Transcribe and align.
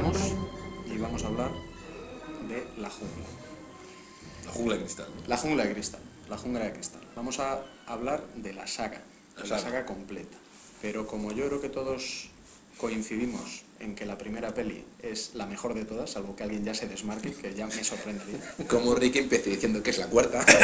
estamos 0.00 0.32
y 0.86 0.98
vamos 0.98 1.24
a 1.24 1.26
hablar 1.26 1.50
de 2.48 2.64
la 2.80 2.88
jungla. 2.90 3.24
La 4.46 4.50
jungla 4.52 4.74
de 4.74 4.80
cristal. 4.80 5.06
La 5.26 5.36
jungla 5.36 5.64
de 5.64 5.72
cristal. 5.72 6.00
La 6.28 6.38
jungla 6.38 6.64
de 6.64 6.72
cristal. 6.72 7.00
Vamos 7.14 7.38
a 7.38 7.62
hablar 7.86 8.24
de 8.36 8.52
la 8.54 8.66
saga, 8.66 9.02
La 9.36 9.42
de 9.42 9.48
la 9.48 9.58
saga. 9.58 9.70
saga 9.70 9.86
completa. 9.86 10.38
Pero 10.80 11.06
como 11.06 11.32
yo 11.32 11.46
creo 11.48 11.60
que 11.60 11.68
todos 11.68 12.30
coincidimos 12.78 13.62
en 13.78 13.94
que 13.94 14.06
la 14.06 14.16
primera 14.16 14.54
peli 14.54 14.84
es 15.02 15.32
la 15.34 15.44
mejor 15.46 15.74
de 15.74 15.84
todas, 15.84 16.10
salvo 16.10 16.34
que 16.34 16.44
alguien 16.44 16.64
ya 16.64 16.74
se 16.74 16.88
desmarque, 16.88 17.32
que 17.32 17.54
ya 17.54 17.66
me 17.66 17.84
sorprendería. 17.84 18.40
Como 18.68 18.94
Ricky 18.94 19.18
empieza 19.18 19.50
diciendo 19.50 19.82
que 19.82 19.90
es 19.90 19.98
la 19.98 20.06
cuarta. 20.06 20.44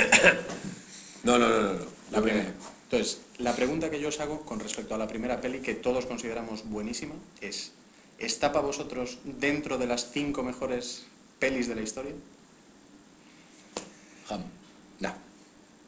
No, 1.24 1.40
no, 1.40 1.48
no, 1.48 1.60
no. 1.60 1.72
no. 1.72 1.84
La 2.12 2.22
primera. 2.22 2.54
Entonces, 2.84 3.20
la 3.38 3.52
pregunta 3.56 3.90
que 3.90 3.98
yo 3.98 4.10
os 4.10 4.20
hago 4.20 4.42
con 4.42 4.60
respecto 4.60 4.94
a 4.94 4.98
la 4.98 5.08
primera 5.08 5.40
peli, 5.40 5.58
que 5.58 5.74
todos 5.74 6.06
consideramos 6.06 6.68
buenísima, 6.70 7.14
es, 7.40 7.72
¿está 8.18 8.52
para 8.52 8.66
vosotros 8.66 9.18
dentro 9.24 9.78
de 9.78 9.86
las 9.86 10.10
cinco 10.10 10.42
mejores 10.42 11.04
pelis 11.38 11.68
de 11.68 11.74
la 11.74 11.82
historia? 11.82 12.12
Ham. 14.28 14.42
No. 15.00 15.14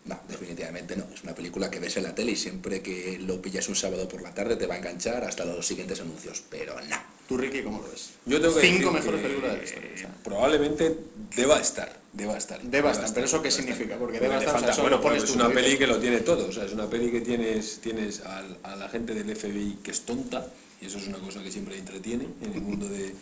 No, 0.05 0.19
definitivamente 0.28 0.96
no. 0.96 1.05
Es 1.12 1.22
una 1.22 1.34
película 1.34 1.70
que 1.70 1.80
ves 1.80 1.96
en 1.98 2.05
la 2.05 2.14
tele 2.14 2.33
y 2.33 2.36
siempre 2.36 2.80
que 2.80 3.19
lo 3.19 3.42
pillas 3.42 3.69
un 3.69 3.77
sábado 3.77 4.09
por 4.09 4.22
la 4.22 4.33
tarde 4.33 4.56
te 4.56 4.66
va 4.66 4.74
a 4.74 4.78
enganchar 4.78 5.24
hasta 5.24 5.45
los 5.45 5.66
siguientes 5.66 6.00
anuncios. 6.00 6.42
Pero 6.48 6.80
no. 6.80 6.96
Tú, 7.28 7.36
Ricky, 7.36 7.62
¿cómo 7.62 7.83
lo 7.83 7.91
ves? 7.91 8.10
Yo 8.24 8.41
tengo 8.41 8.55
que 8.55 8.60
Cinco 8.62 8.91
decir 8.91 8.92
mejores 8.92 9.20
que, 9.20 9.27
películas 9.28 9.52
de 9.52 9.58
la 9.58 9.64
historia. 9.64 9.91
o 9.95 9.98
sea, 9.98 10.14
Probablemente 10.24 10.97
deba 11.36 11.60
estar. 11.60 11.98
Deba 12.12 12.91
estar, 12.93 13.12
pero 13.15 13.27
¿eso 13.27 13.43
qué 13.43 13.51
significa? 13.51 13.97
Porque 13.97 14.17
estar, 14.17 14.57
o 14.57 14.59
sea, 14.59 14.71
eso 14.71 14.83
bueno, 14.83 15.01
pones 15.01 15.25
es 15.25 15.30
una 15.30 15.51
peli 15.51 15.77
que 15.77 15.87
lo 15.87 15.98
tiene 15.98 16.21
todo. 16.21 16.48
O 16.48 16.53
sea, 16.53 16.65
es 16.65 16.73
una 16.73 16.89
peli 16.89 17.11
que 17.11 17.21
tienes, 17.21 17.81
tienes 17.83 18.21
al- 18.23 18.57
a 18.62 18.77
la 18.77 18.89
gente 18.89 19.15
del 19.15 19.29
FBI 19.37 19.79
que 19.83 19.91
es 19.91 20.01
tonta, 20.03 20.47
y 20.81 20.87
eso 20.87 20.98
es 20.98 21.06
una 21.06 21.19
cosa 21.19 21.42
que 21.42 21.50
siempre 21.53 21.77
entretiene 21.78 22.27
en 22.42 22.53
el 22.55 22.61
mundo 22.62 22.89
de, 22.89 23.15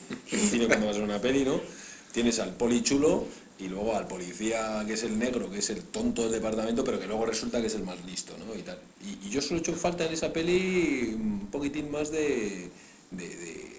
cine 0.51 0.67
cuando 0.67 0.87
vas 0.87 0.97
a 0.97 1.01
una 1.01 1.21
peli, 1.21 1.45
¿no? 1.45 1.61
Tienes 2.13 2.39
al 2.39 2.55
poli 2.55 2.83
chulo 2.83 3.25
y 3.59 3.69
luego 3.69 3.97
al 3.97 4.07
policía 4.07 4.85
que 4.87 4.93
es 4.95 5.03
el 5.03 5.19
negro, 5.19 5.51
que 5.51 5.59
es 5.59 5.71
el 5.71 5.83
tonto 5.83 6.23
del 6.23 6.33
departamento, 6.33 6.85
pero 6.85 7.01
que 7.01 7.07
luego 7.07 7.27
resulta 7.27 7.61
que 7.61 7.67
es 7.67 7.75
el 7.75 7.83
más 7.83 8.03
listo, 8.05 8.35
¿no? 8.39 8.55
Y, 8.55 8.63
tal. 8.63 8.79
y, 9.05 9.27
y 9.27 9.31
yo 9.31 9.43
solo 9.43 9.57
he 9.57 9.61
hecho 9.61 9.75
falta 9.75 10.05
en 10.07 10.13
esa 10.13 10.33
peli 10.33 11.13
un 11.15 11.49
poquitín 11.51 11.91
más 11.91 12.11
de, 12.11 12.71
de, 13.11 13.29
de- 13.29 13.76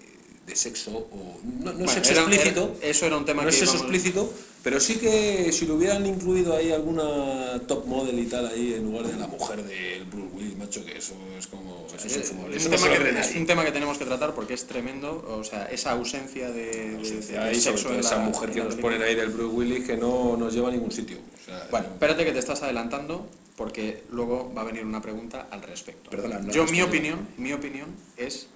de 0.48 0.56
sexo, 0.56 0.90
o 0.90 1.38
no, 1.44 1.72
no 1.72 1.78
Bueno, 1.78 1.92
sexo 1.92 2.12
era- 2.12 2.22
explícito. 2.22 2.76
era- 2.80 2.88
eso 2.90 3.06
era 3.06 3.16
un 3.16 3.24
tema 3.24 3.42
no 3.42 3.50
que 3.50 3.54
es 3.56 3.62
íbamos- 3.62 3.80
explícito, 3.82 4.32
pero 4.62 4.80
sí 4.80 4.96
que 4.96 5.52
si 5.52 5.66
lo 5.66 5.74
hubieran 5.76 6.04
incluido 6.06 6.56
ahí 6.56 6.72
alguna 6.72 7.60
top 7.66 7.84
model 7.86 8.18
y 8.18 8.24
tal 8.26 8.46
ahí 8.48 8.74
en 8.74 8.84
lugar 8.84 9.06
de 9.06 9.16
la 9.18 9.26
mujer 9.26 9.62
del 9.62 10.04
Bruce 10.04 10.28
Willis, 10.34 10.56
macho, 10.56 10.84
que 10.84 10.96
eso 10.98 11.14
es 11.38 11.46
como 11.46 11.86
eso 11.86 11.96
es 12.06 12.16
Es 12.16 12.30
infumable. 12.30 12.56
un, 12.56 12.62
tema 12.70 12.88
que, 12.88 12.98
lo 12.98 13.04
ve 13.04 13.10
es 13.10 13.14
nadie. 13.28 13.40
un 13.40 13.46
tema 13.46 13.64
que 13.64 13.72
tenemos 13.72 13.98
que 13.98 14.04
tratar 14.04 14.34
porque 14.34 14.54
es 14.54 14.66
tremendo, 14.66 15.24
o 15.38 15.44
sea, 15.44 15.66
esa 15.66 15.92
ausencia 15.92 16.50
de, 16.50 16.64
de- 16.90 16.96
Ausencia 16.96 17.40
de 17.40 17.48
ahí, 17.50 17.60
sexo 17.60 17.88
en 17.88 17.94
la- 17.94 18.00
esa 18.00 18.18
mujer 18.18 18.48
en 18.50 18.54
que 18.56 18.62
nos 18.64 18.74
ponen 18.76 19.02
ahí 19.02 19.14
del 19.14 19.28
Bruce 19.30 19.54
Willis 19.54 19.84
que 19.86 19.96
no 19.96 20.36
nos 20.36 20.52
lleva 20.54 20.68
a 20.68 20.72
ningún 20.72 20.90
sitio. 20.92 21.18
O 21.18 21.44
sea, 21.44 21.66
Bueno, 21.70 21.86
espérate 21.92 22.24
que 22.24 22.32
te 22.32 22.38
estás 22.38 22.62
adelantando 22.62 23.26
porque 23.56 24.02
luego 24.12 24.52
va 24.56 24.62
a 24.62 24.64
venir 24.64 24.84
una 24.84 25.02
pregunta 25.02 25.48
al 25.50 25.62
respecto. 25.62 26.10
Perdona, 26.10 26.38
no 26.38 26.52
Yo 26.52 26.64
mi 26.66 26.80
opinión, 26.82 27.26
mi 27.38 27.52
opinión 27.52 27.88
es 28.16 28.46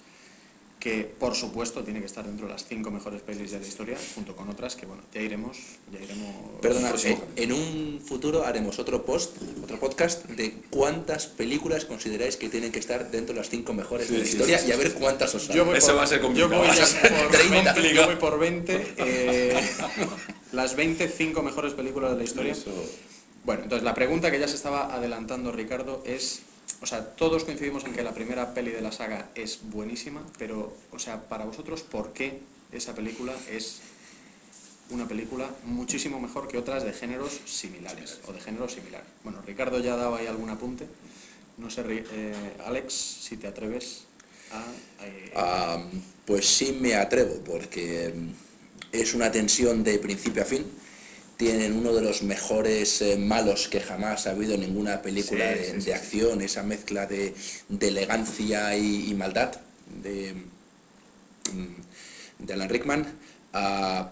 que 0.82 1.04
por 1.04 1.36
supuesto 1.36 1.84
tiene 1.84 2.00
que 2.00 2.06
estar 2.06 2.24
dentro 2.26 2.48
de 2.48 2.52
las 2.54 2.64
cinco 2.66 2.90
mejores 2.90 3.22
pelis 3.22 3.52
de 3.52 3.60
la 3.60 3.64
historia, 3.66 3.96
junto 4.16 4.34
con 4.34 4.48
otras 4.48 4.74
que 4.74 4.84
bueno, 4.84 5.04
ya 5.14 5.20
iremos, 5.20 5.56
ya 5.92 6.00
iremos. 6.00 6.34
Perdona, 6.60 6.92
eh, 7.04 7.18
en 7.36 7.52
un 7.52 8.00
futuro 8.04 8.44
haremos 8.44 8.80
otro 8.80 9.04
post, 9.04 9.36
otro 9.62 9.78
podcast 9.78 10.24
de 10.26 10.54
cuántas 10.70 11.28
películas 11.28 11.84
consideráis 11.84 12.36
que 12.36 12.48
tienen 12.48 12.72
que 12.72 12.80
estar 12.80 13.12
dentro 13.12 13.32
de 13.32 13.42
las 13.42 13.48
cinco 13.48 13.72
mejores 13.74 14.08
Sí, 14.08 14.14
de 14.14 14.18
la 14.18 14.24
sí, 14.24 14.32
historia 14.32 14.58
sí, 14.58 14.70
y 14.70 14.72
a 14.72 14.76
ver 14.76 14.94
cuántas 14.94 15.32
os 15.36 15.42
salen. 15.42 15.56
Yo 15.58 15.64
voy 15.66 15.78
Eso 15.78 15.86
por, 15.88 15.98
va 15.98 16.02
a 16.02 16.06
ser 16.08 16.20
complicado. 16.20 16.52
Yo 16.52 16.58
voy, 16.58 16.68
a 16.68 16.74
ser 16.86 17.12
por 17.12 17.30
30. 17.30 17.72
20, 17.74 17.94
yo 17.94 18.06
voy 18.06 18.16
por 18.16 18.38
20. 18.40 18.94
eh, 18.96 19.60
las 20.50 20.74
25 20.74 21.42
mejores 21.44 21.74
películas 21.74 22.10
de 22.10 22.16
la 22.18 22.24
historia. 22.24 22.52
Eso- 22.52 22.72
Bueno, 23.44 23.62
entonces 23.62 23.84
la 23.84 23.94
pregunta 23.94 24.32
que 24.32 24.40
ya 24.40 24.48
se 24.48 24.56
estaba 24.56 24.92
adelantando 24.92 25.52
Ricardo 25.52 26.02
es, 26.04 26.42
o 26.82 26.86
sea, 26.86 27.14
todos 27.14 27.44
coincidimos 27.44 27.84
en 27.84 27.92
que 27.92 28.02
la 28.02 28.12
primera 28.12 28.54
peli 28.54 28.72
de 28.72 28.80
la 28.80 28.90
saga 28.92 29.28
es 29.36 29.60
buenísima, 29.62 30.20
pero, 30.38 30.76
o 30.90 30.98
sea, 30.98 31.28
para 31.28 31.44
vosotros, 31.44 31.82
¿por 31.82 32.12
qué 32.12 32.40
esa 32.72 32.94
película 32.94 33.32
es 33.50 33.80
una 34.90 35.06
película 35.06 35.48
muchísimo 35.64 36.20
mejor 36.20 36.48
que 36.48 36.58
otras 36.58 36.84
de 36.84 36.92
géneros 36.92 37.40
similares 37.46 38.18
o 38.26 38.32
de 38.32 38.40
géneros 38.40 38.72
similares? 38.72 39.06
Bueno, 39.22 39.40
Ricardo 39.46 39.78
ya 39.78 39.94
ha 39.94 39.96
dado 39.96 40.16
ahí 40.16 40.26
algún 40.26 40.50
apunte. 40.50 40.86
No 41.56 41.70
sé, 41.70 41.84
eh, 41.88 42.34
Alex, 42.66 42.92
si 42.92 43.36
te 43.36 43.46
atreves 43.46 44.04
a... 44.50 45.04
eh, 45.04 45.32
Ah, 45.36 45.82
pues 46.26 46.46
sí 46.48 46.76
me 46.80 46.94
atrevo, 46.96 47.36
porque 47.44 48.12
mm, 48.14 48.28
es 48.92 49.14
una 49.14 49.30
tensión 49.30 49.84
de 49.84 49.98
principio 49.98 50.42
a 50.42 50.46
fin. 50.46 50.64
Tienen 51.36 51.72
uno 51.76 51.92
de 51.92 52.02
los 52.02 52.22
mejores 52.22 53.02
eh, 53.02 53.16
malos 53.16 53.68
que 53.68 53.80
jamás 53.80 54.26
ha 54.26 54.30
habido 54.30 54.54
en 54.54 54.60
ninguna 54.60 55.02
película 55.02 55.52
Sí, 55.52 55.58
de, 55.58 55.72
sí, 55.74 55.82
sí, 55.82 55.92
acción, 55.92 56.40
esa 56.40 56.62
mezcla 56.62 57.06
de, 57.06 57.34
de 57.68 57.88
elegancia 57.88 58.76
y, 58.76 59.10
y 59.10 59.14
maldad 59.14 59.52
de, 60.02 60.34
mm, 61.52 62.44
de 62.44 62.52
Alan 62.52 62.68
Rickman. 62.68 63.06
Ah, 63.52 64.10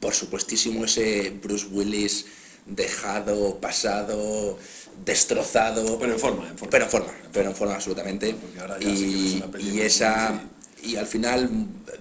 por 0.00 0.14
supuestísimo 0.14 0.84
ese 0.84 1.30
Bruce 1.42 1.66
Willis 1.70 2.26
dejado, 2.66 3.58
pasado, 3.60 4.58
destrozado. 5.04 5.98
Pero 5.98 6.12
en 6.12 6.18
forma, 6.18 6.48
en 6.48 6.58
forma. 6.58 6.70
Pero 6.70 6.84
en 6.84 6.90
forma, 6.90 7.12
pero 7.32 7.50
en 7.50 7.56
forma 7.56 7.74
absolutamente. 7.74 8.34
Porque 8.34 8.60
ahora 8.60 8.78
ya 8.78 8.94
sí 8.94 9.40
que 9.40 9.46
ves 9.48 9.64
Y, 9.64 9.70
una 9.70 9.76
y 9.76 9.80
esa 9.80 10.40
y 10.84 10.96
al 10.96 11.06
final 11.06 11.50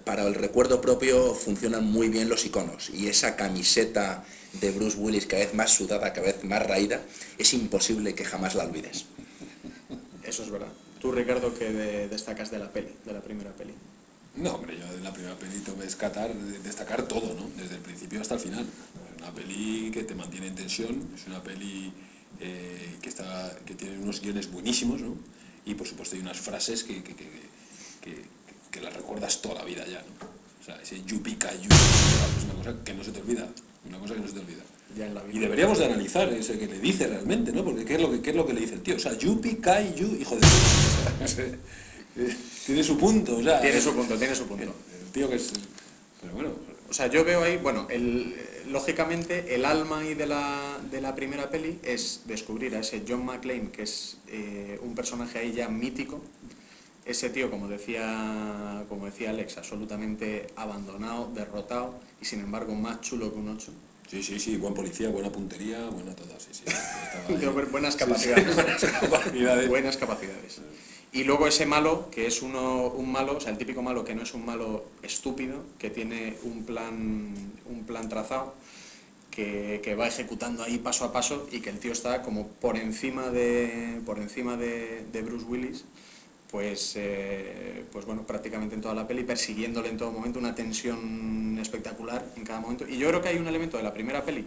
para 0.05 0.23
el 0.27 0.35
recuerdo 0.35 0.81
propio 0.81 1.33
funcionan 1.33 1.85
muy 1.85 2.09
bien 2.09 2.29
los 2.29 2.45
iconos 2.45 2.89
y 2.89 3.07
esa 3.07 3.35
camiseta 3.35 4.23
de 4.59 4.71
Bruce 4.71 4.97
Willis 4.97 5.25
cada 5.25 5.43
vez 5.43 5.53
más 5.53 5.71
sudada, 5.71 6.13
cada 6.13 6.27
vez 6.27 6.43
más 6.43 6.61
raída, 6.65 7.01
es 7.37 7.53
imposible 7.53 8.13
que 8.13 8.23
jamás 8.25 8.55
la 8.55 8.65
olvides. 8.65 9.05
Eso 10.23 10.43
es 10.43 10.51
verdad. 10.51 10.71
Tú, 11.01 11.11
Ricardo, 11.11 11.53
que 11.57 11.71
de- 11.71 12.07
destacas 12.07 12.51
de 12.51 12.59
la 12.59 12.71
peli, 12.71 12.89
de 13.05 13.13
la 13.13 13.21
primera 13.21 13.51
peli? 13.53 13.73
No, 14.35 14.55
hombre, 14.55 14.77
yo 14.79 14.91
de 14.93 15.01
la 15.01 15.11
primera 15.13 15.35
peli 15.37 15.59
tengo 15.59 15.77
que 15.79 15.85
descatar- 15.85 16.33
de- 16.33 16.59
destacar 16.59 17.03
todo, 17.07 17.33
¿no? 17.35 17.49
Desde 17.61 17.75
el 17.75 17.81
principio 17.81 18.21
hasta 18.21 18.35
el 18.35 18.39
final. 18.39 18.65
Es 19.15 19.21
una 19.21 19.33
peli 19.33 19.91
que 19.91 20.03
te 20.03 20.15
mantiene 20.15 20.47
en 20.47 20.55
tensión, 20.55 21.09
es 21.15 21.27
una 21.27 21.41
peli 21.43 21.93
eh, 22.39 22.97
que, 23.01 23.09
está, 23.09 23.55
que 23.65 23.75
tiene 23.75 23.97
unos 23.99 24.19
guiones 24.21 24.51
buenísimos, 24.51 25.01
¿no? 25.01 25.15
Y 25.65 25.75
por 25.75 25.87
supuesto 25.87 26.15
hay 26.15 26.21
unas 26.21 26.39
frases 26.39 26.83
que, 26.83 27.03
que, 27.03 27.15
que, 27.15 27.25
que- 28.01 28.23
que 28.73 28.81
las 28.81 28.93
recuerdas 28.93 29.41
toda 29.41 29.55
la 29.55 29.63
vida 29.63 29.85
ya, 29.85 29.99
¿no? 29.99 30.27
O 30.59 30.65
sea, 30.65 30.81
ese 30.81 31.01
yupi 31.05 31.35
kayu 31.35 31.69
es 31.69 32.43
una 32.45 32.55
cosa 32.55 32.75
que 32.83 32.93
no 32.93 33.03
se 33.03 33.11
te 33.11 33.21
olvida, 33.21 33.47
una 33.87 33.99
cosa 33.99 34.15
que 34.15 34.21
no 34.21 34.27
se 34.27 34.33
te 34.33 34.39
olvida. 34.39 34.63
Ya 34.97 35.07
en 35.07 35.15
la 35.15 35.21
vida. 35.21 35.37
Y 35.37 35.39
deberíamos 35.39 35.77
de 35.77 35.85
analizar 35.85 36.31
ese 36.33 36.57
que 36.57 36.67
le 36.67 36.79
dice 36.79 37.07
realmente, 37.07 37.51
¿no? 37.51 37.63
Porque 37.63 37.85
¿qué 37.85 37.95
es 37.95 38.01
lo 38.01 38.11
que, 38.11 38.21
qué 38.21 38.31
es 38.31 38.35
lo 38.35 38.45
que 38.45 38.53
le 38.53 38.61
dice 38.61 38.75
el 38.75 38.81
tío? 38.81 38.95
O 38.95 38.99
sea, 38.99 39.17
yupi 39.17 39.55
kai 39.55 39.93
yu, 39.95 40.15
hijo 40.15 40.35
de... 40.35 40.41
puta. 40.41 41.23
O 41.23 41.27
sea, 41.27 41.45
tiene 42.67 42.83
su 42.83 42.97
punto, 42.97 43.37
o 43.37 43.43
sea... 43.43 43.59
Tiene 43.59 43.81
su 43.81 43.93
punto, 43.93 44.17
tiene 44.17 44.35
su 44.35 44.45
punto. 44.45 44.63
El 44.63 45.11
tío 45.11 45.27
que 45.29 45.35
es... 45.35 45.51
Pero 46.21 46.33
bueno, 46.35 46.51
O 46.89 46.93
sea, 46.93 47.07
yo 47.07 47.25
veo 47.25 47.43
ahí, 47.43 47.57
bueno, 47.57 47.87
el, 47.89 48.35
lógicamente 48.69 49.55
el 49.55 49.65
alma 49.65 49.99
ahí 49.99 50.13
de 50.13 50.27
la, 50.27 50.77
de 50.91 51.01
la 51.01 51.15
primera 51.15 51.49
peli 51.49 51.79
es 51.83 52.21
descubrir 52.25 52.75
a 52.75 52.79
ese 52.79 53.03
John 53.07 53.25
McClane, 53.25 53.71
que 53.71 53.81
es 53.81 54.17
eh, 54.27 54.79
un 54.83 54.93
personaje 54.93 55.39
ahí 55.39 55.53
ya 55.53 55.67
mítico. 55.69 56.21
Ese 57.05 57.29
tío, 57.29 57.51
como 57.51 57.67
decía, 57.67 58.85
como 58.87 59.05
decía 59.05 59.31
Alex, 59.31 59.57
absolutamente 59.57 60.47
abandonado, 60.55 61.29
derrotado 61.33 61.95
y 62.21 62.25
sin 62.25 62.39
embargo 62.39 62.75
más 62.75 63.01
chulo 63.01 63.33
que 63.33 63.39
un 63.39 63.49
8. 63.49 63.71
sí, 64.09 64.23
sí, 64.23 64.39
sí, 64.39 64.55
buen 64.55 64.73
policía, 64.73 65.09
buena 65.09 65.29
puntería, 65.29 65.83
buena 65.89 66.15
todo, 66.15 66.29
sí, 66.39 66.49
sí. 66.51 66.63
estaba 66.65 67.27
ahí. 67.27 67.35
Tiene 67.35 67.65
buenas 67.65 67.97
capacidades. 67.97 68.55
Capacidades. 69.01 69.67
Buenas 69.67 69.97
capacidades. 69.97 70.61
Y 71.11 71.25
luego 71.25 71.45
ese 71.45 71.65
malo, 71.65 72.09
que 72.09 72.25
es 72.25 72.41
uno, 72.41 72.87
un 72.87 73.11
malo, 73.11 73.37
o 73.37 73.39
sea, 73.39 73.51
el 73.51 73.57
típico 73.57 73.83
malo 73.83 74.03
que 74.03 74.15
no 74.15 74.23
es 74.23 74.33
un 74.33 74.45
malo 74.45 74.85
estúpido, 75.03 75.57
que 75.77 75.89
tiene 75.89 76.37
un 76.43 76.63
plan, 76.63 77.35
un 77.65 77.83
plan 77.85 78.09
trazado, 78.09 78.55
que, 79.29 79.81
que 79.83 79.93
va 79.93 80.07
ejecutando 80.07 80.63
ahí 80.63 80.77
paso 80.79 81.05
a 81.05 81.13
paso 81.13 81.47
y 81.51 81.59
que 81.59 81.69
el 81.69 81.79
tío 81.79 81.91
está 81.91 82.23
como 82.23 82.47
por 82.47 82.77
encima 82.77 83.29
de, 83.29 84.01
por 84.05 84.19
encima 84.19 84.57
de, 84.57 85.05
de 85.11 85.21
Bruce 85.21 85.45
Willis, 85.45 85.85
pues, 86.53 86.93
eh, 86.97 87.83
pues 87.91 88.05
bueno, 88.05 88.21
prácticamente 88.27 88.75
en 88.75 88.81
toda 88.81 88.93
la 88.93 89.07
peli, 89.07 89.23
persiguiéndole 89.23 89.89
en 89.89 89.97
todo 89.97 90.11
momento, 90.11 90.37
una 90.37 90.53
tensión 90.53 91.57
espectacular 91.59 92.23
en 92.37 92.43
cada 92.43 92.59
momento. 92.59 92.87
Y 92.87 92.99
yo 92.99 93.07
creo 93.09 93.23
que 93.23 93.29
hay 93.29 93.37
un 93.37 93.47
elemento 93.47 93.77
de 93.77 93.81
la 93.83 93.91
primera 93.91 94.23
peli 94.23 94.45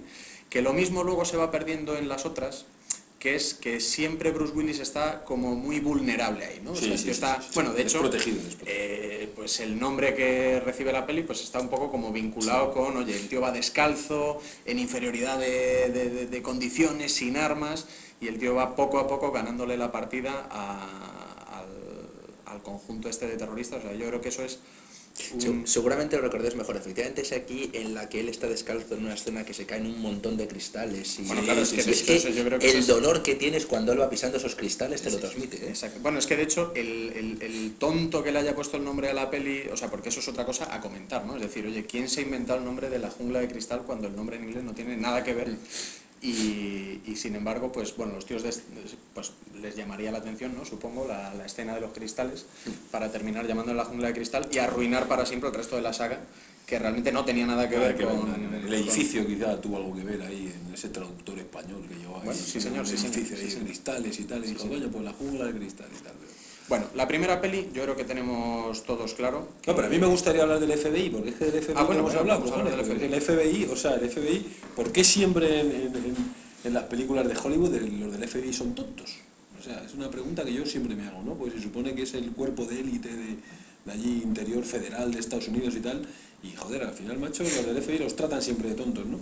que 0.48 0.62
lo 0.62 0.72
mismo 0.72 1.02
luego 1.02 1.24
se 1.24 1.36
va 1.36 1.50
perdiendo 1.50 1.96
en 1.96 2.08
las 2.08 2.24
otras, 2.24 2.64
que 3.18 3.34
es 3.34 3.54
que 3.54 3.80
siempre 3.80 4.30
Bruce 4.30 4.52
Willis 4.54 4.78
está 4.78 5.24
como 5.24 5.56
muy 5.56 5.80
vulnerable 5.80 6.44
ahí, 6.44 6.60
¿no? 6.62 6.70
O 6.72 6.76
sea, 6.76 6.92
el 6.92 6.98
sí, 7.00 7.10
está, 7.10 7.42
sí. 7.42 7.48
bueno, 7.54 7.72
de 7.72 7.82
hecho, 7.82 7.98
Desprotegido, 8.02 8.36
desprotegido. 8.40 8.72
eh, 8.72 9.32
pues 9.34 9.58
el 9.58 9.76
nombre 9.80 10.14
que 10.14 10.60
recibe 10.64 10.92
la 10.92 11.04
peli 11.06 11.24
pues 11.24 11.42
está 11.42 11.58
un 11.58 11.68
poco 11.68 11.90
como 11.90 12.12
vinculado 12.12 12.72
con, 12.72 12.96
oye, 12.98 13.16
el 13.16 13.26
tío 13.28 13.40
va 13.40 13.50
descalzo, 13.50 14.40
en 14.64 14.78
inferioridad 14.78 15.40
de, 15.40 15.90
de- 15.90 16.10
de- 16.10 16.26
de 16.26 16.42
condiciones, 16.42 17.10
sin 17.14 17.36
armas, 17.36 17.88
y 18.20 18.28
el 18.28 18.38
tío 18.38 18.54
va 18.54 18.76
poco 18.76 19.00
a 19.00 19.08
poco 19.08 19.32
ganándole 19.32 19.76
la 19.76 19.90
partida 19.90 20.46
a- 20.48 21.15
al, 22.46 22.62
conjunto 22.62 23.08
este 23.08 23.26
de 23.26 23.36
terroristas. 23.36 23.80
O 23.84 23.88
sea, 23.88 23.94
yo 23.94 24.06
creo 24.06 24.20
que 24.20 24.28
eso 24.30 24.42
es 24.44 24.58
un- 25.46 25.66
Seguramente 25.66 26.14
lo 26.16 26.22
recordáis 26.22 26.54
mejor. 26.56 26.76
Efectivamente 26.76 27.22
es 27.22 27.32
aquí 27.32 27.70
en 27.72 27.94
la 27.94 28.06
que 28.10 28.20
él 28.20 28.28
está 28.28 28.48
descalzo 28.48 28.94
en 28.96 29.04
una 29.06 29.14
escena 29.14 29.46
que 29.46 29.54
se 29.54 29.64
caen 29.64 29.86
un 29.86 29.98
montón 30.02 30.36
de 30.36 30.46
cristales. 30.46 31.18
Y 31.18 31.22
Bueno, 31.22 31.40
claro, 31.42 31.62
es 31.62 31.70
que 31.72 32.16
eso 32.16 32.28
yo 32.28 32.44
creo 32.44 32.58
que 32.58 32.70
el 32.70 32.76
es- 32.80 32.86
dolor 32.86 33.22
que 33.22 33.34
tienes 33.34 33.64
cuando 33.64 33.92
él 33.92 34.00
va 34.00 34.10
pisando 34.10 34.36
esos 34.36 34.54
cristales 34.56 35.00
te 35.00 35.10
lo 35.10 35.16
transmite. 35.18 35.56
¿eh? 35.56 35.68
Exacto. 35.70 36.00
Bueno, 36.02 36.18
es 36.18 36.26
que 36.26 36.36
de 36.36 36.42
hecho 36.42 36.72
el, 36.74 37.12
el- 37.16 37.38
el 37.40 37.74
tonto 37.78 38.22
que 38.22 38.30
le 38.30 38.40
haya 38.40 38.54
puesto 38.54 38.76
el 38.76 38.84
nombre 38.84 39.08
a 39.08 39.14
la 39.14 39.30
peli, 39.30 39.62
o 39.72 39.76
sea, 39.78 39.88
porque 39.90 40.10
eso 40.10 40.20
es 40.20 40.28
otra 40.28 40.44
cosa 40.44 40.74
a 40.74 40.82
comentar, 40.82 41.24
¿no? 41.24 41.36
Es 41.36 41.40
decir, 41.42 41.64
oye, 41.66 41.86
¿quién 41.86 42.10
se 42.10 42.20
ha 42.20 42.22
inventado 42.22 42.58
el 42.58 42.66
nombre 42.66 42.90
de 42.90 42.98
la 42.98 43.08
jungla 43.10 43.40
de 43.40 43.48
cristal 43.48 43.84
cuando 43.86 44.08
el 44.08 44.14
nombre 44.16 44.36
en 44.36 44.44
inglés 44.44 44.64
no 44.64 44.74
tiene 44.74 44.98
nada 44.98 45.24
que 45.24 45.32
ver? 45.32 45.56
Y, 46.22 47.00
y 47.06 47.14
sin 47.16 47.34
embargo, 47.36 47.70
pues 47.70 47.94
bueno, 47.96 48.14
los 48.14 48.24
tíos 48.26 48.42
de- 48.42 48.54
pues 49.14 49.32
les 49.60 49.76
llamaría 49.76 50.10
la 50.10 50.18
atención, 50.18 50.54
¿no? 50.56 50.64
Supongo, 50.64 51.06
la, 51.06 51.34
la 51.34 51.44
escena 51.46 51.74
de 51.74 51.80
los 51.82 51.92
cristales, 51.92 52.46
para 52.90 53.12
terminar 53.12 53.46
llamando 53.46 53.74
la 53.74 53.84
jungla 53.84 54.08
de 54.08 54.14
cristal 54.14 54.48
y 54.50 54.58
arruinar 54.58 55.06
para 55.08 55.26
siempre 55.26 55.50
el 55.50 55.54
resto 55.54 55.76
de 55.76 55.82
la 55.82 55.92
saga, 55.92 56.18
que 56.66 56.78
realmente 56.78 57.12
no 57.12 57.24
tenía 57.24 57.46
nada 57.46 57.68
que 57.68 57.76
Nada 57.76 57.88
ver 57.88 57.96
que 57.96 58.04
con... 58.04 58.24
ver. 58.24 58.50
con- 58.50 58.54
El 58.66 58.74
edificio 58.74 59.26
quizá 59.26 59.60
tuvo 59.60 59.76
algo 59.76 59.94
que 59.94 60.02
ver 60.04 60.22
ahí 60.22 60.52
en 60.66 60.74
ese 60.74 60.88
traductor 60.88 61.38
español 61.38 61.84
que 61.88 61.94
llevaba 61.96 62.18
Bueno, 62.24 62.32
ahí, 62.32 62.38
sí, 62.38 62.60
señor, 62.60 62.86
sí, 62.86 62.94
edificio 62.96 63.36
sí, 63.36 63.42
de 63.44 63.50
señor. 63.50 63.66
cristales 63.66 64.18
y 64.20 64.24
tal, 64.24 64.44
y 64.44 64.48
dijo, 64.48 64.68
coño, 64.68 64.88
pues 64.90 65.04
la 65.04 65.12
jungla 65.12 65.44
de 65.44 65.52
cristal 65.52 65.88
y 65.96 66.02
tal. 66.02 66.14
Bueno, 66.68 66.86
la 66.94 67.06
primera 67.06 67.40
peli 67.40 67.70
yo 67.72 67.82
creo 67.84 67.96
que 67.96 68.04
tenemos 68.04 68.82
todos 68.84 69.14
claro. 69.14 69.48
que- 69.62 69.70
No, 69.70 69.76
pero 69.76 69.86
a 69.86 69.90
mí 69.90 69.98
me 69.98 70.06
gustaría 70.06 70.42
hablar 70.42 70.58
del 70.58 70.72
FBI, 70.72 71.10
porque 71.10 71.30
es 71.30 71.34
que 71.36 71.44
del 71.46 71.62
FBI 71.62 71.74
Ah, 71.76 71.84
bueno, 71.84 72.02
no 72.02 72.08
hemos 72.08 72.14
bueno, 72.14 72.20
hablado, 72.20 72.40
vamos 72.40 72.52
a 72.52 72.54
hablar 72.60 72.72
cojones, 72.72 72.88
del 72.88 72.98
porque 72.98 73.14
el 73.14 73.22
FBI, 73.62 73.64
o 73.72 73.76
sea, 73.76 73.94
el 73.94 74.10
FBI, 74.10 74.46
¿por 74.74 74.90
qué 74.92 75.04
siempre 75.04 75.60
en, 75.60 75.70
en- 75.70 75.94
en- 75.96 76.16
en 76.64 76.74
las 76.74 76.84
películas 76.84 77.28
de 77.28 77.36
Hollywood 77.36 77.70
los 78.00 78.12
del 78.12 78.28
FBI 78.28 78.52
son 78.52 78.74
tontos? 78.74 79.14
O 79.60 79.62
sea, 79.62 79.82
es 79.84 79.94
una 79.94 80.10
pregunta 80.10 80.44
que 80.44 80.52
yo 80.52 80.66
siempre 80.66 80.96
me 80.96 81.06
hago, 81.06 81.22
¿no? 81.22 81.34
Pues 81.34 81.52
se 81.52 81.62
supone 81.62 81.94
que 81.94 82.02
es 82.02 82.14
el 82.14 82.30
cuerpo 82.32 82.64
de 82.64 82.80
élite 82.80 83.08
de, 83.10 83.36
de 83.84 83.92
allí, 83.92 84.22
interior 84.24 84.64
federal 84.64 85.12
de 85.12 85.20
Estados 85.20 85.46
Unidos 85.48 85.74
y 85.76 85.80
tal, 85.80 86.02
y 86.42 86.50
joder, 86.56 86.82
al 86.82 86.92
final, 86.94 87.18
macho, 87.18 87.44
los 87.44 87.64
del 87.64 87.80
FBI 87.80 87.98
los 87.98 88.16
tratan 88.16 88.42
siempre 88.42 88.68
de 88.70 88.74
tontos, 88.74 89.06
¿no? 89.06 89.18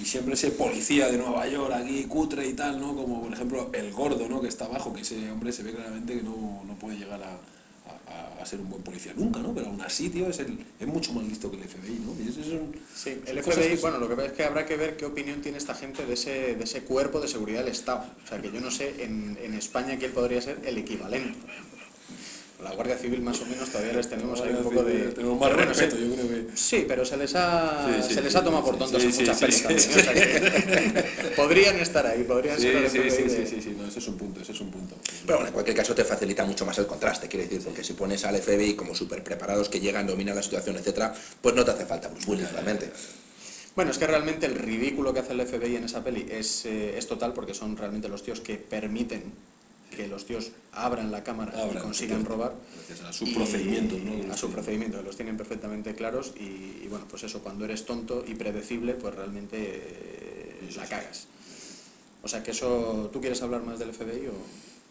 Y 0.00 0.04
siempre 0.06 0.34
ese 0.34 0.50
policía 0.52 1.08
de 1.08 1.18
Nueva 1.18 1.46
York 1.48 1.72
aquí, 1.74 2.04
cutre 2.04 2.46
y 2.46 2.54
tal, 2.54 2.80
¿no? 2.80 2.94
Como 2.96 3.22
por 3.22 3.32
ejemplo 3.32 3.70
el 3.72 3.92
gordo, 3.92 4.28
¿no? 4.28 4.40
Que 4.40 4.48
está 4.48 4.64
abajo, 4.64 4.92
que 4.94 5.02
ese 5.02 5.30
hombre 5.30 5.52
se 5.52 5.62
ve 5.62 5.72
claramente 5.72 6.14
que 6.16 6.22
no, 6.22 6.62
no 6.66 6.74
puede 6.78 6.96
llegar 6.96 7.22
a, 7.22 7.32
a- 7.32 8.42
a 8.42 8.46
ser 8.46 8.60
un 8.60 8.70
buen 8.70 8.82
policía 8.82 9.12
nunca, 9.14 9.40
¿no? 9.40 9.52
Pero 9.54 9.66
aún 9.66 9.80
así, 9.82 10.08
tío, 10.08 10.28
es, 10.28 10.38
el, 10.38 10.58
es 10.80 10.86
mucho 10.86 11.12
más 11.12 11.24
listo 11.24 11.50
que 11.50 11.58
el 11.58 11.64
FBI, 11.64 11.98
¿no? 12.04 12.14
Y 12.24 12.28
eso 12.28 12.40
es 12.40 12.46
un- 12.48 12.74
Sí, 12.94 13.10
el 13.26 13.38
FBI, 13.42 13.76
bueno, 13.82 13.98
lo 13.98 14.08
que 14.08 14.14
pasa 14.16 14.28
es 14.28 14.32
que 14.32 14.44
habrá 14.44 14.64
que 14.64 14.76
ver 14.76 14.96
qué 14.96 15.04
opinión 15.04 15.42
tiene 15.42 15.58
esta 15.58 15.74
gente 15.74 16.06
de 16.06 16.14
ese, 16.14 16.54
de 16.56 16.64
ese 16.64 16.80
cuerpo 16.82 17.20
de 17.20 17.28
seguridad 17.28 17.60
del 17.62 17.72
Estado. 17.72 18.04
O 18.24 18.26
sea, 18.26 18.40
que 18.40 18.50
yo 18.50 18.60
no 18.60 18.70
sé 18.70 19.04
en, 19.04 19.38
en 19.42 19.52
España 19.54 19.98
quién 19.98 20.12
podría 20.12 20.40
ser 20.40 20.60
el 20.64 20.78
equivalente. 20.78 21.38
La 22.62 22.72
Guardia 22.72 22.96
Civil 22.96 23.20
más 23.22 23.40
o 23.40 23.46
menos 23.46 23.68
todavía 23.70 23.92
les 23.94 24.08
tenemos 24.08 24.40
ahí 24.40 24.50
un 24.50 24.62
poco 24.62 24.82
de... 24.82 25.12
Tenemos 25.12 25.38
más 25.38 25.48
pero 25.48 25.56
bueno, 25.56 25.68
respeto, 25.72 25.96
sí. 25.96 26.08
yo 26.08 26.14
creo 26.14 26.28
que... 26.28 26.46
Sí, 26.56 26.84
pero 26.86 27.04
se 27.04 27.16
les 27.16 27.34
ha, 27.34 27.86
Sí, 28.02 28.08
sí, 28.08 28.14
se 28.14 28.22
les 28.22 28.36
ha 28.36 28.44
tomado 28.44 28.64
por 28.64 28.76
tontos 28.78 29.00
sí, 29.00 29.08
en 29.08 29.12
sí, 29.14 29.20
muchas 29.20 29.38
sí, 29.38 29.44
pelis 29.44 29.56
sí, 29.56 29.62
también. 29.62 29.80
sí. 29.80 29.98
O 29.98 30.02
sea 30.02 30.12
que 30.14 31.30
podrían 31.36 31.76
estar 31.78 32.06
ahí, 32.06 32.22
podrían 32.24 32.56
Sí, 32.56 32.62
ser 32.62 32.90
sí, 32.90 32.98
sí, 32.98 33.22
de- 33.22 33.30
sí, 33.30 33.46
sí, 33.56 33.62
sí, 33.62 33.76
no, 33.78 33.86
ese 33.86 33.98
es 33.98 34.08
un 34.08 34.16
punto, 34.18 34.40
ese 34.40 34.52
es 34.52 34.60
un 34.60 34.70
punto. 34.70 34.96
Pero 35.24 35.36
bueno, 35.38 35.48
en 35.48 35.52
cualquier 35.54 35.76
caso 35.76 35.94
te 35.94 36.04
facilita 36.04 36.44
mucho 36.44 36.66
más 36.66 36.78
el 36.78 36.86
contraste, 36.86 37.28
quiero 37.28 37.44
decir, 37.44 37.62
porque 37.64 37.82
si 37.84 37.94
pones 37.94 38.24
al 38.24 38.36
FBI 38.36 38.74
como 38.74 38.94
súper 38.94 39.22
preparados 39.24 39.68
que 39.68 39.80
llegan, 39.80 40.06
dominan 40.06 40.36
la 40.36 40.42
situación, 40.42 40.76
etcétera, 40.76 41.14
pues 41.40 41.54
no 41.54 41.64
te 41.64 41.70
hace 41.70 41.86
falta 41.86 42.08
Bruce 42.08 42.30
Willis 42.30 42.52
realmente. 42.52 42.90
Bueno, 43.76 43.92
es 43.92 43.98
que 43.98 44.06
realmente 44.06 44.46
el 44.46 44.56
ridículo 44.56 45.14
que 45.14 45.20
hace 45.20 45.32
el 45.32 45.46
FBI 45.46 45.76
en 45.76 45.84
esa 45.84 46.02
peli 46.02 46.26
es, 46.28 46.66
eh, 46.66 46.98
es 46.98 47.06
total 47.06 47.32
porque 47.32 47.54
son 47.54 47.76
realmente 47.76 48.08
los 48.08 48.22
tíos 48.22 48.40
que 48.40 48.56
permiten 48.56 49.32
que 49.90 50.06
los 50.08 50.24
tíos 50.26 50.52
abran 50.72 51.10
la 51.10 51.22
cámara 51.24 51.52
y 51.72 51.76
consigan 51.78 52.24
robar. 52.24 52.54
gracias 52.88 53.00
a 53.08 53.12
sus 53.12 53.30
procedimientos, 53.30 53.98
¿no? 54.00 54.32
A 54.32 54.36
sus 54.36 54.50
procedimientos, 54.50 55.04
los 55.04 55.16
tienen 55.16 55.36
perfectamente 55.36 55.94
claros 55.94 56.32
y, 56.38 56.82
y 56.84 56.86
bueno, 56.88 57.06
pues 57.10 57.24
eso, 57.24 57.40
cuando 57.42 57.64
eres 57.64 57.84
tonto 57.84 58.24
y 58.26 58.34
predecible, 58.34 58.94
pues 58.94 59.14
realmente 59.14 59.56
eh, 59.60 60.70
la 60.76 60.86
cagas. 60.86 61.26
O 62.22 62.28
sea 62.28 62.42
que 62.42 62.50
eso, 62.52 63.10
¿tú 63.12 63.20
quieres 63.20 63.40
hablar 63.42 63.62
más 63.62 63.78
del 63.78 63.92
FBI 63.92 64.26
o...? 64.28 64.32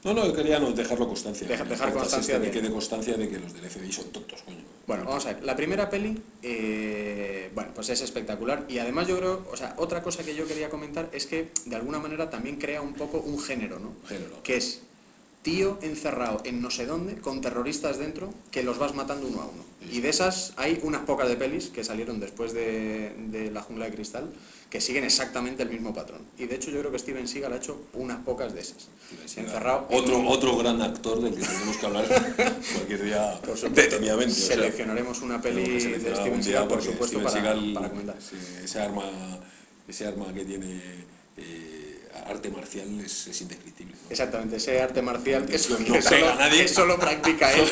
No, 0.02 0.14
no, 0.14 0.26
yo 0.26 0.34
quería 0.34 0.60
no, 0.60 0.72
dejarlo 0.72 1.08
constancia. 1.10 1.46
Deja- 1.46 1.66
dejar 1.66 1.92
constancia 1.92 2.36
este 2.36 2.46
de- 2.46 2.52
que 2.52 2.60
quede 2.62 2.72
constancia 2.72 3.16
de 3.18 3.28
que 3.28 3.38
los 3.38 3.54
del 3.54 3.70
FBI 3.70 3.92
son 3.92 4.06
tontos, 4.12 4.42
coño. 4.44 4.64
Bueno, 4.88 5.04
vamos 5.04 5.26
a 5.26 5.34
ver. 5.34 5.44
La 5.44 5.58
primera 5.58 5.90
peli, 5.90 6.18
eh, 6.42 7.52
bueno, 7.54 7.72
pues 7.76 7.90
es 7.90 8.02
espectacular. 8.02 8.66
Y 8.70 8.80
además 8.80 9.08
yo 9.10 9.18
creo, 9.18 9.46
o 9.52 9.58
sea, 9.58 9.74
otra 9.78 10.02
cosa 10.02 10.24
que 10.24 10.34
yo 10.36 10.48
quería 10.48 10.70
comentar 10.70 11.10
es 11.12 11.26
que 11.28 11.52
de 11.66 11.76
alguna 11.76 12.00
manera 12.00 12.30
también 12.30 12.56
crea 12.58 12.82
un 12.82 12.94
poco 12.94 13.20
un 13.20 13.40
género, 13.42 13.78
¿no? 13.78 13.94
Género. 14.08 14.42
Que 14.42 14.56
es 14.56 14.82
tío 15.50 15.80
encerrado 15.82 16.42
en 16.46 16.62
no 16.62 16.70
sé 16.70 16.86
dónde, 16.86 17.16
con 17.16 17.42
terroristas 17.42 17.98
dentro, 17.98 18.32
que 18.52 18.62
los 18.62 18.78
vas 18.78 18.94
matando 18.94 19.28
uno 19.28 19.42
a 19.42 19.46
uno. 19.46 19.64
Y 19.92 20.02
de 20.02 20.10
esas 20.10 20.54
hay 20.58 20.80
unas 20.84 21.02
pocas 21.02 21.28
de 21.28 21.36
pelis 21.38 21.70
que 21.70 21.84
salieron 21.84 22.20
después 22.20 22.54
de, 22.54 23.14
de 23.32 23.50
La 23.50 23.62
Jungla 23.64 23.86
de 23.86 23.92
Cristal, 23.94 24.30
que 24.70 24.80
siguen 24.80 25.04
exactamente 25.04 25.64
el 25.64 25.70
mismo 25.70 25.92
patrón. 25.94 26.22
Y 26.38 26.46
de 26.46 26.56
hecho 26.56 26.70
yo 26.70 26.80
creo 26.80 26.92
que 26.92 27.00
Steven 27.00 27.28
Seagal 27.28 27.54
ha 27.54 27.58
hecho 27.58 27.82
unas 27.94 28.20
pocas 28.24 28.54
de 28.54 28.60
esas. 28.62 28.90
Encerrado 29.36 29.88
en 29.90 29.98
Otro, 30.00 30.20
un- 30.20 30.28
otro 30.28 30.56
gran 30.58 30.80
actor 30.84 31.20
del 31.22 31.34
que 31.34 31.42
tenemos 31.42 31.78
que 31.78 31.86
hablar 31.88 32.06
cualquier 32.76 33.04
día 33.04 33.40
Por 33.44 33.58
supuesto, 33.58 33.70
detenidamente. 33.82 34.32
o 34.34 34.36
sea, 34.36 34.56
Seleccionaremos 34.56 35.22
una 35.24 35.42
peli 35.42 35.64
de 35.68 36.16
Steven 36.16 36.44
Seagal, 36.44 36.68
por 36.68 36.82
supuesto, 36.84 37.18
Steven 37.18 37.24
para, 37.24 37.34
Seagal, 37.42 37.74
para 37.74 37.90
comentar. 37.90 38.16
ese 38.64 38.80
arma, 38.80 39.06
ese 39.88 40.06
arma 40.06 40.32
que 40.32 40.46
tiene 40.46 40.80
eh, 41.38 41.89
arte 42.30 42.50
marcial 42.50 42.88
es, 43.04 43.28
es 43.28 43.42
indescriptible. 43.42 43.94
¿no? 43.94 44.10
Exactamente, 44.12 44.56
ese 44.58 44.82
arte 44.82 45.02
marcial 45.02 45.46
que, 45.46 45.58
No 45.58 45.78
pega 45.78 45.94
que 45.94 46.02
solo- 46.02 46.30
a 46.30 46.36
nadie. 46.36 46.62
que 46.64 46.68
solo 46.68 47.00
practica 47.00 47.52
él. 47.54 47.68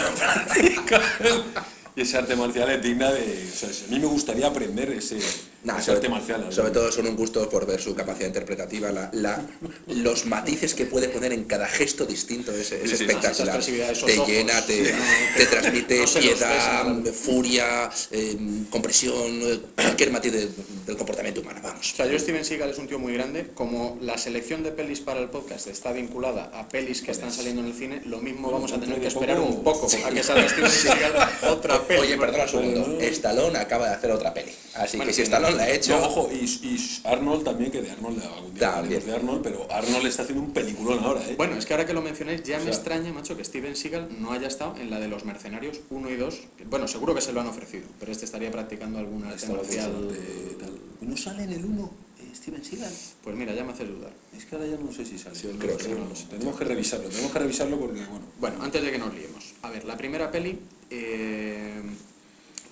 y 1.96 2.02
ese 2.02 2.18
arte 2.18 2.36
marcial 2.36 2.70
es 2.70 2.82
digna 2.82 3.12
de. 3.12 3.50
O 3.52 3.56
sea, 3.56 3.70
a 3.70 3.92
mí 3.92 4.00
me 4.00 4.06
gustaría 4.08 4.48
aprender 4.48 4.92
ese, 4.92 5.18
Nah, 5.64 5.82
sobre, 5.82 5.98
arte 5.98 6.10
marcial. 6.10 6.42
¿no? 6.46 6.52
sobre 6.52 6.72
todo 6.72 6.92
son 6.92 7.08
un 7.08 7.16
gusto 7.16 7.50
por 7.50 7.66
ver 7.66 7.82
su 7.82 7.94
capacidad 7.96 8.28
interpretativa, 8.28 8.92
la, 8.92 9.10
la- 9.12 9.42
los 9.88 10.26
matices 10.26 10.74
que 10.74 10.86
puede 10.86 11.10
poner 11.10 11.34
en 11.34 11.44
cada 11.46 11.68
gesto 11.68 12.06
distinto, 12.06 12.52
es, 12.54 12.72
es 12.72 12.82
Sí, 12.84 12.88
sí, 12.90 12.98
sí, 12.98 13.04
espectacular. 13.06 13.60
te 14.06 14.18
ojos, 14.18 14.28
llena, 14.30 14.62
te, 14.66 14.86
sí, 14.86 14.92
te 15.36 15.46
transmite 15.48 16.00
no 16.00 16.06
piedad, 16.22 16.86
ves, 17.04 17.16
furia, 17.16 17.90
eh, 18.12 18.38
compresión, 18.70 19.42
cualquier 19.76 20.12
matiz 20.12 20.32
de- 20.32 20.50
del 20.86 20.96
comportamiento 20.96 21.42
humano, 21.42 21.60
vamos. 21.64 21.92
O 21.92 21.96
sea, 21.96 22.06
yo 22.06 22.18
Steven 22.18 22.46
Seagal 22.46 22.70
es 22.70 22.78
un 22.78 22.88
tío 22.88 23.00
muy 23.00 23.14
grande, 23.14 23.48
como 23.54 23.98
la 24.02 24.18
selección 24.18 24.64
de 24.64 24.72
pelis 24.72 25.00
para 25.02 25.20
el 25.20 25.30
podcast 25.30 25.68
está 25.68 25.92
vinculada 25.92 26.52
a 26.54 26.70
pelis 26.70 27.02
que 27.02 27.12
están 27.12 27.32
saliendo 27.32 27.62
en 27.62 27.68
el 27.70 27.74
cine, 27.74 28.02
lo 28.06 28.20
mismo 28.20 28.52
vamos 28.52 28.72
a 28.72 28.80
tener 28.80 29.02
que 29.02 29.08
esperar 29.08 29.40
un 29.40 29.64
poco 29.64 29.88
a 29.88 30.10
que 30.12 30.24
salga 30.24 30.48
Steven 30.48 30.72
Seagal 30.72 31.14
otra 31.50 31.82
peli. 31.86 32.02
Oye, 32.02 32.18
perdona 32.18 32.44
un 32.44 32.50
segundo. 32.50 32.98
Stallone 33.02 33.58
acaba 33.58 33.90
de 33.90 33.96
hacer 33.96 34.12
otra 34.12 34.34
peli, 34.34 34.52
así 34.76 34.98
Bueno, 34.98 35.10
que 35.10 35.14
si 35.14 35.22
sí, 35.22 35.24
Stallone 35.48 35.58
la 35.58 35.64
ha 35.64 35.76
hecho... 35.76 35.98
No, 36.00 36.06
ojo, 36.06 36.30
y, 36.32 36.46
y 36.46 37.02
Arnold 37.04 37.44
también, 37.44 37.72
que 37.72 37.82
de 37.82 37.92
Arnold 37.92 38.22
algún 38.24 38.54
día 38.54 38.76
hablaremos 38.78 39.06
de 39.06 39.16
Arnold, 39.16 39.42
pero 39.44 39.72
Arnold 39.72 40.06
está 40.08 40.24
haciendo 40.24 40.44
un 40.44 40.52
peliculón 40.54 41.00
ahora, 41.04 41.22
¿eh? 41.28 41.36
Bueno, 41.38 41.56
es 41.58 41.66
que 41.66 41.74
ahora 41.74 41.86
que 41.86 41.94
lo 41.94 42.02
mencionáis, 42.02 42.44
ya 42.44 42.58
O 42.60 42.64
me 42.64 42.70
extraña, 42.70 43.12
macho, 43.14 43.36
que 43.38 43.44
Steven 43.44 43.76
Seagal 43.76 44.10
no 44.20 44.32
haya 44.32 44.48
estado 44.48 44.76
en 44.78 44.90
la 44.90 45.00
de 45.00 45.08
los 45.08 45.26
mercenarios 45.26 45.80
1 45.90 46.10
y 46.10 46.16
2. 46.16 46.36
que, 46.58 46.64
Bueno, 46.66 46.88
seguro 46.88 47.14
que 47.16 47.22
se 47.22 47.34
lo 47.34 47.42
han 47.42 47.48
ofrecido, 47.48 47.86
pero 48.00 48.12
este 48.12 48.26
estaría 48.26 48.52
practicando 48.52 49.00
alguna 49.00 49.30
arte 49.30 49.48
marcial. 49.48 49.92
mucho 49.94 50.08
de 50.14 50.20
tal. 50.60 50.72
¿No 51.02 51.16
sale 51.18 51.44
en 51.44 51.52
el 51.54 51.66
1 51.66 51.92
Steven 52.36 52.64
Seagal? 52.64 52.94
Pues 53.24 53.36
mira, 53.36 53.54
ya 53.54 53.64
me 53.64 53.72
haces 53.74 53.88
dudar. 53.88 54.12
Es 54.38 54.46
que 54.46 54.56
ahora 54.56 54.68
ya 54.68 54.78
no 54.78 54.92
sé 54.92 55.06
si 55.06 55.18
sale. 55.18 55.36
Sí, 55.36 55.48
No 55.52 55.58
creo 55.60 55.72
lo 55.72 55.78
que 55.78 55.84
sé, 55.84 55.90
no. 55.92 56.00
no 56.04 56.10
lo 56.10 56.16
sé. 56.16 56.26
Tenemos 56.30 56.58
que 56.58 56.66
revisarlo, 56.66 57.10
tenemos 57.10 57.32
que 57.32 57.40
revisarlo 57.40 57.80
porque, 57.80 58.00
bueno, 58.06 58.26
Bueno, 58.40 58.58
antes 58.62 58.84
de 58.84 58.92
que 58.92 58.98
nos 59.00 59.14
liemos. 59.14 59.54
A 59.64 59.70
ver, 59.72 59.86
la 59.86 59.98
primera 59.98 60.30
peli, 60.32 60.60
eh, 60.90 61.82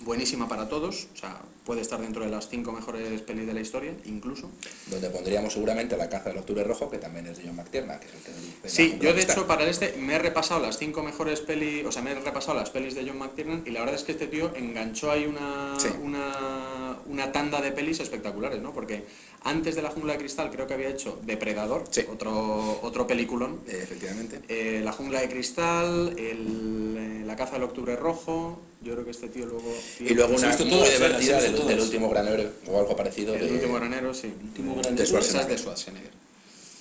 buenísima 0.00 0.48
para 0.48 0.68
todos, 0.68 1.08
o 1.14 1.16
sea, 1.16 1.40
puede 1.64 1.80
estar 1.80 2.00
dentro 2.00 2.24
de 2.24 2.30
las 2.30 2.48
cinco 2.48 2.70
mejores 2.72 3.20
pelis 3.22 3.46
de 3.46 3.54
la 3.54 3.60
historia, 3.60 3.92
incluso. 4.04 4.50
Donde 4.88 5.10
pondríamos 5.10 5.52
seguramente 5.52 5.96
La 5.96 6.08
caza 6.08 6.28
del 6.28 6.38
octubre 6.38 6.62
rojo, 6.64 6.88
que 6.90 6.98
también 6.98 7.26
es 7.26 7.38
de 7.38 7.44
John 7.46 7.56
McTiernan, 7.56 7.98
que 7.98 8.06
es 8.06 8.12
el 8.14 8.20
que 8.62 8.68
Sí, 8.68 8.98
yo 9.00 9.12
de 9.14 9.22
hecho 9.22 9.46
para 9.46 9.64
el 9.64 9.68
este 9.70 9.94
me 9.98 10.14
he 10.14 10.18
repasado 10.18 10.60
las 10.60 10.78
cinco 10.78 11.02
mejores 11.02 11.40
pelis, 11.40 11.84
o 11.84 11.90
sea, 11.92 12.02
me 12.02 12.12
he 12.12 12.14
repasado 12.14 12.56
las 12.58 12.70
pelis 12.70 12.94
de 12.94 13.04
John 13.06 13.18
McTiernan 13.18 13.62
y 13.66 13.70
la 13.70 13.80
verdad 13.80 13.96
es 13.96 14.04
que 14.04 14.12
este 14.12 14.26
tío 14.28 14.52
enganchó 14.54 15.10
ahí 15.10 15.26
una, 15.26 15.74
Sí. 15.78 15.88
una, 16.02 16.98
una 17.06 17.32
tanda 17.32 17.60
de 17.60 17.72
pelis 17.72 17.98
espectaculares, 18.00 18.60
¿no? 18.62 18.72
Porque 18.72 19.04
antes 19.42 19.74
de 19.76 19.82
La 19.82 19.90
Jungla 19.90 20.12
de 20.14 20.18
Cristal 20.20 20.50
creo 20.50 20.66
que 20.66 20.74
había 20.74 20.88
hecho 20.88 21.18
Depredador, 21.24 21.84
Sí. 21.90 22.02
otro, 22.12 22.80
otro 22.82 23.06
peliculón. 23.06 23.60
Eh, 23.66 23.80
efectivamente. 23.82 24.40
Eh, 24.48 24.80
la 24.84 24.92
jungla 24.92 25.20
de 25.20 25.28
cristal, 25.28 26.14
el, 26.18 26.96
eh, 26.98 27.22
la 27.26 27.36
caza 27.36 27.54
del 27.54 27.64
octubre 27.64 27.96
rojo, 27.96 28.60
yo 28.86 28.92
creo 28.94 29.04
que 29.04 29.10
este 29.10 29.28
tío 29.28 29.46
luego... 29.46 29.74
Y 30.00 30.14
luego 30.14 30.34
una 30.36 30.46
visto 30.48 30.64
muy 30.64 30.72
todas, 30.74 30.88
¿eh? 30.88 30.92
divertida 30.94 31.40
del, 31.40 31.80
último 31.80 32.08
gran 32.08 32.28
héroe 32.28 32.50
o 32.68 32.78
algo 32.78 32.96
parecido. 32.96 33.34
El 33.34 33.46
de- 33.48 33.52
último 33.54 33.74
granero, 33.74 34.14
sí. 34.14 34.32
Último 34.42 34.76
de 34.76 34.82
granero. 34.82 35.06
Schwarzenegger. 35.06 35.48
de 35.50 35.58
Schwarzenegger. 35.58 36.10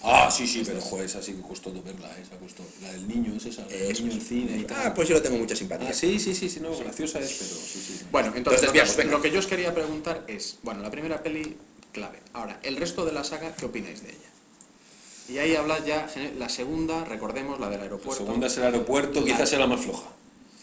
Ah, 0.08 0.30
sí, 0.30 0.46
sí, 0.48 0.62
pero 0.64 0.80
joder, 0.82 1.06
esa 1.08 1.20
sí 1.20 1.34
que 1.34 1.42
costó 1.42 1.72
verla, 1.74 2.08
eh, 2.18 2.22
esa 2.22 2.38
costó. 2.38 2.64
La 2.84 2.92
del 2.92 3.08
niño 3.08 3.34
es 3.38 3.46
esa, 3.48 3.62
la 3.64 3.68
del 3.70 3.94
niño 4.04 4.12
en 4.14 4.22
cine 4.22 4.58
y 4.60 4.64
tal. 4.66 4.78
Ah, 4.86 4.94
pues 4.94 5.08
yo 5.10 5.16
le 5.16 5.22
tengo 5.22 5.38
mucha 5.38 5.56
simpatía. 5.56 5.90
Ah, 5.90 5.94
sí, 5.94 6.20
sí, 6.20 6.36
sí, 6.36 6.48
sí, 6.48 6.60
no, 6.60 6.78
graciosa 6.78 7.20
es, 7.20 7.34
pero 7.40 7.50
sí, 7.60 7.80
sí. 7.80 8.06
Bueno, 8.12 8.32
entonces, 8.36 8.64
Entonces, 8.70 8.98
lo, 9.08 9.20
que, 9.20 9.28
lo 9.30 9.34
yo 9.34 9.40
os 9.40 9.48
quería 9.48 9.74
preguntar 9.74 10.24
es, 10.28 10.60
bueno, 10.62 10.84
la 10.84 10.92
primera 10.92 11.24
peli 11.24 11.58
clave. 11.92 12.20
Ahora, 12.34 12.60
el 12.62 12.76
resto 12.76 13.04
de 13.04 13.14
la 13.14 13.24
saga, 13.24 13.56
¿qué 13.56 13.66
opináis 13.66 14.04
de 14.04 14.10
ella? 14.10 14.20
Y 15.28 15.40
ahí 15.40 15.56
habla 15.56 15.84
ya, 15.84 16.08
la 16.38 16.50
segunda, 16.50 17.04
recordemos, 17.06 17.60
la 17.60 17.68
del 17.70 17.78
La 17.80 17.84
aeropuerto. 17.86 18.24
segunda 18.24 18.46
es 18.46 18.58
el 18.58 18.64
aeropuerto, 18.64 19.22
La- 19.22 19.26
quizás 19.26 19.50
sea 19.50 19.58
la 19.58 19.66
más 19.66 19.82
floja. 19.82 20.04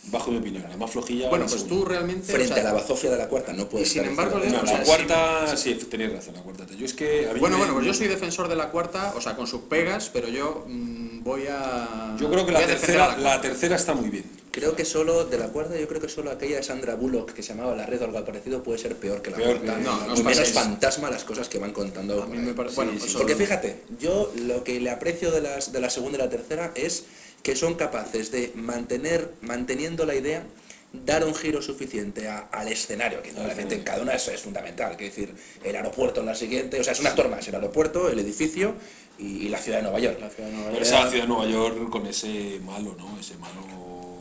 Bajo 0.04 0.30
mi 0.30 0.38
opinión, 0.38 0.64
la 0.68 0.76
más 0.76 0.90
flojilla. 0.90 1.28
Bueno, 1.28 1.46
pues 1.46 1.62
segunda. 1.62 1.84
tú 1.84 1.88
realmente... 1.90 2.32
Frente 2.32 2.52
o 2.52 2.54
sea, 2.54 2.62
a 2.62 2.66
la 2.66 2.72
bazofia 2.72 3.10
de 3.10 3.16
la 3.18 3.28
cuarta 3.28 3.52
no 3.52 3.68
puede 3.68 3.84
y 3.84 3.86
sin 3.86 3.98
estar 4.04 4.10
embargo, 4.26 4.38
No, 4.44 4.62
la 4.62 4.82
cuarta, 4.84 5.56
sí, 5.56 5.74
tenías 5.74 6.12
razón, 6.12 6.34
la 6.34 6.42
cuarta. 6.42 6.66
Yo 6.76 6.84
es 6.84 6.94
que 6.94 7.28
a 7.28 7.32
mí 7.34 7.40
Bueno, 7.40 7.56
me- 7.56 7.62
bueno, 7.62 7.74
pues 7.74 7.86
yo 7.86 7.94
soy 7.94 8.08
defensor 8.08 8.48
de 8.48 8.56
la 8.56 8.70
cuarta, 8.70 9.14
o 9.16 9.20
sea, 9.20 9.36
con 9.36 9.46
sus 9.46 9.62
pegas, 9.62 10.10
pero 10.12 10.28
yo 10.28 10.64
mm, 10.68 11.22
voy 11.22 11.44
a... 11.48 12.16
Yo 12.18 12.28
creo 12.30 12.44
que 12.44 12.52
la 12.52 12.66
tercera, 12.66 13.16
la 13.18 13.40
tercera 13.40 13.76
está 13.76 13.94
muy 13.94 14.10
bien. 14.10 14.24
Creo 14.50 14.76
que 14.76 14.84
solo, 14.84 15.24
de 15.24 15.38
la 15.38 15.46
cuarta, 15.48 15.78
yo 15.78 15.88
creo 15.88 15.98
que 16.00 16.10
solo 16.10 16.30
aquella 16.30 16.56
de 16.56 16.62
Sandra 16.62 16.94
Bullock 16.94 17.32
que 17.32 17.42
se 17.42 17.54
llamaba 17.54 17.74
La 17.74 17.86
Red 17.86 18.02
o 18.02 18.04
algo 18.04 18.22
parecido 18.22 18.62
puede 18.62 18.78
ser 18.78 18.96
peor 18.96 19.22
que 19.22 19.30
la 19.30 19.38
Peor 19.38 19.60
cuarta. 19.60 19.78
que- 19.78 19.82
no, 19.84 20.06
no 20.06 20.12
os 20.12 20.22
Muy 20.22 20.34
menos 20.34 20.50
fantasma 20.50 21.08
las 21.10 21.24
cosas 21.24 21.48
que 21.48 21.58
van 21.58 21.72
contando. 21.72 22.22
A 22.22 22.26
mí 22.26 22.36
me 22.36 22.52
parece... 22.52 22.76
Bueno, 22.76 22.92
Sí, 22.92 22.98
pues 22.98 23.12
sí. 23.12 23.16
Porque 23.16 23.34
fíjate, 23.34 23.82
yo 23.98 24.30
lo 24.44 24.62
que 24.62 24.78
le 24.78 24.90
aprecio 24.90 25.30
de, 25.30 25.40
las, 25.40 25.72
de 25.72 25.80
la 25.80 25.88
segunda 25.88 26.18
y 26.18 26.20
la 26.20 26.28
tercera 26.28 26.72
es 26.74 27.04
que 27.42 27.56
son 27.56 27.74
capaces 27.74 28.30
de 28.30 28.52
mantener, 28.54 29.32
manteniendo 29.42 30.04
la 30.06 30.14
idea, 30.14 30.44
dar 30.92 31.24
un 31.24 31.34
giro 31.34 31.62
suficiente 31.62 32.28
a- 32.28 32.48
al 32.52 32.68
escenario, 32.68 33.22
que 33.22 33.32
normalmente 33.32 33.74
en 33.74 33.82
cada 33.82 34.02
una 34.02 34.12
eso 34.14 34.30
es 34.30 34.40
fundamental, 34.42 34.96
que 34.96 35.04
decir, 35.04 35.34
el 35.64 35.74
aeropuerto 35.74 36.20
en 36.20 36.26
la 36.26 36.34
siguiente, 36.34 36.78
o 36.78 36.84
sea, 36.84 36.92
es 36.92 37.00
un 37.00 37.06
actor 37.06 37.28
más, 37.28 37.46
el 37.48 37.54
aeropuerto, 37.54 38.10
el 38.10 38.18
edificio 38.18 38.74
y, 39.18 39.46
y 39.46 39.48
la 39.48 39.58
ciudad 39.58 39.78
de 39.78 39.84
Nueva 39.84 39.98
York. 40.00 40.18
La 40.20 40.28
ciudad 40.30 40.48
de 40.50 40.54
Nueva 40.54 40.70
Pero 40.70 40.84
York. 40.84 40.94
esa 40.98 41.08
ciudad 41.10 41.24
de 41.24 41.28
Nueva 41.28 41.46
York 41.46 41.90
con 41.90 42.06
ese 42.06 42.60
malo, 42.64 42.94
¿no? 42.98 43.18
Ese 43.18 43.36
malo. 43.38 43.62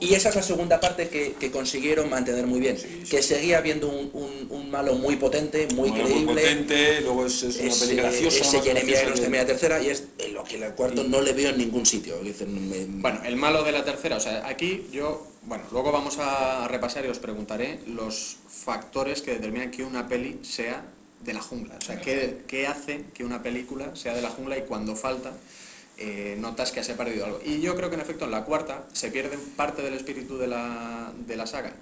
Y 0.01 0.15
esa 0.15 0.29
es 0.29 0.35
la 0.35 0.41
segunda 0.41 0.79
parte 0.79 1.07
que, 1.09 1.33
que 1.39 1.51
consiguieron 1.51 2.09
mantener 2.09 2.47
muy 2.47 2.59
bien, 2.59 2.75
Sí, 2.77 2.87
sí. 3.03 3.09
que 3.11 3.21
seguía 3.21 3.59
habiendo 3.59 3.87
un, 3.87 4.09
un- 4.13 4.47
un 4.49 4.71
malo 4.71 4.95
muy 4.95 5.15
potente, 5.15 5.67
muy 5.75 5.91
Malo, 5.91 6.03
creíble. 6.05 6.33
potente, 6.41 7.01
luego 7.01 7.27
es, 7.27 7.43
es 7.43 7.57
una 7.57 7.67
ese, 7.69 7.85
peli 7.85 7.97
graciosa. 8.01 8.41
ese 8.41 8.61
Jeremy 8.61 8.91
Irons 8.91 9.13
que- 9.15 9.21
de 9.21 9.29
media 9.29 9.45
tercera 9.45 9.79
y 9.81 9.89
es 9.89 10.03
lo 10.33 10.43
que 10.43 10.55
el 10.55 10.73
cuarto 10.73 11.03
no 11.03 11.21
le 11.21 11.33
veo 11.33 11.49
en 11.51 11.57
ningún 11.59 11.85
sitio. 11.85 12.17
Dicen, 12.23 12.67
me- 12.69 12.85
Bueno, 12.99 13.21
el 13.23 13.35
malo 13.35 13.63
de 13.63 13.71
la 13.73 13.85
tercera, 13.85 14.17
o 14.17 14.19
sea, 14.19 14.47
aquí 14.47 14.87
yo, 14.91 15.27
bueno, 15.43 15.65
luego 15.71 15.91
vamos 15.91 16.17
a 16.19 16.67
repasar 16.67 17.05
y 17.05 17.09
os 17.09 17.19
preguntaré 17.19 17.79
los 17.85 18.37
factores 18.49 19.21
que 19.21 19.33
determinan 19.35 19.69
que 19.69 19.83
una 19.83 20.07
peli 20.07 20.39
sea 20.41 20.83
de 21.23 21.33
la 21.33 21.41
jungla. 21.41 21.75
O 21.79 21.85
sea, 21.85 22.01
¿qué, 22.01 22.37
qué 22.47 22.65
hace 22.65 23.05
que 23.13 23.23
una 23.23 23.43
película 23.43 23.95
sea 23.95 24.15
de 24.15 24.23
la 24.23 24.29
jungla 24.31 24.57
y 24.57 24.63
cuando 24.63 24.95
falta 24.95 25.31
eh, 26.03 26.35
notas 26.39 26.71
que 26.71 26.83
se 26.83 26.93
ha 26.93 26.97
perdido 26.97 27.25
algo? 27.25 27.39
Y 27.45 27.61
yo 27.61 27.75
creo 27.75 27.89
que 27.89 27.95
en 27.95 28.01
efecto 28.01 28.25
en 28.25 28.31
la 28.31 28.43
cuarta 28.43 28.85
se 28.93 29.11
pierde 29.11 29.37
parte 29.55 29.81
del 29.83 29.93
espíritu 29.93 30.37
de 30.37 30.47
la, 30.47 31.11
de 31.27 31.35
la 31.35 31.45
saga. 31.47 31.73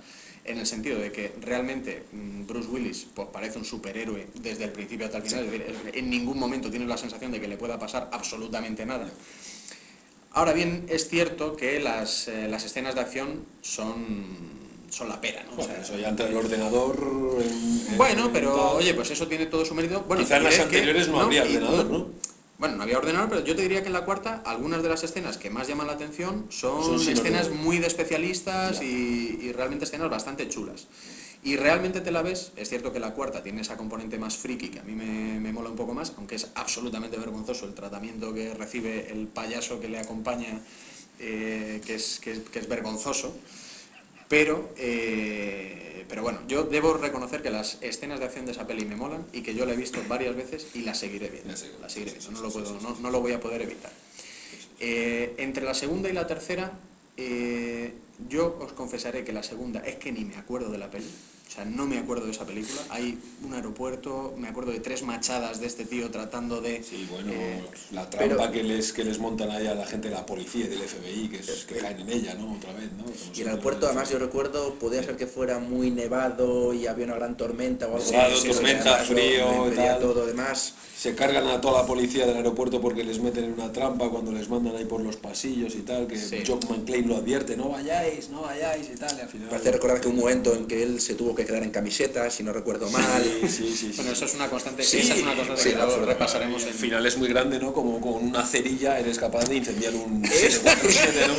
En 0.45 0.57
el 0.57 0.65
sentido 0.65 0.97
de 0.99 1.11
que 1.11 1.33
realmente 1.41 2.03
mm, 2.11 2.47
Bruce 2.47 2.69
Willis 2.69 3.05
pues, 3.13 3.27
parece 3.31 3.57
un 3.59 3.65
superhéroe 3.65 4.27
desde 4.41 4.63
el 4.65 4.71
principio 4.71 5.05
hasta 5.05 5.17
el 5.17 5.23
final. 5.23 5.45
Es 5.45 5.51
decir, 5.51 5.65
en 5.93 6.09
ningún 6.09 6.39
momento 6.39 6.69
tienes 6.71 6.88
la 6.88 6.97
sensación 6.97 7.31
de 7.31 7.39
que 7.39 7.47
le 7.47 7.57
pueda 7.57 7.77
pasar 7.77 8.09
absolutamente 8.11 8.85
nada. 8.85 9.07
Ahora 10.31 10.53
bien, 10.53 10.85
es 10.89 11.07
cierto 11.09 11.55
que 11.55 11.79
las, 11.79 12.27
eh, 12.27 12.47
las 12.49 12.63
escenas 12.63 12.95
de 12.95 13.01
acción 13.01 13.45
son, 13.61 14.25
son 14.89 15.09
la 15.09 15.19
pera, 15.19 15.43
¿no? 15.43 15.53
O 15.53 15.55
Bueno, 15.57 15.73
sea, 15.73 15.81
eso 15.81 15.97
ya 15.97 16.09
entra 16.09 16.27
el 16.27 16.35
ordenador. 16.38 16.97
en- 17.41 17.85
en- 17.91 17.97
bueno, 17.97 18.29
pero 18.31 18.73
oye, 18.73 18.93
pues 18.93 19.09
eso 19.11 19.27
tiene 19.27 19.47
todo 19.47 19.65
su 19.65 19.73
mérito. 19.75 20.01
Bueno, 20.07 20.23
Quizá 20.23 20.38
en 20.38 20.43
te 20.43 20.49
las 20.49 20.55
que- 20.55 20.61
anteriores 20.63 21.07
no 21.09 21.19
habría 21.21 21.43
ordenador, 21.43 21.85
¿no? 21.88 22.07
Bueno, 22.59 22.75
no 22.75 22.83
había 22.83 22.97
ordenador, 22.97 23.29
pero 23.29 23.45
yo 23.45 23.55
te 23.55 23.61
diría 23.61 23.81
que 23.81 23.87
en 23.87 23.93
la 23.93 24.03
cuarta 24.03 24.43
algunas 24.45 24.83
de 24.83 24.89
las 24.89 25.01
escenas 25.03 25.37
que 25.37 25.49
más 25.49 25.69
llaman 25.69 25.87
la 25.87 25.93
atención 25.93 26.45
son, 26.49 26.95
escenas 26.95 27.19
ordenador. 27.19 27.51
muy 27.53 27.79
de 27.79 27.87
especialistas 27.87 28.81
y, 28.81 29.39
y 29.41 29.53
realmente 29.53 29.85
escenas 29.85 30.09
bastante 30.09 30.47
chulas. 30.49 30.87
Y 31.41 31.55
realmente 31.55 32.01
te 32.01 32.11
la 32.11 32.21
ves, 32.21 32.51
es 32.57 32.67
cierto 32.67 32.91
que 32.91 32.99
la 32.99 33.13
cuarta 33.13 33.41
tiene 33.41 33.61
esa 33.61 33.77
componente 33.77 34.19
más 34.19 34.35
friki 34.35 34.67
que 34.67 34.79
a 34.79 34.83
mí 34.83 34.91
me, 34.91 35.39
me 35.39 35.53
mola 35.53 35.69
un 35.69 35.77
poco 35.77 35.93
más, 35.93 36.11
aunque 36.17 36.35
es 36.35 36.49
absolutamente 36.55 37.15
vergonzoso 37.15 37.65
el 37.65 37.73
tratamiento 37.73 38.33
que 38.33 38.53
recibe 38.53 39.09
el 39.09 39.27
payaso 39.27 39.79
que 39.79 39.87
le 39.87 39.99
acompaña, 39.99 40.59
eh, 41.19 41.79
que, 41.85 41.95
es, 41.95 42.19
que, 42.19 42.31
es, 42.33 42.39
que 42.39 42.59
es 42.59 42.67
vergonzoso. 42.67 43.33
Pero, 44.29 44.69
eh, 44.77 46.05
pero 46.07 46.21
bueno, 46.21 46.39
yo 46.48 46.63
debo 46.63 46.93
reconocer 46.93 47.41
que 47.41 47.50
las 47.50 47.79
escenas 47.81 48.19
de 48.19 48.25
acción 48.25 48.45
de 48.45 48.51
esa 48.51 48.67
peli 48.67 48.86
me 48.86 48.95
molan 48.95 49.25
y 49.33 49.41
que 49.41 49.55
yo 49.55 49.65
la 49.65 49.74
he 49.74 49.75
visto 49.75 50.00
varias 50.07 50.36
veces 50.36 50.67
y 50.75 50.83
la 50.83 50.93
seguiré 50.93 51.29
viendo. 51.29 51.50
La 51.81 51.89
seguiré, 51.89 52.12
viendo, 52.12 52.31
no 52.31 52.41
lo, 52.41 52.51
puedo, 52.51 52.79
no, 52.79 52.95
no 52.95 53.09
lo 53.09 53.21
voy 53.21 53.33
a 53.33 53.39
poder 53.39 53.63
evitar. 53.63 53.91
Eh, 54.79 55.33
entre 55.38 55.65
la 55.65 55.74
segunda 55.74 56.09
y 56.09 56.13
la 56.13 56.27
tercera, 56.27 56.71
eh, 57.17 57.91
yo 58.29 58.57
os 58.62 58.71
confesaré 58.74 59.25
que 59.25 59.33
la 59.33 59.43
segunda 59.43 59.79
es 59.81 59.95
que 59.95 60.12
ni 60.12 60.24
me 60.24 60.36
acuerdo 60.36 60.69
de 60.69 60.77
la 60.77 60.91
peli. 60.91 61.09
Sea, 61.59 61.65
no 61.65 61.85
me 61.85 61.97
acuerdo 61.97 62.25
de 62.25 62.31
esa 62.31 62.45
película. 62.45 62.81
Hay 62.89 63.17
un 63.45 63.53
aeropuerto, 63.53 64.33
me 64.37 64.47
acuerdo 64.47 64.71
de 64.71 64.79
tres 64.79 65.03
machadas 65.03 65.59
de 65.59 65.67
este 65.67 65.83
tío 65.83 66.09
tratando 66.09 66.61
de... 66.61 66.81
Sí, 66.83 67.05
bueno, 67.11 67.31
eh, 67.33 67.61
la 67.91 68.09
trampa 68.09 68.35
pero- 68.37 68.51
que 68.51 68.63
les 68.63 68.93
que 68.93 69.03
les 69.03 69.19
montan 69.19 69.51
ahí 69.51 69.67
a 69.67 69.75
la 69.75 69.85
gente 69.85 70.07
de 70.09 70.15
la 70.15 70.25
policía 70.25 70.65
y 70.65 70.67
del 70.69 70.79
FBI, 70.79 71.27
que, 71.29 71.37
es, 71.39 71.65
que 71.65 71.75
caen 71.75 71.99
en 71.99 72.09
ella, 72.09 72.33
¿no? 72.35 72.53
Otra 72.55 72.71
vez, 72.73 72.89
¿no? 72.97 73.03
Como 73.03 73.15
Y 73.35 73.41
el 73.41 73.47
aeropuerto, 73.49 73.87
además, 73.87 74.09
yo 74.09 74.19
recuerdo, 74.19 74.75
podía 74.75 75.03
ser 75.03 75.17
que 75.17 75.27
fuera 75.27 75.59
muy 75.59 75.91
nevado 75.91 76.73
y 76.73 76.87
había 76.87 77.05
una 77.05 77.15
gran 77.15 77.35
tormenta 77.35 77.87
o 77.87 77.95
algo 77.97 78.09
Nevado, 78.11 78.35
así, 78.35 78.47
tormenta, 78.49 78.95
frío 78.99 79.45
tal. 79.75 79.99
todo 79.99 80.25
demás. 80.25 80.73
Se 80.97 81.15
cargan 81.15 81.47
a 81.47 81.61
toda 81.61 81.81
la 81.81 81.87
policía 81.87 82.25
del 82.25 82.35
aeropuerto 82.35 82.81
porque 82.81 83.05
les 83.05 83.19
meten 83.21 83.45
en 83.45 83.53
una 83.53 83.71
trampa 83.71 84.09
cuando 84.09 84.33
les 84.33 84.49
mandan 84.49 84.75
ahí 84.75 84.83
por 84.83 84.99
los 85.01 85.15
pasillos 85.15 85.73
y 85.75 85.79
tal, 85.81 86.07
que 86.07 86.17
Sí. 86.17 86.43
John 86.45 86.59
McClane 86.69 87.07
lo 87.07 87.15
advierte, 87.15 87.55
no 87.55 87.69
vayáis, 87.69 88.29
no 88.29 88.41
vayáis 88.41 88.89
y 88.93 88.95
tal, 88.97 89.17
y 89.17 89.21
al 89.21 89.29
final... 89.29 89.47
Parece 89.49 89.71
recordar 89.71 90.01
que 90.01 90.09
un 90.09 90.17
momento 90.17 90.53
en 90.53 90.65
que 90.67 90.83
él 90.83 90.99
se 90.99 91.13
tuvo 91.15 91.33
que 91.33 91.45
quedar 91.49 91.63
en 91.63 91.71
camiseta, 91.71 92.29
si 92.29 92.43
no 92.43 92.53
recuerdo 92.53 92.89
mal. 92.89 93.03
Sí, 93.23 93.47
sí, 93.47 93.63
sí, 93.69 93.75
sí. 93.77 93.91
Bueno, 93.97 94.11
eso 94.11 94.25
es 94.25 94.33
una 94.35 94.49
constante, 94.49 94.83
Sí, 94.83 94.97
esa 94.99 95.15
es 95.15 95.21
una 95.23 95.35
constante 95.35 95.61
sí, 95.63 95.69
que 95.71 95.75
luego 95.75 96.05
repasaremos 96.05 96.61
en... 96.63 96.67
al 96.69 96.73
final 96.75 97.05
es 97.05 97.17
muy 97.17 97.27
grande, 97.29 97.59
¿no? 97.59 97.73
Como 97.73 97.99
con 97.99 98.23
una 98.23 98.45
cerilla 98.45 98.99
eres 98.99 99.17
capaz 99.17 99.45
de 99.49 99.55
incendiar 99.55 99.93
un 99.95 100.23
747, 100.25 101.27
¿no? 101.27 101.33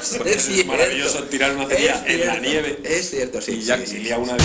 Es- 0.00 0.14
Porque 0.18 0.32
es 0.32 0.48
es 0.48 0.66
maravilloso 0.66 1.22
tirar 1.24 1.54
una 1.56 1.66
cerilla 1.68 2.04
en 2.06 2.26
la 2.26 2.38
nieve. 2.40 2.78
Es 2.84 3.10
cierto, 3.10 3.40
sí. 3.40 3.52
y 3.52 3.62
ya 3.62 4.18
una 4.18 4.34
vez 4.34 4.42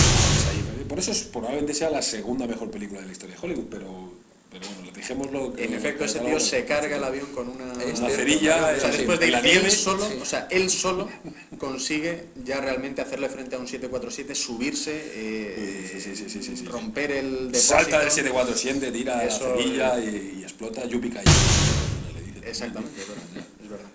ahí. 0.50 0.84
Por 0.88 0.98
eso 0.98 1.12
es, 1.12 1.18
probablemente 1.24 1.74
sea 1.74 1.90
la 1.90 2.00
segunda 2.02 2.46
mejor 2.46 2.70
película 2.70 3.00
de 3.00 3.06
la 3.06 3.12
historia 3.12 3.36
de 3.36 3.40
Hollywood, 3.46 3.66
pero, 3.70 4.12
pero 4.50 4.66
bueno, 4.76 4.87
En 5.56 5.74
efecto, 5.74 6.04
ese 6.04 6.20
tío 6.20 6.38
se 6.38 6.64
carga 6.64 6.96
el 6.96 7.04
avión 7.04 7.26
con 7.34 7.48
una, 7.48 7.74
cerilla, 8.10 8.74
O 8.76 8.80
sea, 8.80 8.90
eh, 8.90 8.96
después 8.98 9.20
de 9.20 9.30
la 9.30 9.40
nieve. 9.40 9.70
solo, 9.70 10.06
sí. 10.06 10.18
o 10.20 10.24
sea, 10.24 10.46
él 10.50 10.68
solo 10.70 11.08
consigue 11.58 12.26
ya 12.44 12.60
realmente 12.60 13.00
hacerle 13.00 13.28
frente 13.28 13.56
a 13.56 13.58
un 13.58 13.66
747, 13.66 14.34
subirse, 14.34 14.92
eh, 14.94 16.00
Sí, 16.00 16.64
romper 16.66 17.12
el 17.12 17.52
depósito. 17.52 17.74
Salta 17.74 18.00
del 18.00 18.10
747, 18.10 18.92
tira 18.92 19.24
Eso, 19.24 19.48
la 19.48 19.56
cerilla 19.56 19.98
y, 20.00 20.38
y 20.40 20.42
explota 20.42 20.82
dicen. 20.86 21.22
Exactamente, 22.44 23.00
es 23.00 23.08
verdad. 23.08 23.86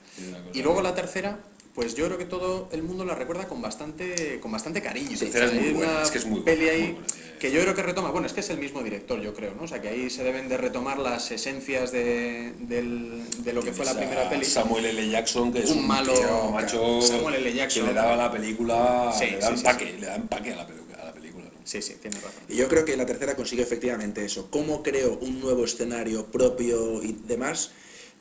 es 0.52 0.56
Y 0.56 0.62
luego 0.62 0.82
la 0.82 0.94
tercera, 0.94 1.40
pues 1.74 1.96
yo 1.96 2.06
creo 2.06 2.18
que 2.20 2.26
todo 2.26 2.70
el 2.72 2.84
mundo 2.84 3.04
la 3.04 3.16
recuerda 3.16 3.48
con 3.48 3.62
bastante, 3.62 4.40
con 4.40 4.52
bastante 4.52 4.82
cariño. 4.82 5.18
Sí, 5.18 5.26
O 5.28 5.32
sea, 5.32 5.46
es 5.46 5.54
muy 5.54 5.72
buena, 5.72 5.92
una 5.94 6.04
es 6.04 6.12
que 6.12 6.18
es 6.20 6.26
muy 6.26 6.42
peli 6.42 6.66
buena, 6.66 6.74
ahí 6.74 6.82
muy 6.84 6.92
buena, 7.02 7.08
que 7.40 7.52
yo 7.52 7.62
creo 7.62 7.74
que 7.76 7.82
retoma, 7.82 8.12
bueno, 8.12 8.28
es 8.28 8.34
que 8.34 8.42
es 8.42 8.50
el 8.52 8.58
mismo 8.60 8.84
director, 8.84 9.20
yo 9.20 9.34
creo, 9.34 9.54
¿no? 9.56 9.64
O 9.64 9.68
sea, 9.68 9.82
que 9.82 9.90
ahí 9.90 10.10
se 10.10 10.24
deben 10.24 10.48
de 10.50 10.58
retomar 10.58 11.00
las 11.00 11.32
esencias 11.32 11.92
de, 11.92 12.54
del- 12.60 13.24
de 13.44 13.54
lo 13.54 13.64
que 13.64 13.74
fue 13.74 13.86
la 13.86 13.96
primera 13.96 14.28
a 14.28 14.30
peli. 14.30 14.46
Samuel 14.46 14.86
L. 14.86 15.10
Jackson, 15.10 15.52
que 15.52 15.60
es 15.64 15.72
Un 15.72 15.80
un, 15.80 15.88
malo- 15.88 16.14
tío, 16.14 16.52
macho, 16.52 17.02
Samuel 17.02 17.36
L. 17.36 17.54
Jackson. 17.54 17.84
que 17.84 17.90
le 17.90 17.94
daba 17.96 18.14
a 18.14 18.18
la 18.18 18.32
película, 18.32 19.12
Sí, 19.18 19.26
le 19.32 19.40
da 19.40 19.48
sí, 19.48 19.54
empaque, 19.56 19.86
sí. 19.86 19.98
le 20.00 20.06
da 20.08 20.16
empaque 20.16 20.54
a 20.54 20.56
la, 20.58 20.62
a 20.64 21.12
película. 21.14 21.46
¿no? 21.46 21.52
Sí, 21.66 21.82
sí, 21.82 21.96
tiene 22.00 22.18
razón. 22.18 22.44
Y 22.50 22.56
yo 22.56 22.68
creo 22.68 22.86
que 22.86 22.96
la 22.96 23.06
tercera 23.08 23.36
consigue 23.36 23.64
efectivamente 23.64 24.24
eso. 24.24 24.48
Cómo 24.52 24.84
creo 24.84 25.18
un 25.22 25.40
nuevo 25.42 25.66
escenario 25.66 26.28
propio 26.28 27.02
y 27.04 27.14
demás, 27.26 27.72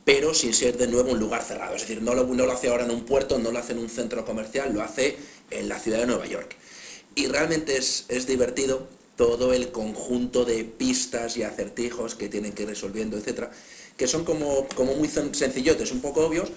pero 0.04 0.34
sin 0.34 0.52
ser 0.52 0.76
de 0.76 0.88
nuevo 0.88 1.12
un 1.12 1.20
lugar 1.20 1.42
cerrado. 1.42 1.74
Es 1.76 1.82
decir, 1.82 2.02
no 2.02 2.14
lo, 2.14 2.24
no 2.24 2.46
lo 2.46 2.52
hace 2.52 2.68
ahora 2.68 2.84
en 2.84 2.90
un 2.90 3.04
puerto, 3.04 3.38
no 3.38 3.52
lo 3.52 3.58
hace 3.58 3.72
en 3.72 3.78
un 3.78 3.88
centro 3.88 4.24
comercial, 4.24 4.72
lo 4.72 4.82
hace 4.82 5.16
en 5.50 5.68
la 5.68 5.78
ciudad 5.78 5.98
de 5.98 6.06
Nueva 6.06 6.26
York. 6.26 6.56
Y 7.14 7.26
realmente 7.26 7.76
es, 7.76 8.06
es 8.08 8.26
divertido 8.26 8.88
todo 9.16 9.52
el 9.52 9.70
conjunto 9.70 10.44
de 10.44 10.64
pistas 10.64 11.36
y 11.36 11.42
acertijos 11.42 12.14
que 12.14 12.28
tienen 12.28 12.52
que 12.52 12.62
ir 12.62 12.68
resolviendo, 12.70 13.16
etcétera, 13.16 13.50
que 13.96 14.08
son 14.08 14.24
como, 14.24 14.66
como 14.74 14.94
muy 14.94 15.08
sen- 15.08 15.34
sencillotes, 15.34 15.92
un 15.92 16.00
poco 16.00 16.26
obvios, 16.26 16.50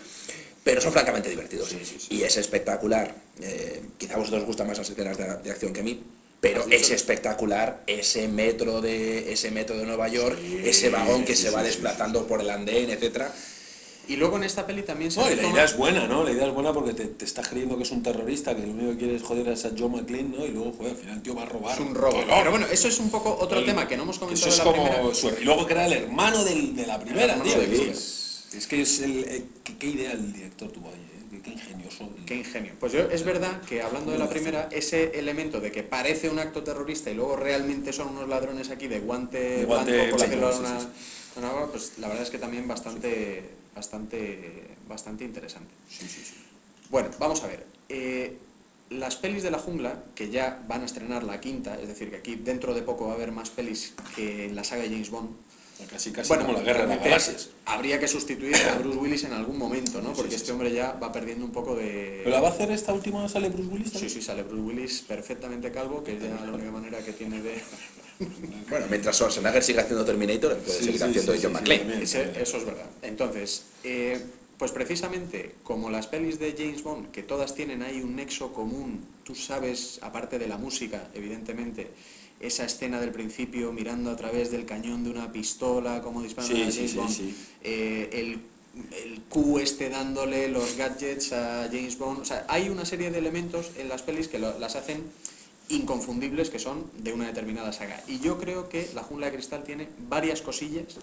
pero 0.64 0.82
son 0.82 0.94
francamente 0.94 1.30
divertidos. 1.30 1.76
Y 2.10 2.24
es 2.24 2.38
espectacular. 2.38 3.14
Eh, 3.42 3.84
quizá 3.98 4.16
a 4.16 4.18
vosotros 4.18 4.42
os 4.42 4.48
gustan 4.48 4.68
más 4.68 4.78
las 4.78 4.90
escenas 4.90 5.18
de, 5.18 5.26
de 5.44 5.52
acción 5.52 5.74
que 5.74 5.82
a 5.82 5.84
mí, 5.84 6.02
pero 6.46 6.66
es 6.70 6.92
espectacular 6.92 7.82
ese 7.88 8.28
metro 8.28 8.82
de 8.82 9.34
ese 9.34 9.50
metro 9.52 9.76
de 9.78 9.86
Nueva 9.86 10.08
York, 10.10 10.38
Sí, 10.40 10.60
ese 10.64 10.90
vagón 10.90 11.24
que 11.26 11.36
sí, 11.36 11.44
se 11.44 11.50
va 11.50 11.64
desplazando 11.64 12.28
por 12.28 12.42
el 12.42 12.50
andén, 12.50 12.90
etcétera. 12.90 13.34
Y 14.08 14.18
luego 14.18 14.38
en 14.38 14.44
esta 14.44 14.68
peli 14.68 14.84
también 14.84 15.10
se 15.12 15.20
No, 15.20 15.32
y 15.32 15.36
la 15.36 15.48
idea 15.48 15.64
es 15.64 15.76
buena, 15.76 16.06
¿no? 16.08 16.24
La 16.24 16.30
idea 16.32 16.46
es 16.46 16.54
buena 16.54 16.72
porque 16.72 16.94
te, 16.94 17.06
te 17.06 17.26
estás 17.26 17.48
creyendo 17.48 17.76
que 17.76 17.82
es 17.82 17.90
un 17.90 18.04
terrorista, 18.04 18.56
que 18.56 18.62
lo 18.62 18.74
único 18.74 18.92
que 18.92 18.98
quiere 18.98 19.16
es 19.16 19.24
joder 19.24 19.50
a 19.50 19.54
esa 19.54 19.72
John 19.76 19.94
McClane, 19.94 20.30
¿no? 20.38 20.46
Y 20.46 20.50
luego, 20.50 20.74
joder, 20.78 20.92
al 20.92 20.98
final 20.98 21.16
el 21.16 21.24
tío 21.24 21.34
va 21.34 21.42
a 21.42 21.46
robar. 21.48 21.74
Es 21.74 21.80
un 21.80 21.96
robo. 21.96 22.24
Pero 22.28 22.52
bueno, 22.52 22.68
eso 22.72 22.88
es 22.88 23.00
un 23.00 23.10
poco 23.10 23.36
otro 23.42 23.58
El- 23.58 23.66
tema 23.66 23.88
que 23.88 23.98
no 23.98 24.04
hemos 24.04 24.20
comentado 24.20 24.48
Eso 24.48 24.50
es 24.50 24.64
de 24.64 24.72
la 24.72 24.78
como 24.78 25.12
primera. 25.12 25.42
y 25.42 25.44
luego 25.44 25.66
que 25.66 25.74
era 25.74 25.86
el 25.88 25.94
hermano 25.94 26.44
del- 26.44 26.76
de 26.76 26.86
la 26.86 27.00
primera, 27.00 27.42
tío. 27.42 27.56
Es-. 27.64 28.44
Es 28.56 28.68
que 28.68 28.82
es 28.84 29.00
el. 29.02 29.24
eh, 29.24 29.44
qué, 29.64 29.76
qué 29.78 29.88
idea 29.88 30.12
el 30.12 30.32
director 30.32 30.72
tuvo 30.72 30.90
ahí, 30.90 30.94
¿eh? 30.94 31.42
Qué, 31.44 31.56
qué 31.56 31.75
Qué 32.26 32.36
ingenio. 32.36 32.74
Pues 32.80 32.94
yo, 32.94 33.02
es 33.02 33.24
verdad 33.24 33.62
que 33.62 33.82
hablando 33.82 34.12
de 34.12 34.18
la 34.18 34.30
primera, 34.30 34.68
ese 34.72 35.20
elemento 35.20 35.60
de 35.60 35.72
que 35.72 35.84
parece 35.84 36.30
un 36.30 36.40
acto 36.40 36.64
terrorista 36.64 37.10
y 37.10 37.16
luego 37.16 37.36
realmente 37.36 37.94
son 37.94 38.10
unos 38.10 38.28
ladrones 38.28 38.70
aquí 38.70 38.88
de 38.88 39.00
guante, 39.00 39.58
De 39.58 39.66
guante 39.66 40.12
blanco, 40.12 40.60
una, 40.60 40.80
una 41.38 41.50
forma, 41.50 41.72
pues 41.72 41.94
la 42.00 42.08
verdad 42.08 42.24
es 42.24 42.30
que 42.30 42.38
también 42.38 42.68
bastante, 42.68 43.44
bastante, 43.76 44.76
bastante 44.88 45.24
interesante. 45.24 45.74
Sí, 45.90 46.08
sí, 46.08 46.22
sí. 46.24 46.36
Bueno, 46.90 47.10
vamos 47.20 47.44
a 47.44 47.48
ver. 47.48 47.66
Eh, 47.90 48.38
las 48.90 49.16
pelis 49.16 49.44
de 49.44 49.52
la 49.52 49.58
jungla, 49.58 50.04
que 50.14 50.30
ya 50.30 50.64
van 50.68 50.82
a 50.82 50.86
estrenar 50.86 51.24
la 51.24 51.40
quinta, 51.40 51.80
es 51.80 51.88
decir, 51.88 52.10
que 52.10 52.18
aquí 52.18 52.36
dentro 52.36 52.74
de 52.74 52.82
poco 52.82 53.06
va 53.08 53.14
a 53.14 53.16
haber 53.16 53.32
más 53.32 53.50
pelis 53.50 53.94
que 54.16 54.46
en 54.46 54.56
la 54.56 54.64
saga 54.64 54.84
de 54.84 54.90
James 54.90 55.10
Bond. 55.10 55.30
Casi, 55.90 56.12
casi 56.12 56.28
Bueno, 56.30 56.46
como 56.46 56.58
la 56.58 56.64
guerra 56.64 56.82
de 56.84 56.96
las 56.96 57.04
galaxias. 57.04 57.50
Habría 57.66 58.00
que 58.00 58.08
sustituir 58.08 58.56
a 58.56 58.76
Bruce 58.80 58.98
Willis 58.98 59.24
en 59.26 59.34
algún 59.34 59.58
momento, 59.58 60.02
¿no? 60.02 60.10
Sí, 60.10 60.16
Porque 60.16 60.32
sí, 60.32 60.36
este 60.38 60.46
sí. 60.48 60.52
hombre 60.54 60.72
ya 60.72 60.94
va 60.94 61.12
perdiendo 61.12 61.44
un 61.46 61.52
poco 61.52 61.76
de... 61.76 62.22
¿Pero 62.24 62.30
la 62.36 62.42
va 62.42 62.48
a 62.48 62.52
hacer 62.52 62.72
esta 62.72 62.94
última? 62.94 63.28
¿Sale 63.28 63.50
Bruce 63.50 63.70
Willis? 63.70 63.88
Sí, 63.88 63.94
también? 63.94 64.10
sí, 64.12 64.22
sale 64.22 64.44
Bruce 64.44 64.62
Willis 64.64 65.02
perfectamente 65.02 65.72
calvo, 65.72 66.04
que 66.04 66.14
es 66.16 66.22
ya 66.24 66.30
la 66.46 66.52
única 66.54 66.72
manera 66.72 67.00
que 67.04 67.12
tiene 67.14 67.42
de... 67.42 67.56
Bueno, 68.70 68.86
mientras 68.90 69.18
Schwarzenegger 69.18 69.62
siga 69.62 69.82
haciendo 69.82 70.06
Terminator, 70.06 70.54
él 70.54 70.60
puede 70.60 70.78
Sí, 70.80 70.86
seguir 70.86 71.02
sí, 71.02 71.04
haciendo 71.08 71.34
John 71.34 71.42
sí, 71.42 71.48
McClane. 71.50 72.02
eso 72.04 72.20
es 72.58 72.66
verdad. 72.66 72.86
Entonces, 73.02 73.66
eh, 73.84 74.22
pues 74.58 74.72
precisamente 74.72 75.56
como 75.64 75.90
las 75.90 76.08
pelis 76.08 76.40
de 76.40 76.56
James 76.58 76.82
Bond, 76.82 77.12
que 77.12 77.24
todas 77.24 77.54
tienen 77.56 77.82
ahí 77.82 78.00
un 78.02 78.16
nexo 78.16 78.54
común, 78.54 79.06
tú 79.26 79.36
sabes, 79.36 80.00
aparte 80.02 80.40
de 80.40 80.48
la 80.48 80.58
música, 80.58 81.10
evidentemente, 81.14 81.90
esa 82.40 82.66
escena 82.66 83.00
del 83.00 83.12
principio 83.12 83.72
mirando 83.72 84.12
a 84.12 84.16
través 84.16 84.52
del 84.52 84.66
cañón 84.66 85.04
de 85.04 85.10
una 85.10 85.32
pistola, 85.32 86.02
como 86.02 86.22
disparan 86.22 86.50
Sí, 86.52 86.62
a 86.62 86.72
James 86.72 86.92
sí, 86.92 86.98
Bond, 86.98 87.10
sí. 87.10 87.36
eh, 87.64 88.10
el, 88.14 88.40
el 89.04 89.22
Q 89.30 89.60
este 89.60 89.90
dándole 89.90 90.50
los 90.50 90.76
gadgets 90.76 91.32
a 91.34 91.70
James 91.72 91.98
Bond, 91.98 92.20
o 92.22 92.26
sea, 92.26 92.46
hay 92.50 92.70
una 92.70 92.86
serie 92.86 93.10
de 93.12 93.20
elementos 93.20 93.72
en 93.78 93.88
las 93.90 94.02
pelis 94.04 94.28
que 94.28 94.38
lo- 94.40 94.60
las 94.60 94.76
hacen 94.76 95.02
inconfundibles 95.70 96.50
que 96.50 96.60
son 96.60 96.86
de 97.00 97.14
una 97.14 97.26
determinada 97.28 97.74
saga. 97.74 98.04
Y 98.08 98.20
yo 98.20 98.38
creo 98.38 98.70
que 98.70 98.88
La 98.94 99.04
Jungla 99.04 99.28
de 99.28 99.34
Cristal 99.34 99.64
tiene 99.64 99.88
varias 100.10 100.42
cosillas 100.42 100.98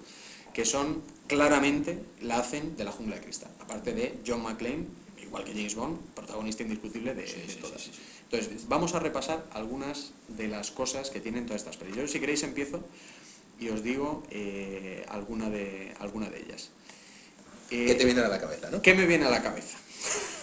que 0.54 0.64
son 0.64 1.02
claramente 1.26 1.98
la 2.20 2.38
hacen 2.38 2.76
de 2.76 2.84
La 2.84 2.92
Jungla 2.92 3.16
de 3.16 3.22
Cristal. 3.22 3.50
Aparte 3.60 3.92
de 3.94 4.18
John 4.26 4.42
McClane, 4.42 4.84
igual 5.22 5.44
que 5.44 5.52
James 5.52 5.74
Bond, 5.74 5.98
protagonista 6.14 6.62
indiscutible 6.62 7.14
de, 7.14 7.22
todas. 7.60 7.90
Entonces, 8.32 8.66
vamos 8.66 8.94
a 8.94 8.98
repasar 8.98 9.44
algunas 9.52 10.12
de 10.28 10.48
las 10.48 10.70
cosas 10.70 11.10
que 11.10 11.20
tienen 11.20 11.44
todas 11.44 11.60
estas 11.60 11.76
pelis. 11.76 11.96
Yo, 11.96 12.08
si 12.08 12.18
queréis, 12.18 12.42
empiezo 12.42 12.80
y 13.60 13.68
os 13.68 13.82
digo 13.82 14.22
eh, 14.30 15.04
alguna, 15.10 15.50
de, 15.50 15.92
alguna 16.00 16.30
de 16.30 16.40
ellas. 16.40 16.70
Eh, 17.70 17.84
¿Qué 17.86 17.94
te 17.94 18.04
viene 18.06 18.22
a 18.22 18.28
la 18.28 18.40
cabeza, 18.40 18.70
no? 18.70 18.80
¿Qué 18.80 18.94
me 18.94 19.04
viene 19.06 19.26
a 19.26 19.30
la 19.30 19.42
cabeza? 19.42 19.76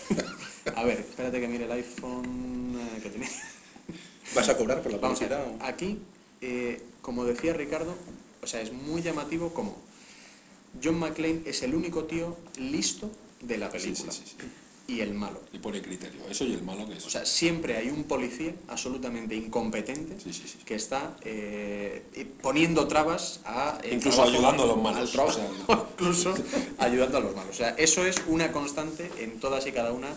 a 0.75 0.83
ver, 0.83 0.99
espérate 0.99 1.39
que 1.41 1.47
mire 1.47 1.65
el 1.65 1.71
iPhone 1.71 2.79
eh, 2.79 2.99
que 3.01 3.09
tenía. 3.09 3.29
¿Vas 4.35 4.49
a 4.49 4.55
cobrar 4.55 4.83
por 4.83 4.91
la 4.91 4.99
Vamos 4.99 5.19
a 5.23 5.27
ver, 5.27 5.37
publicidad? 5.39 5.67
aquí, 5.67 5.97
eh, 6.41 6.83
como 7.01 7.25
decía 7.25 7.53
Ricardo, 7.53 7.95
o 8.43 8.45
sea, 8.47 8.61
es 8.61 8.71
muy 8.71 9.01
llamativo 9.01 9.51
como 9.55 9.75
John 10.83 10.99
McClane 10.99 11.41
es 11.45 11.63
el 11.63 11.73
único 11.73 12.03
tío 12.03 12.37
listo 12.59 13.09
de 13.41 13.57
la 13.57 13.71
Sí, 13.71 13.79
sí, 13.79 13.85
película 13.87 14.11
sí, 14.11 14.23
sí. 14.27 14.35
Y 14.89 15.01
el 15.01 15.13
malo. 15.13 15.41
Y 15.53 15.59
pone 15.59 15.81
criterio. 15.81 16.21
Eso 16.29 16.43
y 16.45 16.53
el 16.53 16.61
malo 16.63 16.87
que 16.87 16.95
es. 16.97 17.05
O 17.05 17.09
sea, 17.09 17.25
siempre 17.25 17.77
hay 17.77 17.89
un 17.89 18.03
policía 18.05 18.53
absolutamente 18.67 19.35
incompetente 19.35 20.19
Sí, 20.19 20.33
sí, 20.33 20.43
sí. 20.47 20.57
que 20.65 20.75
está 20.75 21.15
eh, 21.23 22.03
poniendo 22.41 22.87
trabas 22.87 23.41
a... 23.45 23.79
el 23.83 23.93
Incluso 23.93 24.23
ayudando 24.23 24.63
a 24.63 24.67
los 24.67 24.77
malos, 24.81 25.13
al 25.13 25.19
o 25.27 25.31
sea, 25.31 25.47
incluso 25.93 26.33
ayudando 26.77 27.17
a 27.17 27.21
los 27.21 27.35
malos. 27.35 27.51
O 27.51 27.57
sea, 27.57 27.69
eso 27.77 28.05
es 28.05 28.17
una 28.27 28.51
constante 28.51 29.09
en 29.19 29.39
todas 29.39 29.65
y 29.67 29.71
cada 29.71 29.91
una 29.93 30.09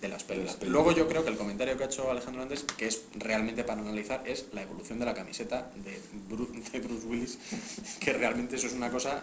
de 0.00 0.08
las 0.08 0.24
pelis. 0.24 0.52
pelis. 0.54 0.72
Luego 0.72 0.92
yo 0.92 1.08
creo 1.08 1.24
que 1.24 1.30
el 1.30 1.36
comentario 1.38 1.76
que 1.78 1.84
ha 1.84 1.86
hecho 1.86 2.10
Alejandro 2.10 2.42
antes, 2.42 2.64
que 2.76 2.86
es 2.86 3.02
realmente 3.14 3.64
para 3.64 3.80
analizar, 3.80 4.22
es 4.26 4.46
la 4.52 4.62
evolución 4.62 4.98
de 4.98 5.06
la 5.06 5.14
camiseta 5.14 5.70
de, 5.84 5.98
Bru- 6.28 6.52
de 6.70 6.80
Bruce 6.80 7.06
Willis, 7.06 7.38
que 8.00 8.12
realmente 8.12 8.56
eso 8.56 8.66
es 8.66 8.72
una 8.74 8.90
cosa 8.90 9.22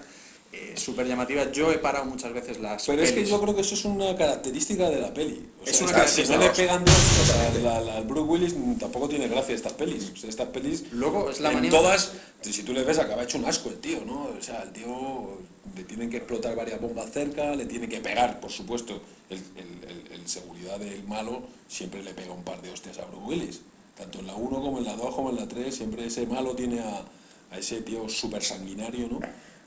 eh, 0.53 0.73
súper 0.77 1.07
llamativa. 1.07 1.51
Yo 1.51 1.71
he 1.71 1.77
parado 1.79 2.05
muchas 2.05 2.31
veces 2.31 2.59
las 2.59 2.85
Pero 2.85 3.01
es 3.01 3.11
que 3.11 3.25
yo 3.25 3.41
creo 3.41 3.55
que 3.55 3.61
eso 3.61 3.73
es 3.75 3.83
una 3.85 4.15
característica 4.15 4.89
de 4.89 5.01
la 5.01 5.13
peli. 5.13 5.45
O 5.61 5.67
Es 5.67 5.77
sea, 5.77 5.87
una 5.87 6.01
que 6.03 6.07
si 6.07 6.21
no 6.21 6.27
característica. 6.27 6.37
le 6.37 6.49
pegan 6.67 6.85
dos, 6.85 6.95
o 6.95 7.25
sea, 7.25 7.53
la, 7.63 7.81
la- 7.81 7.97
el 7.97 8.03
Bruce 8.05 8.27
Willis 8.29 8.53
mm, 8.55 8.75
tampoco 8.75 9.09
tiene 9.09 9.27
gracia 9.27 9.55
estas 9.55 9.73
pelis. 9.73 10.11
O 10.13 10.17
sea, 10.17 10.29
estas 10.29 10.47
pelis, 10.49 10.85
Luego 10.91 11.29
es 11.29 11.39
la 11.39 11.49
en 11.49 11.55
manía- 11.55 11.71
todas, 11.71 12.11
si 12.41 12.63
tú 12.63 12.73
le 12.73 12.83
ves, 12.83 12.99
acaba 12.99 13.23
hecho 13.23 13.37
un 13.37 13.45
asco 13.45 13.69
el 13.69 13.77
tío, 13.79 14.05
¿no? 14.05 14.29
O 14.37 14.41
sea, 14.41 14.61
el 14.63 14.71
tío 14.71 15.39
le 15.75 15.83
tienen 15.85 16.09
que 16.09 16.17
explotar 16.17 16.55
varias 16.55 16.79
bombas 16.79 17.11
cerca, 17.11 17.55
le 17.55 17.65
tiene 17.65 17.89
que 17.89 17.99
pegar, 17.99 18.39
por 18.39 18.51
supuesto. 18.51 19.01
El, 19.29 19.37
el- 19.37 19.89
el- 19.89 20.13
el 20.21 20.27
seguridad 20.27 20.77
del 20.79 21.03
malo 21.05 21.41
siempre 21.67 22.03
le 22.03 22.13
pega 22.13 22.31
un 22.33 22.43
par 22.43 22.61
de 22.61 22.69
hostias 22.69 22.99
a 22.99 23.05
Bruce 23.05 23.25
Willis. 23.25 23.61
Tanto 23.97 24.19
en 24.19 24.27
la 24.27 24.35
1 24.35 24.61
como 24.61 24.77
en 24.79 24.85
la 24.85 24.95
2 24.95 25.13
como 25.15 25.29
en 25.31 25.35
la 25.37 25.47
3, 25.47 25.73
siempre 25.73 26.05
ese 26.05 26.25
malo 26.27 26.55
tiene 26.55 26.79
a, 26.79 27.03
a 27.51 27.57
ese 27.57 27.81
tío 27.81 28.07
súper 28.09 28.43
sanguinario, 28.43 29.07
¿no? 29.07 29.19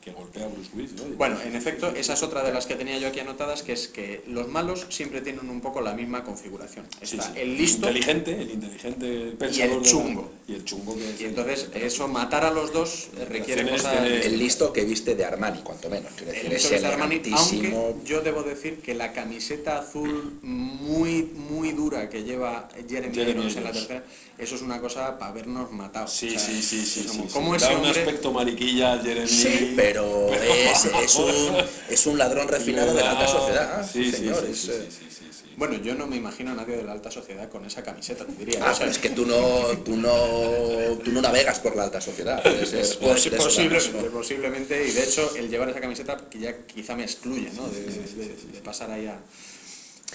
Que 0.07 0.13
golpea 0.13 0.45
a 0.45 0.47
Bruce 0.47 0.71
Willis, 0.73 0.93
¿no? 0.93 1.03
Y- 1.09 1.17
Bueno, 1.17 1.37
en 1.45 1.57
efecto, 1.57 1.89
esa 1.97 2.13
es 2.15 2.23
otra 2.23 2.45
de 2.45 2.53
las 2.53 2.65
que 2.67 2.77
tenía 2.77 2.97
yo 2.97 3.09
aquí 3.09 3.19
anotadas, 3.19 3.65
que 3.65 3.73
es 3.73 3.89
que 3.89 4.23
los 4.29 4.47
malos 4.47 4.87
siempre 4.89 5.21
tienen 5.21 5.51
un 5.51 5.61
poco 5.61 5.81
la 5.81 5.95
misma 5.95 6.23
configuración. 6.23 6.87
Está 7.01 7.25
sí. 7.25 7.31
el 7.35 7.57
listo 7.59 7.89
inteligente, 7.89 8.41
el 8.41 8.51
inteligente 8.53 9.33
pensador 9.37 9.71
de 9.71 9.77
la- 9.79 9.83
chungo. 9.83 10.31
y 10.47 10.55
el 10.55 10.65
chungo 10.65 10.95
que 10.97 11.11
es 11.11 11.21
y 11.21 11.25
entonces 11.25 11.69
eso, 11.75 12.07
matar 12.07 12.45
a 12.45 12.53
los 12.53 12.73
dos 12.73 13.09
eh, 13.19 13.25
requiere 13.25 13.69
cosas... 13.69 14.01
tiene- 14.01 14.25
El 14.27 14.39
listo 14.39 14.73
que 14.73 14.85
viste 14.85 15.17
de 15.17 15.25
Armani, 15.25 15.63
cuanto 15.63 15.91
menos. 15.91 16.13
Quiero 16.15 16.31
decir, 16.31 16.47
El 16.47 16.53
es 16.53 16.63
listo 16.71 16.81
de 16.87 16.87
Armani, 16.93 17.15
elegantísimo. 17.17 17.87
aunque 17.87 18.09
yo 18.09 18.21
debo 18.21 18.45
decir 18.45 18.77
que 18.81 18.95
la 18.95 19.13
camiseta 19.13 19.81
azul 19.81 20.39
muy 20.43 21.25
muy 21.51 21.73
dura 21.73 22.09
que 22.09 22.23
lleva 22.23 22.69
Jeremy, 22.89 23.13
Jeremy 23.13 23.41
Irons 23.41 23.57
en 23.57 23.65
la 23.65 23.73
tercera, 23.73 24.05
eso 24.39 24.55
es 24.55 24.63
una 24.63 24.81
cosa 24.81 25.19
para 25.19 25.33
habernos 25.33 25.73
matado. 25.73 26.07
Sí, 26.07 26.29
O 26.29 26.31
sea, 26.31 26.39
sí, 26.39 26.63
sí, 26.63 26.85
sí. 26.87 27.01
es 27.01 27.07
sí, 27.07 27.09
como, 27.09 27.23
sí. 27.25 27.31
¿Cómo 27.33 27.51
Da 27.53 27.57
ese 27.57 27.67
un 27.71 27.75
hombre- 27.85 27.91
aspecto 27.91 28.33
mariquilla, 28.33 28.99
Jeremy. 29.03 29.27
Sí, 29.27 29.73
pero 29.75 29.96
es, 30.05 30.85
es, 30.85 31.15
un, 31.17 31.57
es 31.89 32.07
un 32.07 32.19
ladrón 32.19 32.49
refinado 32.49 32.95
de 32.95 33.03
la 33.03 33.11
alta 33.13 33.29
sociedad, 33.29 33.91
Sí, 33.91 34.05
sí, 34.05 34.13
señor. 34.13 34.45
sí, 34.45 34.51
es, 34.53 34.59
sí, 34.61 34.67
sí, 34.69 34.89
sí, 34.91 35.11
sí, 35.11 35.25
sí. 35.33 35.53
Bueno, 35.57 35.77
yo 35.83 35.95
no 35.95 36.07
me 36.07 36.17
imagino 36.17 36.51
a 36.53 36.55
nadie 36.55 36.77
de 36.77 36.83
la 36.85 36.93
alta 36.93 37.11
sociedad 37.11 37.49
con 37.49 37.65
esa 37.65 37.83
camiseta, 37.83 38.27
te 38.27 38.33
diría. 38.35 38.59
Ah, 38.63 38.73
O 38.73 38.75
sea, 38.75 38.79
pero 38.81 38.91
es 38.91 38.99
que 38.99 39.11
tú 39.11 39.25
no, 39.25 39.39
tú 39.85 39.97
no, 39.97 40.99
tú 41.03 41.13
no 41.13 41.23
navegas 41.23 41.61
por 41.61 41.75
la 41.77 41.85
alta 41.85 42.01
sociedad. 42.01 42.45
Es 42.47 42.97
posiblemente, 42.97 44.87
y 44.87 44.93
de 44.93 45.05
hecho 45.05 45.35
el 45.37 45.49
llevar 45.49 45.69
esa 45.71 45.81
camiseta 45.81 46.17
que 46.29 46.39
ya 46.41 46.67
quizá 46.67 46.95
me 46.95 47.05
excluye, 47.05 47.51
¿no? 47.55 47.69
De, 47.69 47.81
de- 47.83 48.29
de- 48.29 48.37
de 48.53 48.61
pasar 48.61 48.91
ahí 48.91 49.07
a... 49.07 49.19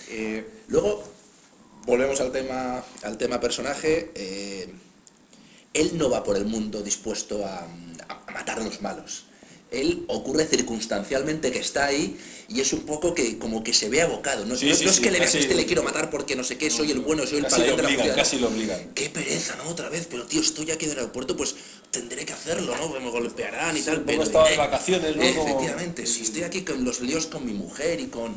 Eh, 0.10 0.46
Luego, 0.68 1.04
volvemos 1.86 2.20
al 2.22 2.32
tema, 2.32 2.84
al 3.04 3.18
tema 3.18 3.40
personaje. 3.40 4.12
eh, 4.16 4.70
él 5.74 5.98
no 5.98 6.10
va 6.10 6.22
por 6.24 6.36
el 6.36 6.46
mundo 6.46 6.82
dispuesto 6.84 7.46
a, 7.46 7.60
a 8.10 8.32
matar 8.32 8.60
a 8.60 8.64
los 8.64 8.82
malos. 8.82 9.26
Él 9.72 10.04
ocurre 10.10 10.46
circunstancialmente 10.46 11.50
que 11.50 11.60
está 11.60 11.86
ahí 11.86 12.18
y 12.50 12.60
es 12.60 12.74
un 12.74 12.82
poco 12.82 13.14
que 13.14 13.38
como 13.40 13.64
que 13.64 13.74
se 13.74 13.88
ve 13.88 14.02
abocado. 14.02 14.46
No, 14.46 14.58
Sí, 14.58 14.66
no- 14.68 14.76
sí, 14.76 14.84
no 14.84 14.90
es 14.92 14.98
sí, 14.98 15.02
que 15.02 15.12
le 15.12 15.20
veas 15.20 15.34
este 15.34 15.56
le 15.56 15.66
quiero 15.66 15.82
matar 15.82 16.10
porque 16.10 16.36
no 16.36 16.44
sé 16.44 16.58
qué, 16.58 16.70
soy 16.70 16.92
el 16.92 17.00
bueno, 17.00 17.26
soy 17.26 17.38
el 17.38 17.44
Casi 17.46 17.62
lo 17.66 17.78
de 17.78 17.84
la 18.08 18.16
casi 18.16 18.38
lo 18.40 18.50
obligan. 18.50 18.92
Qué 18.94 19.10
pereza, 19.10 19.56
¿no? 19.56 19.70
Otra 19.70 19.88
vez, 19.88 20.08
pero 20.12 20.26
tío, 20.26 20.42
estoy 20.42 20.70
aquí 20.72 20.86
en 20.86 20.92
el 20.92 20.98
aeropuerto, 20.98 21.38
pues 21.38 21.56
tendré 21.90 22.26
que 22.26 22.34
hacerlo, 22.34 22.76
¿no? 22.76 22.90
Me 22.90 23.10
golpearán 23.10 23.78
y 23.78 23.82
tal. 23.82 24.04
pero, 24.04 24.24
estaba 24.24 24.50
de 24.50 24.56
eh, 24.56 24.58
vacaciones, 24.58 25.16
¿no? 25.16 25.24
Como- 25.36 25.48
Efectivamente, 25.48 26.06
si 26.06 26.24
estoy 26.24 26.44
aquí 26.44 26.64
con 26.64 26.84
los 26.84 27.00
líos 27.00 27.28
con 27.28 27.46
mi 27.46 27.54
mujer 27.54 28.02
y 28.02 28.08
con, 28.08 28.36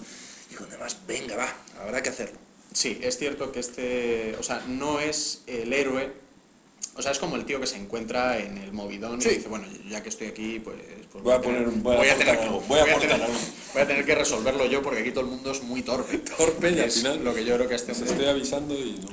y 0.53 0.55
con 0.55 0.71
demás, 0.71 0.99
venga, 1.09 1.35
va, 1.35 1.53
habrá 1.81 2.01
que 2.01 2.11
hacerlo. 2.11 2.39
sí, 2.73 2.99
es 3.03 3.19
cierto 3.19 3.51
que 3.51 3.59
este, 3.59 4.37
o 4.39 4.43
sea, 4.45 4.65
no 4.69 5.01
es 5.01 5.43
el 5.49 5.73
héroe, 5.73 6.13
o 6.97 7.03
sea, 7.03 7.13
es 7.13 7.19
como 7.19 7.37
el 7.37 7.45
tío 7.45 7.61
que 7.61 7.67
se 7.67 7.77
encuentra 7.77 8.39
en 8.39 8.59
el 8.59 8.73
movidón 8.73 9.21
Sí. 9.21 9.29
y 9.31 9.35
dice, 9.37 9.49
bueno, 9.49 9.67
ya 9.89 10.03
que 10.03 10.09
estoy 10.09 10.29
aquí, 10.29 10.61
pues... 10.61 10.77
pues 11.11 11.25
Voy 11.25 11.33
a 11.33 11.41
tener- 11.41 11.65
poner 11.65 11.69
un- 11.75 11.83
voy 11.83 12.09
a 12.09 12.17
tener, 12.17 12.39
algo, 12.39 12.61
voy 12.69 12.79
a 12.81 12.85
tener- 12.99 13.13
algo. 13.13 13.27
voy 13.75 13.83
a 13.83 13.87
tener 13.87 14.05
que 14.05 14.15
resolverlo 14.15 14.67
yo 14.67 14.83
porque 14.83 15.01
aquí 15.01 15.11
todo 15.11 15.21
el 15.25 15.31
mundo 15.31 15.51
es 15.53 15.63
muy 15.63 15.83
torpe. 15.83 16.19
Torpe 16.39 16.71
y 16.71 16.79
al 16.81 16.91
final- 16.91 17.25
lo 17.25 17.35
que 17.35 17.45
yo 17.45 17.55
creo 17.57 17.69
que 17.69 17.75
este 17.75 17.93
Te 17.93 17.99
hombre... 17.99 18.13
estoy 18.13 18.29
avisando 18.29 18.75
y 18.75 18.99
no. 19.03 19.09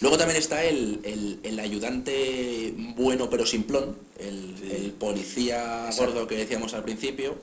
Luego 0.00 0.16
también 0.16 0.38
está 0.38 0.64
el, 0.64 1.00
el- 1.04 1.40
el 1.42 1.60
ayudante 1.60 2.72
bueno 2.96 3.28
pero 3.28 3.44
simplón, 3.44 3.96
el, 4.18 4.54
el 4.70 4.92
policía 4.92 5.90
gordo 5.98 6.26
que 6.26 6.36
decíamos 6.36 6.72
al 6.72 6.82
principio, 6.84 7.36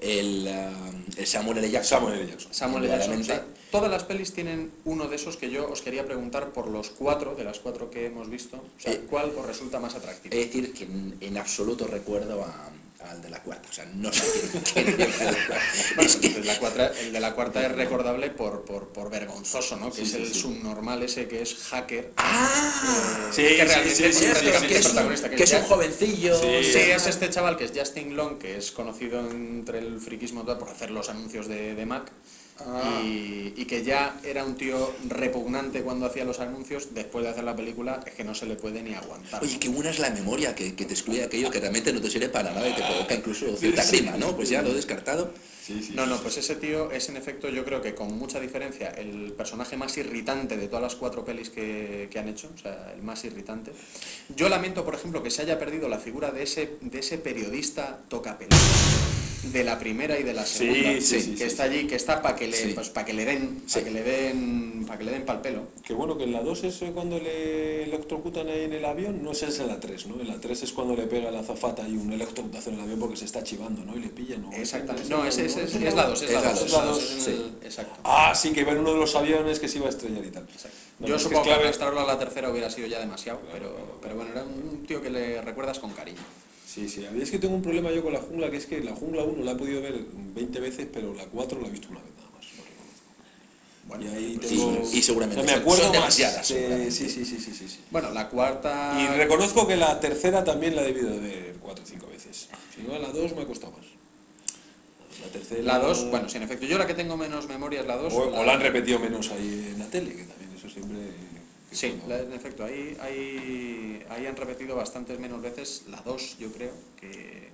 el, 0.00 0.46
ah, 0.48 0.70
el 1.16 1.26
Samuel 1.26 1.58
L. 1.58 1.70
Jackson. 1.70 1.98
Samuel 1.98 2.20
L. 2.20 2.30
Jackson. 2.30 2.54
Samuel 2.54 2.84
L. 2.84 2.92
Jackson. 3.24 3.42
Todas 3.70 3.90
las 3.90 4.04
pelis 4.04 4.32
tienen 4.32 4.70
uno 4.84 5.08
de 5.08 5.16
esos 5.16 5.36
que 5.36 5.50
yo 5.50 5.68
os 5.70 5.82
quería 5.82 6.04
preguntar 6.06 6.50
por 6.52 6.68
los 6.68 6.88
cuatro, 6.90 7.34
de 7.34 7.44
las 7.44 7.58
cuatro 7.58 7.90
que 7.90 8.06
hemos 8.06 8.30
visto, 8.30 8.56
o 8.56 8.80
sea, 8.80 8.92
Eh, 8.92 9.02
¿cuál 9.10 9.30
os 9.36 9.46
resulta 9.46 9.78
más 9.78 9.94
atractivo? 9.94 10.34
Es 10.34 10.46
decir, 10.46 10.72
que 10.72 10.84
en, 10.84 11.16
en 11.20 11.36
absoluto 11.36 11.86
recuerdo 11.86 12.42
a- 12.44 12.70
al 13.10 13.22
de 13.22 13.30
la 13.30 13.40
cuarta, 13.42 13.68
o 13.70 13.72
sea, 13.72 13.84
no 13.94 14.12
sé 14.12 14.22
quién, 14.72 14.86
quién 14.86 14.88
es 14.88 15.20
el 15.20 15.26
de 15.26 15.32
la 15.32 15.46
cuarta. 15.46 15.60
Bueno, 15.94 16.10
Es 16.10 16.16
que- 16.16 16.26
el, 16.28 16.34
de 16.34 16.44
la 16.44 16.58
cuarta, 16.58 16.86
el 17.00 17.12
de 17.12 17.20
la 17.20 17.34
cuarta 17.34 17.66
es 17.66 17.72
recordable 17.72 18.30
por, 18.30 18.64
por, 18.64 18.88
por 18.88 19.08
vergonzoso, 19.10 19.76
¿no? 19.76 19.90
Que 19.90 19.96
Sí, 19.96 20.02
es 20.02 20.14
el 20.14 20.26
sí. 20.28 20.40
subnormal 20.40 21.02
ese 21.02 21.28
que 21.28 21.42
es 21.42 21.54
hacker. 21.54 22.12
¡Ah! 22.16 23.30
Sí, 23.32 23.42
que 23.42 23.64
realmente 23.64 24.08
es 24.08 24.84
protagonista, 24.86 25.30
que 25.30 25.44
es 25.44 25.52
un 25.52 25.62
jovencillo. 25.62 26.38
Sí, 26.40 26.46
es 26.48 27.06
este 27.06 27.30
chaval 27.30 27.56
que 27.56 27.64
es 27.64 27.72
Justin 27.74 28.16
Long, 28.16 28.38
que 28.38 28.56
es 28.56 28.72
conocido 28.72 29.20
entre 29.30 29.78
el 29.78 30.00
friquismo 30.00 30.44
por 30.44 30.68
hacer 30.68 30.90
los 30.90 31.08
anuncios 31.08 31.46
de, 31.48 31.74
de 31.74 31.86
Mac. 31.86 32.10
Ah. 32.60 33.00
Y, 33.04 33.54
y 33.56 33.64
que 33.66 33.82
ya 33.82 34.18
era 34.24 34.44
un 34.44 34.56
tío 34.56 34.92
repugnante 35.08 35.82
cuando 35.82 36.06
hacía 36.06 36.24
los 36.24 36.40
anuncios, 36.40 36.94
después 36.94 37.24
de 37.24 37.30
hacer 37.30 37.44
la 37.44 37.54
película 37.54 38.00
es 38.06 38.14
que 38.14 38.24
no 38.24 38.34
se 38.34 38.46
le 38.46 38.56
puede 38.56 38.82
ni 38.82 38.94
aguantar. 38.94 39.42
Oye, 39.42 39.58
qué 39.58 39.68
buena 39.68 39.90
es 39.90 39.98
la 39.98 40.10
memoria 40.10 40.54
que, 40.54 40.74
que 40.74 40.84
te 40.84 40.94
excluye 40.94 41.22
aquello 41.24 41.50
que 41.50 41.60
realmente 41.60 41.92
no 41.92 42.00
te 42.00 42.10
sirve 42.10 42.28
para 42.28 42.52
nada 42.52 42.68
y 42.68 42.74
te 42.74 42.82
provoca 42.82 43.14
incluso 43.14 43.56
cierta 43.56 43.84
grima, 43.84 44.16
¿no? 44.16 44.34
Pues 44.34 44.48
ya 44.48 44.62
lo 44.62 44.70
he 44.70 44.74
descartado. 44.74 45.32
Sí, 45.64 45.82
sí. 45.82 45.92
No, 45.94 46.06
no, 46.06 46.16
pues 46.22 46.38
ese 46.38 46.56
tío 46.56 46.90
es 46.90 47.10
en 47.10 47.18
efecto, 47.18 47.50
yo 47.50 47.62
creo 47.62 47.82
que 47.82 47.94
con 47.94 48.16
mucha 48.16 48.40
diferencia, 48.40 48.88
el 48.88 49.32
personaje 49.32 49.76
más 49.76 49.98
irritante 49.98 50.56
de 50.56 50.66
todas 50.66 50.82
las 50.82 50.96
cuatro 50.96 51.26
pelis 51.26 51.50
que, 51.50 52.08
que 52.10 52.18
han 52.18 52.26
hecho, 52.26 52.50
o 52.54 52.58
sea, 52.58 52.92
el 52.94 53.02
más 53.02 53.22
irritante. 53.24 53.72
Yo 54.34 54.48
lamento, 54.48 54.82
por 54.82 54.94
ejemplo, 54.94 55.22
que 55.22 55.30
se 55.30 55.42
haya 55.42 55.58
perdido 55.58 55.88
la 55.88 55.98
figura 55.98 56.30
de 56.30 56.44
ese, 56.44 56.78
de 56.80 57.00
ese 57.00 57.18
periodista 57.18 57.98
tocapelotas 58.08 59.17
de 59.44 59.64
la 59.64 59.78
primera 59.78 60.18
y 60.18 60.22
de 60.22 60.34
la 60.34 60.44
Sí, 60.44 60.58
segunda, 60.58 61.00
sí, 61.00 61.20
sí, 61.20 61.30
que 61.32 61.36
sí, 61.38 61.42
está 61.44 61.62
allí, 61.64 61.86
que 61.86 61.94
está 61.96 62.20
para 62.20 62.34
que 62.36 62.48
le, 62.48 62.56
Sí. 62.56 62.72
pues, 62.74 62.88
para 62.90 63.06
que 63.06 63.12
le 63.12 63.24
den, 63.24 63.62
Sí. 63.66 63.74
para 63.80 63.84
que 63.86 63.90
le 63.92 64.02
den, 64.02 64.84
para 64.86 64.98
que 64.98 65.04
le 65.04 65.10
den 65.12 65.24
pal 65.24 65.40
pelo. 65.40 65.62
Que 65.84 65.94
bueno, 65.94 66.16
que 66.18 66.24
en 66.24 66.32
la 66.32 66.42
2 66.42 66.64
es 66.64 66.82
cuando 66.92 67.18
le 67.18 67.84
electrocutan 67.84 68.48
ahí 68.48 68.64
en 68.64 68.72
el 68.72 68.84
avión, 68.84 69.22
no 69.22 69.32
es 69.32 69.42
en 69.42 69.68
la 69.68 69.78
3, 69.80 70.06
¿no? 70.06 70.20
En 70.20 70.28
la 70.28 70.40
3 70.40 70.62
es 70.62 70.72
cuando 70.72 70.94
le 70.96 71.04
pega 71.06 71.30
la 71.30 71.40
azafata 71.40 71.88
y 71.88 71.96
un 71.96 72.12
electrocutación 72.12 72.74
en 72.74 72.80
el 72.80 72.84
avión 72.86 73.00
porque 73.00 73.16
se 73.16 73.24
está 73.26 73.42
chivando, 73.42 73.84
¿no? 73.84 73.96
Y 73.96 74.00
le 74.00 74.08
pillan, 74.08 74.42
¿no? 74.42 74.52
Exactamente. 74.52 75.08
No, 75.08 75.24
es, 75.24 75.38
es, 75.38 75.56
es, 75.56 75.74
es 75.74 75.94
la 75.94 76.06
dos, 76.06 76.22
es 76.22 76.30
la 76.32 76.38
Es 76.38 76.44
la 76.44 76.50
dos, 76.50 76.60
dos, 76.60 76.66
es 76.66 76.72
la 76.72 76.78
la 76.78 76.84
dos, 76.86 77.00
dos, 77.00 77.12
es 77.18 77.24
sí. 77.24 77.30
el- 77.30 77.66
Exacto. 77.66 78.00
Ah, 78.04 78.34
sí, 78.34 78.52
que 78.52 78.60
iba 78.60 78.72
en 78.72 78.78
uno 78.78 78.92
de 78.94 79.00
los 79.00 79.14
aviones 79.14 79.60
que 79.60 79.68
se 79.68 79.78
iba 79.78 79.86
a 79.86 79.90
estrellar 79.90 80.24
y 80.24 80.30
tal. 80.30 80.46
No, 80.98 81.06
Yo 81.06 81.14
que 81.16 81.22
supongo 81.22 81.42
es 81.42 81.46
que 81.48 81.54
arrastrarlo 81.54 82.00
a 82.00 82.06
la 82.06 82.18
tercera 82.18 82.50
hubiera 82.50 82.68
sido 82.70 82.88
ya 82.88 82.98
demasiado, 82.98 83.40
pero, 83.52 83.98
pero 84.02 84.16
bueno, 84.16 84.32
era 84.32 84.42
un 84.42 84.84
tío 84.86 85.00
que 85.00 85.10
le 85.10 85.40
recuerdas 85.42 85.78
con 85.78 85.90
cariño. 85.92 86.18
Sí, 86.68 86.86
sí, 86.86 87.06
a 87.06 87.10
mí 87.10 87.22
es 87.22 87.30
que 87.30 87.38
tengo 87.38 87.54
un 87.54 87.62
problema 87.62 87.90
yo 87.90 88.02
con 88.02 88.12
la 88.12 88.20
jungla, 88.20 88.50
que 88.50 88.58
es 88.58 88.66
que 88.66 88.80
la 88.82 88.94
jungla 88.94 89.22
1 89.24 89.42
la 89.42 89.52
he 89.52 89.54
podido 89.54 89.80
ver 89.80 89.94
20 90.34 90.60
veces, 90.60 90.86
pero 90.92 91.14
la 91.14 91.24
4 91.24 91.58
la 91.62 91.66
he 91.66 91.70
visto 91.70 91.88
una 91.88 92.00
vez 92.00 92.10
nada 92.18 92.28
más. 92.36 92.46
Bueno, 93.86 94.04
y 94.04 94.08
ahí 94.14 94.36
pues, 94.36 94.48
tengo... 94.50 94.82
y- 94.92 94.98
y 94.98 95.02
seguramente 95.02 95.40
o 95.42 95.46
sea, 95.46 95.56
me 95.56 95.62
acuerdo 95.62 95.82
son 95.84 95.92
demasiadas, 95.92 96.46
de-. 96.50 96.90
Sí, 96.90 97.08
sí, 97.08 97.24
sí, 97.24 97.40
sí, 97.40 97.54
sí, 97.54 97.68
sí. 97.68 97.78
Bueno, 97.90 98.10
la 98.10 98.28
cuarta... 98.28 98.98
Y 99.00 99.16
reconozco 99.16 99.66
que 99.66 99.76
la 99.76 99.98
tercera 99.98 100.44
también 100.44 100.76
la 100.76 100.82
he 100.82 100.92
debido 100.92 101.08
de 101.08 101.20
ver 101.20 101.54
4 101.62 101.84
o 101.84 101.86
5 101.86 102.06
veces. 102.06 102.48
Si 102.76 102.82
no, 102.82 102.98
la 102.98 103.08
2 103.12 103.34
me 103.34 103.42
ha 103.42 103.46
costado 103.46 103.72
más. 103.72 103.86
La 105.24 105.32
tercera... 105.32 105.62
La 105.62 105.78
2, 105.78 106.10
bueno, 106.10 106.28
sí, 106.28 106.36
en 106.36 106.42
efecto, 106.42 106.66
yo 106.66 106.76
la 106.76 106.86
que 106.86 106.92
tengo 106.92 107.16
menos 107.16 107.48
memoria 107.48 107.80
es 107.80 107.86
la 107.86 107.96
2. 107.96 108.12
O, 108.12 108.18
o 108.40 108.44
la 108.44 108.52
han 108.52 108.60
repetido 108.60 108.98
menos 108.98 109.30
ahí 109.30 109.70
en 109.72 109.78
la 109.78 109.86
tele, 109.86 110.14
que 110.14 110.24
también 110.24 110.50
eso 110.54 110.68
siempre... 110.68 110.98
Sí, 111.70 112.00
la- 112.08 112.20
en 112.20 112.32
efecto, 112.32 112.64
ahí, 112.64 112.96
ahí, 113.00 114.02
ahí 114.08 114.26
han 114.26 114.36
repetido 114.36 114.74
bastantes 114.76 115.18
menos 115.18 115.42
veces 115.42 115.82
la 115.90 116.00
2, 116.00 116.38
yo 116.38 116.50
creo, 116.52 116.72
que, 117.00 117.48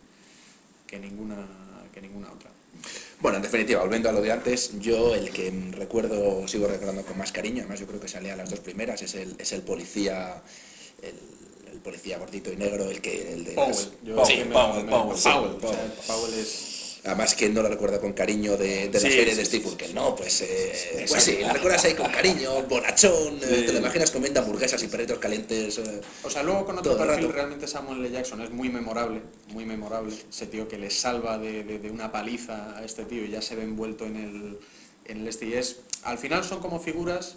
que, 0.87 0.99
ninguna, 0.99 1.47
que 1.93 2.01
ninguna 2.01 2.31
otra. 2.33 2.51
Bueno, 3.21 3.37
en 3.39 3.43
definitiva, 3.43 3.83
volviendo 3.83 4.09
a 4.09 4.13
lo 4.13 4.21
de 4.21 4.31
antes, 4.33 4.79
yo 4.81 5.15
el 5.15 5.31
que 5.31 5.53
recuerdo, 5.73 6.47
sigo 6.47 6.67
recordando 6.69 7.03
con 7.05 7.19
más 7.19 7.33
cariño, 7.33 7.61
además 7.61 7.81
yo 7.81 7.87
creo 7.87 8.01
que 8.01 8.09
salía 8.09 8.35
a 8.35 8.37
las 8.37 8.51
dos 8.51 8.61
primeras, 8.61 9.03
es 9.03 9.15
el, 9.15 9.35
es 9.39 9.53
el 9.53 9.63
policía, 9.63 10.43
el, 11.03 11.73
el 11.73 11.79
policía 11.81 12.19
gordito 12.19 12.53
y 12.53 12.57
negro, 12.57 12.89
el 12.91 13.01
que... 13.01 13.33
El 13.33 13.45
de 13.45 13.55
las- 13.55 13.87
Powell, 13.87 13.99
yo 14.05 14.17
Powell, 14.17 14.49
Powell, 14.53 14.87
Powell, 14.87 15.19
sí, 15.19 15.29
Powell, 15.29 15.61
sea, 15.61 15.71
Powell. 15.71 15.93
Powell 16.07 16.35
es... 16.35 16.74
Además, 17.05 17.35
que 17.35 17.51
no 17.51 17.61
lo 17.63 17.69
recuerda 17.69 18.01
con 18.01 18.15
cariño 18.15 18.57
de, 18.57 18.89
de 18.89 18.93
la 18.95 19.01
serie 19.01 19.31
sí, 19.33 19.37
de 19.37 19.45
Steve 19.45 19.63
sí, 19.65 19.69
Urkel, 19.71 19.95
¿no? 19.95 20.17
Pues, 20.17 20.41
eh, 20.41 21.05
pues 21.07 21.23
sí, 21.23 21.37
la 21.43 21.53
recuerdas 21.53 21.85
ahí 21.85 21.93
con 21.93 22.11
cariño, 22.11 22.63
bonachón, 22.63 23.37
eh, 23.43 23.57
Sí. 23.61 23.67
te 23.67 23.73
lo 23.75 23.79
imaginas 23.81 24.11
comiendo 24.11 24.41
hamburguesas 24.41 24.83
y 24.83 24.87
perritos 24.89 25.19
calientes. 25.19 25.77
eh. 25.79 26.01
O 26.23 26.31
sea, 26.31 26.43
luego 26.43 26.65
con 26.65 26.79
otro 26.79 26.97
perfil 26.97 27.17
rato. 27.25 27.33
realmente 27.33 27.67
Samuel 27.67 27.99
L. 28.01 28.11
Jackson 28.11 28.41
es 28.41 28.51
muy 28.51 28.71
memorable, 28.71 29.21
muy 29.49 29.67
memorable. 29.67 30.15
Ese 30.31 30.47
tío 30.47 30.67
que 30.67 30.79
le 30.79 30.89
salva 30.91 31.37
de, 31.37 31.63
de- 31.65 31.79
de 31.79 31.91
una 31.91 32.11
paliza 32.11 32.79
a 32.79 32.85
este 32.85 33.05
tío 33.05 33.23
y 33.25 33.31
ya 33.31 33.43
se 33.43 33.55
ve 33.55 33.65
envuelto 33.65 34.07
en 34.07 34.17
el, 34.17 34.59
en 35.05 35.21
el 35.21 35.29
este 35.29 35.45
y 35.47 35.53
es... 35.55 35.81
Al 36.05 36.17
final 36.17 36.43
son 36.43 36.61
como 36.61 36.81
figuras, 36.81 37.37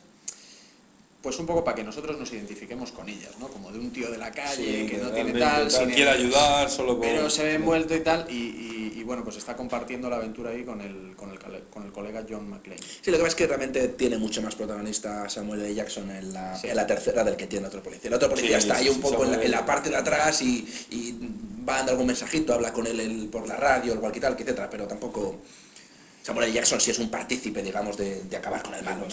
pues 1.22 1.38
un 1.40 1.46
poco 1.46 1.64
para 1.64 1.76
que 1.76 1.84
nosotros 1.84 2.18
nos 2.18 2.32
identifiquemos 2.32 2.92
con 2.92 3.10
ellas, 3.10 3.32
¿no? 3.40 3.48
Como 3.48 3.72
de 3.72 3.80
un 3.80 3.92
tío 3.92 4.10
de 4.12 4.18
la 4.18 4.32
calle 4.32 4.82
Sí, 4.84 4.88
que 4.88 4.98
no 4.98 5.10
tiene 5.12 5.38
tal, 5.38 5.70
sin 5.70 5.90
quiere 5.90 6.12
el- 6.12 6.18
ayudar 6.26 6.70
solo 6.70 6.94
con... 6.98 7.02
pero 7.02 7.30
se 7.30 7.44
ve 7.44 7.54
envuelto 7.56 7.96
y 7.96 8.00
tal, 8.02 8.26
y, 8.30 8.34
y- 8.34 8.94
y 8.98 9.04
bueno, 9.04 9.24
pues 9.24 9.36
está 9.38 9.56
compartiendo 9.56 10.10
la 10.10 10.18
aventura 10.18 10.52
ahí 10.52 10.64
con 10.64 10.80
el, 10.82 11.16
con 11.16 11.32
el, 11.32 11.40
con 11.40 11.84
el 11.86 11.92
colega 11.92 12.24
John 12.30 12.50
McClane. 12.50 12.80
Sí, 12.80 13.12
lo 13.12 13.18
que 13.18 13.24
pasa 13.24 13.28
es 13.30 13.36
que 13.36 13.48
realmente 13.48 13.88
tiene 13.90 14.18
mucho 14.18 14.42
más 14.42 14.56
protagonista 14.56 15.28
Samuel 15.30 15.62
L. 15.62 15.74
Jackson 15.76 16.10
en 16.12 16.34
la, 16.34 16.56
Sí. 16.58 16.68
en 16.68 16.76
la 16.76 16.86
tercera 16.88 17.24
del 17.24 17.36
que 17.36 17.48
tiene 17.48 17.68
otro 17.68 17.82
policía. 17.84 18.08
El 18.10 18.14
otro 18.14 18.30
policía 18.30 18.60
Sí, 18.62 18.68
está 18.68 18.76
sí, 18.80 18.84
ahí 18.84 18.90
un 18.90 18.96
sí, 18.96 19.02
poco 19.02 19.24
en 19.24 19.32
la, 19.32 19.36
Samuel- 19.38 19.46
en 19.46 19.52
la 19.52 19.66
parte 19.66 19.90
de 19.90 19.96
atrás 19.96 20.42
y, 20.42 20.68
y 20.92 21.16
va 21.68 21.78
dando 21.78 21.92
algún 21.94 22.08
mensajito, 22.08 22.54
habla 22.54 22.72
con 22.72 22.86
él 22.88 23.00
el- 23.00 23.28
por 23.28 23.48
la 23.48 23.56
radio, 23.58 23.94
el 23.94 24.00
cualquier 24.00 24.22
tal, 24.24 24.34
etcétera, 24.34 24.70
pero 24.70 24.88
tampoco... 24.88 25.42
Samuel 26.24 26.46
L. 26.48 26.54
Jackson 26.54 26.80
sí 26.82 26.92
es 26.92 27.00
un 27.00 27.10
partícipe, 27.10 27.62
digamos, 27.64 27.96
de, 27.98 28.24
de 28.24 28.38
acabar 28.38 28.62
con 28.62 28.74
el 28.76 28.84
malo. 28.84 29.06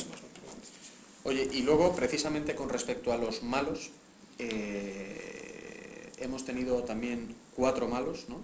Oye, 1.24 1.48
y 1.52 1.62
luego, 1.62 1.94
precisamente 1.96 2.54
con 2.54 2.68
respecto 2.68 3.12
a 3.12 3.16
los 3.16 3.42
malos, 3.42 3.90
eh, 4.38 6.12
hemos 6.18 6.44
tenido 6.44 6.82
también 6.84 7.34
cuatro 7.56 7.88
malos, 7.88 8.26
¿no? 8.28 8.40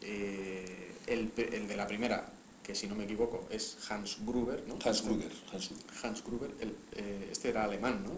Eh, 0.00 0.92
el, 1.06 1.30
el 1.36 1.68
de 1.68 1.76
la 1.76 1.86
primera, 1.86 2.32
que 2.62 2.74
si 2.74 2.86
no 2.86 2.94
me 2.94 3.04
equivoco, 3.04 3.46
es 3.50 3.76
Hans 3.90 4.18
Gruber, 4.24 4.64
¿no? 4.66 4.78
Hans 4.84 5.02
Kruger, 5.02 5.32
Hans. 5.52 5.70
Hans 6.02 6.24
Gruber, 6.24 6.50
el- 6.60 6.74
eh, 6.96 7.28
este 7.30 7.50
era 7.50 7.64
alemán, 7.64 8.02
¿no? 8.04 8.12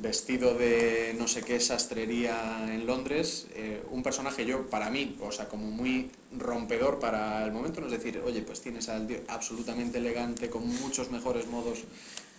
Vestido 0.00 0.54
de 0.54 1.14
no 1.18 1.26
sé 1.26 1.42
qué 1.42 1.58
sastrería 1.58 2.72
en 2.72 2.86
Londres, 2.86 3.48
eh, 3.54 3.82
un 3.90 4.04
personaje 4.04 4.46
yo, 4.46 4.70
para 4.70 4.90
mí, 4.90 5.16
o 5.20 5.32
sea, 5.32 5.48
como 5.48 5.68
muy 5.68 6.08
rompedor 6.38 7.00
para 7.00 7.44
el 7.44 7.50
momento, 7.50 7.80
no 7.80 7.88
es 7.88 7.92
decir, 7.92 8.22
oye, 8.24 8.42
pues 8.42 8.60
tienes 8.60 8.88
al 8.88 9.08
tío 9.08 9.18
absolutamente 9.26 9.98
elegante, 9.98 10.48
con 10.48 10.68
muchos 10.80 11.10
mejores 11.10 11.48
modos 11.48 11.80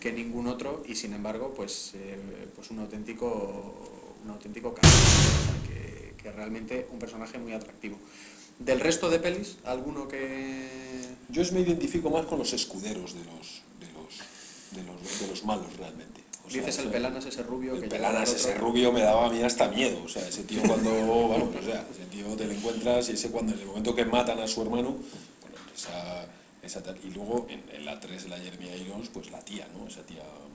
que 0.00 0.10
ningún 0.10 0.46
otro, 0.46 0.82
y 0.88 0.94
sin 0.94 1.12
embargo, 1.12 1.52
pues, 1.54 1.92
eh, 1.94 2.16
pues 2.56 2.70
un 2.70 2.78
auténtico, 2.78 4.08
un 4.24 4.30
auténtico 4.30 4.72
cabrón, 4.72 4.92
o 4.92 5.44
sea, 5.44 5.68
que, 5.68 6.14
que 6.16 6.32
realmente 6.32 6.88
un 6.92 6.98
personaje 6.98 7.38
muy 7.38 7.52
atractivo. 7.52 7.98
Del 8.58 8.80
resto 8.80 9.10
de 9.10 9.18
pelis, 9.18 9.58
alguno 9.64 10.08
que... 10.08 10.68
Yo 11.28 11.42
me 11.52 11.60
identifico 11.60 12.08
más 12.08 12.24
con 12.24 12.38
los 12.38 12.54
escuderos 12.54 13.12
de 13.12 13.24
los, 13.24 13.62
de 13.80 13.92
los, 13.92 14.18
de 14.70 14.82
los, 14.82 15.20
de 15.20 15.26
los 15.26 15.44
malos 15.44 15.76
realmente. 15.76 16.21
Dices 16.52 16.78
el 16.78 16.88
Pelanas, 16.90 17.24
ese 17.26 17.42
rubio 17.42 17.74
El 17.74 17.82
que 17.82 17.88
Pelanas, 17.88 18.32
ese 18.32 18.54
rubio 18.54 18.92
me 18.92 19.00
daba 19.00 19.26
a 19.26 19.30
mí 19.30 19.42
hasta 19.42 19.68
miedo. 19.68 20.02
O 20.04 20.08
sea, 20.08 20.26
ese 20.28 20.42
tío 20.44 20.60
cuando, 20.66 20.90
vamos, 21.28 21.54
o 21.56 21.62
sea, 21.62 21.84
ese 21.90 22.04
tío 22.10 22.26
te 22.36 22.44
lo 22.46 22.52
encuentras 22.52 23.08
y 23.08 23.12
ese 23.12 23.30
cuando 23.30 23.52
en 23.54 23.60
el 23.60 23.66
momento 23.66 23.94
que 23.94 24.04
matan 24.04 24.38
a 24.40 24.46
su 24.46 24.62
hermano, 24.62 24.90
bueno, 25.40 25.56
esa, 25.74 26.26
esa 26.62 26.82
tal- 26.82 26.98
y 27.02 27.10
luego 27.10 27.46
en, 27.48 27.62
en 27.72 27.84
la 27.84 27.98
3, 28.00 28.28
la 28.28 28.38
Jeremy 28.38 28.68
Irons, 28.84 29.08
pues 29.08 29.30
la 29.30 29.40
tía, 29.40 29.66
¿no? 29.76 29.86
Esa 29.88 30.02
tía, 30.02 30.22
esa 30.22 30.51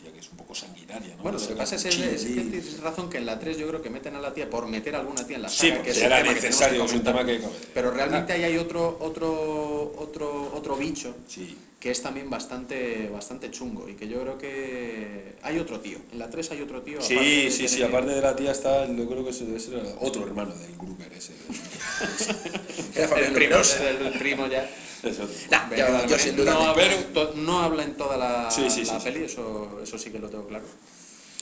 tía 0.00 0.12
que 0.12 0.18
es 0.20 0.28
un 0.30 0.36
poco 0.38 0.54
sanguinaria, 0.54 1.14
¿no? 1.16 1.22
Bueno, 1.22 1.38
lo 1.38 1.46
que 1.46 1.54
pasa 1.54 1.76
es, 1.76 1.84
es 1.84 1.96
que 1.96 2.06
tienes 2.26 2.80
razón 2.80 3.10
que 3.10 3.18
en 3.18 3.26
la 3.26 3.38
3 3.38 3.58
yo 3.58 3.68
creo 3.68 3.82
que 3.82 3.90
meten 3.90 4.14
a 4.16 4.20
la 4.20 4.32
tía 4.32 4.48
por 4.48 4.66
meter 4.66 4.94
a 4.96 5.00
alguna 5.00 5.26
tía 5.26 5.36
en 5.36 5.42
la 5.42 5.48
Sí, 5.48 5.56
saga, 5.68 5.74
porque 5.76 5.92
que 5.92 5.98
es 5.98 6.02
era 6.04 6.22
necesario, 6.22 6.84
es 6.84 6.92
un 6.92 7.02
tema 7.04 7.24
que... 7.24 7.40
Ah. 7.44 7.48
Pero 7.74 7.90
realmente 7.90 8.32
ahí 8.32 8.44
hay 8.44 8.56
otro, 8.58 8.96
otro, 9.00 9.94
otro, 9.98 10.52
otro 10.54 10.76
bicho 10.76 11.14
Sí. 11.28 11.56
que 11.78 11.90
es 11.90 12.02
también 12.02 12.28
bastante, 12.30 13.08
bastante 13.12 13.50
chungo 13.50 13.88
y 13.88 13.94
que 13.94 14.08
yo 14.08 14.20
creo 14.20 14.38
que 14.38 15.34
hay 15.42 15.58
otro 15.58 15.80
tío. 15.80 15.98
En 16.12 16.18
la 16.18 16.28
3 16.30 16.50
hay 16.52 16.62
otro 16.62 16.82
tío. 16.82 17.00
Sí, 17.00 17.14
de 17.44 17.50
sí, 17.50 17.68
sí, 17.68 17.82
aparte 17.82 18.10
de 18.12 18.20
la 18.20 18.34
tía 18.36 18.52
está, 18.52 18.86
yo 18.86 19.08
creo 19.08 19.24
que 19.24 19.32
debe 19.32 19.60
ser 19.60 19.82
otro 20.00 20.26
hermano 20.26 20.54
del 20.54 20.76
Gruber 20.76 21.12
ese. 21.12 21.32
Era 22.94 23.18
El 23.18 23.32
primo, 23.32 23.56
el 23.56 24.18
primo 24.18 24.46
ya. 24.46 24.68
Es 25.02 25.18
otro. 25.18 25.34
Nah, 25.50 25.70
yo, 25.74 26.06
yo 26.08 26.18
sin 26.18 26.36
duda... 26.36 26.52
no, 26.52 26.60
habla 26.68 26.92
en 26.94 27.12
to- 27.14 27.32
no 27.36 27.60
habla 27.60 27.82
en 27.84 27.94
toda 27.94 28.18
la, 28.18 28.50
Sí, 28.50 28.68
sí, 28.68 28.84
la 28.84 29.00
sí, 29.00 29.04
peli, 29.10 29.24
Eso, 29.24 29.80
eso 29.82 29.89
sí 29.98 30.10
que 30.10 30.18
lo 30.18 30.28
tengo 30.28 30.46
claro. 30.46 30.64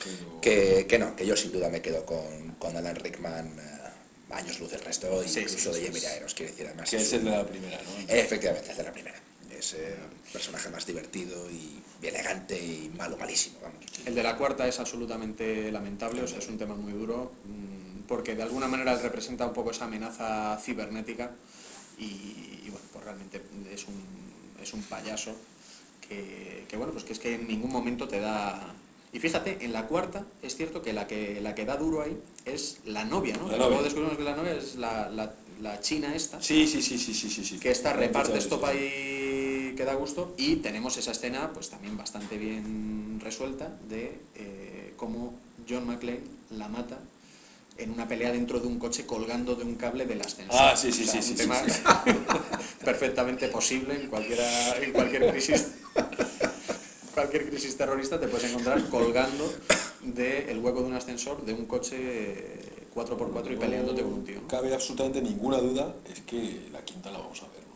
Pero- 0.03 0.41
Que, 0.41 0.85
que 0.87 0.97
no, 0.99 1.15
que 1.15 1.25
yo 1.25 1.35
sin 1.35 1.51
duda 1.51 1.69
me 1.69 1.81
quedo 1.81 2.05
con, 2.05 2.55
con 2.57 2.75
Alan 2.77 2.95
Rickman 2.95 3.47
eh, 3.59 4.33
años 4.33 4.59
luz 4.59 4.71
del 4.71 4.81
resto, 4.81 5.07
Sí, 5.27 5.39
incluso 5.41 5.73
sí, 5.73 5.79
de 5.81 5.81
sí, 5.81 5.85
Jamie 5.87 6.01
sí. 6.01 6.07
Irons, 6.17 6.33
quiero 6.33 6.51
decir, 6.51 6.67
además. 6.67 6.89
que 6.89 6.97
es 6.97 7.13
el 7.13 7.23
de 7.25 7.31
la 7.31 7.45
primera, 7.45 7.77
¿no? 7.83 8.13
Efectivamente, 8.13 8.71
es 8.71 8.77
de 8.77 8.83
la 8.83 8.91
primera. 8.93 9.19
Es 9.51 9.73
eh, 9.73 9.95
un 10.25 10.31
personaje 10.31 10.69
más 10.69 10.85
divertido 10.85 11.49
y 11.51 11.81
elegante 12.05 12.57
y 12.57 12.89
malo, 12.95 13.17
malísimo, 13.17 13.57
vamos. 13.61 13.83
El 14.05 14.15
de 14.15 14.23
la 14.23 14.37
cuarta 14.37 14.65
es 14.67 14.79
absolutamente 14.79 15.69
lamentable, 15.71 16.21
o 16.23 16.27
sea, 16.27 16.37
es 16.39 16.47
un 16.47 16.57
tema 16.57 16.75
muy 16.75 16.93
duro, 16.93 17.33
mm, 17.43 18.03
porque 18.07 18.35
de 18.35 18.43
alguna 18.43 18.67
manera 18.69 18.95
representa 18.95 19.45
un 19.45 19.53
poco 19.53 19.71
esa 19.71 19.83
amenaza 19.85 20.57
cibernética 20.63 21.31
y, 21.97 22.03
y, 22.05 22.67
bueno, 22.69 22.85
pues 22.93 23.03
realmente 23.03 23.41
es 23.73 23.85
un, 23.85 24.01
es 24.63 24.71
un 24.73 24.81
payaso 24.83 25.35
que, 26.09 26.65
que, 26.67 26.75
bueno, 26.77 26.91
pues 26.91 27.05
que 27.05 27.13
es 27.13 27.19
que 27.19 27.35
en 27.35 27.47
ningún 27.47 27.71
momento 27.71 28.07
te 28.07 28.19
da... 28.19 28.73
Y 29.13 29.19
fíjate, 29.19 29.63
en 29.63 29.71
la 29.73 29.87
cuarta 29.87 30.25
es 30.41 30.55
cierto 30.55 30.81
que 30.81 30.93
la 30.93 31.07
que, 31.07 31.39
la 31.41 31.55
que 31.55 31.65
da 31.65 31.77
duro 31.77 32.01
ahí 32.01 32.17
es 32.45 32.79
la 32.85 33.05
novia, 33.05 33.37
¿no? 33.37 33.45
La 33.47 33.53
novia. 33.53 33.67
Luego 33.67 33.83
descubrimos 33.83 34.17
que 34.17 34.23
la 34.23 34.35
novia 34.35 34.53
es 34.53 34.75
la, 34.75 35.09
la, 35.09 35.33
la 35.61 35.79
china 35.79 36.13
esta, 36.15 36.41
Sí, 36.41 36.67
sí, 36.67 36.81
sí, 36.81 36.97
sí, 36.99 37.13
sí, 37.13 37.29
sí, 37.29 37.43
sí. 37.43 37.59
que 37.59 37.71
esta 37.71 37.93
reparte 37.93 38.37
estopa 38.37 38.73
y 38.73 39.73
que 39.75 39.83
da 39.85 39.93
gusto 39.95 40.35
y 40.37 40.57
tenemos 40.57 40.97
esa 40.97 41.11
escena 41.11 41.51
pues 41.53 41.69
también 41.69 41.97
bastante 41.97 42.37
bien 42.37 43.19
resuelta 43.23 43.77
de 43.89 44.19
eh, 44.35 44.93
cómo 44.97 45.33
John 45.67 45.87
McClane 45.87 46.21
la 46.51 46.67
mata 46.67 46.99
en 47.79 47.91
una 47.91 48.07
pelea 48.07 48.31
dentro 48.31 48.59
de 48.59 48.67
un 48.67 48.77
coche 48.77 49.05
colgando 49.05 49.55
de 49.55 49.63
un 49.63 49.75
cable 49.75 50.05
del 50.05 50.21
ascensor. 50.21 50.55
Ah, 50.59 50.75
sí, 50.75 50.91
sí, 50.91 51.03
O 51.03 51.05
sea, 51.05 51.21
sí, 51.21 51.31
un 51.31 51.37
sí, 51.37 51.43
tema 51.43 51.55
sí, 51.63 51.71
sí. 51.71 52.13
perfectamente 52.83 53.47
posible 53.47 53.95
en, 53.95 54.07
cualquiera, 54.07 54.77
en 54.77 54.91
cualquier 54.91 55.31
crisis. 55.31 55.69
cualquier 57.13 57.49
crisis 57.49 57.75
terrorista 57.75 58.19
te 58.19 58.27
puedes 58.27 58.49
encontrar 58.49 58.83
colgando 58.89 59.51
del 60.01 60.59
hueco 60.59 60.81
de 60.81 60.87
un 60.87 60.93
ascensor 60.93 61.43
de 61.45 61.53
un 61.53 61.65
coche 61.65 62.59
4x4 62.95 63.53
y 63.53 63.55
peleándote 63.55 64.01
con 64.01 64.13
un 64.13 64.23
tío. 64.25 64.41
No 64.41 64.47
cabe 64.47 64.73
absolutamente 64.73 65.21
ninguna 65.21 65.57
duda, 65.57 65.93
es 66.11 66.21
que 66.21 66.67
la 66.71 66.83
quinta 66.83 67.11
la 67.11 67.19
vamos 67.19 67.41
a 67.41 67.47
ver. 67.47 67.61
¿no? 67.61 67.75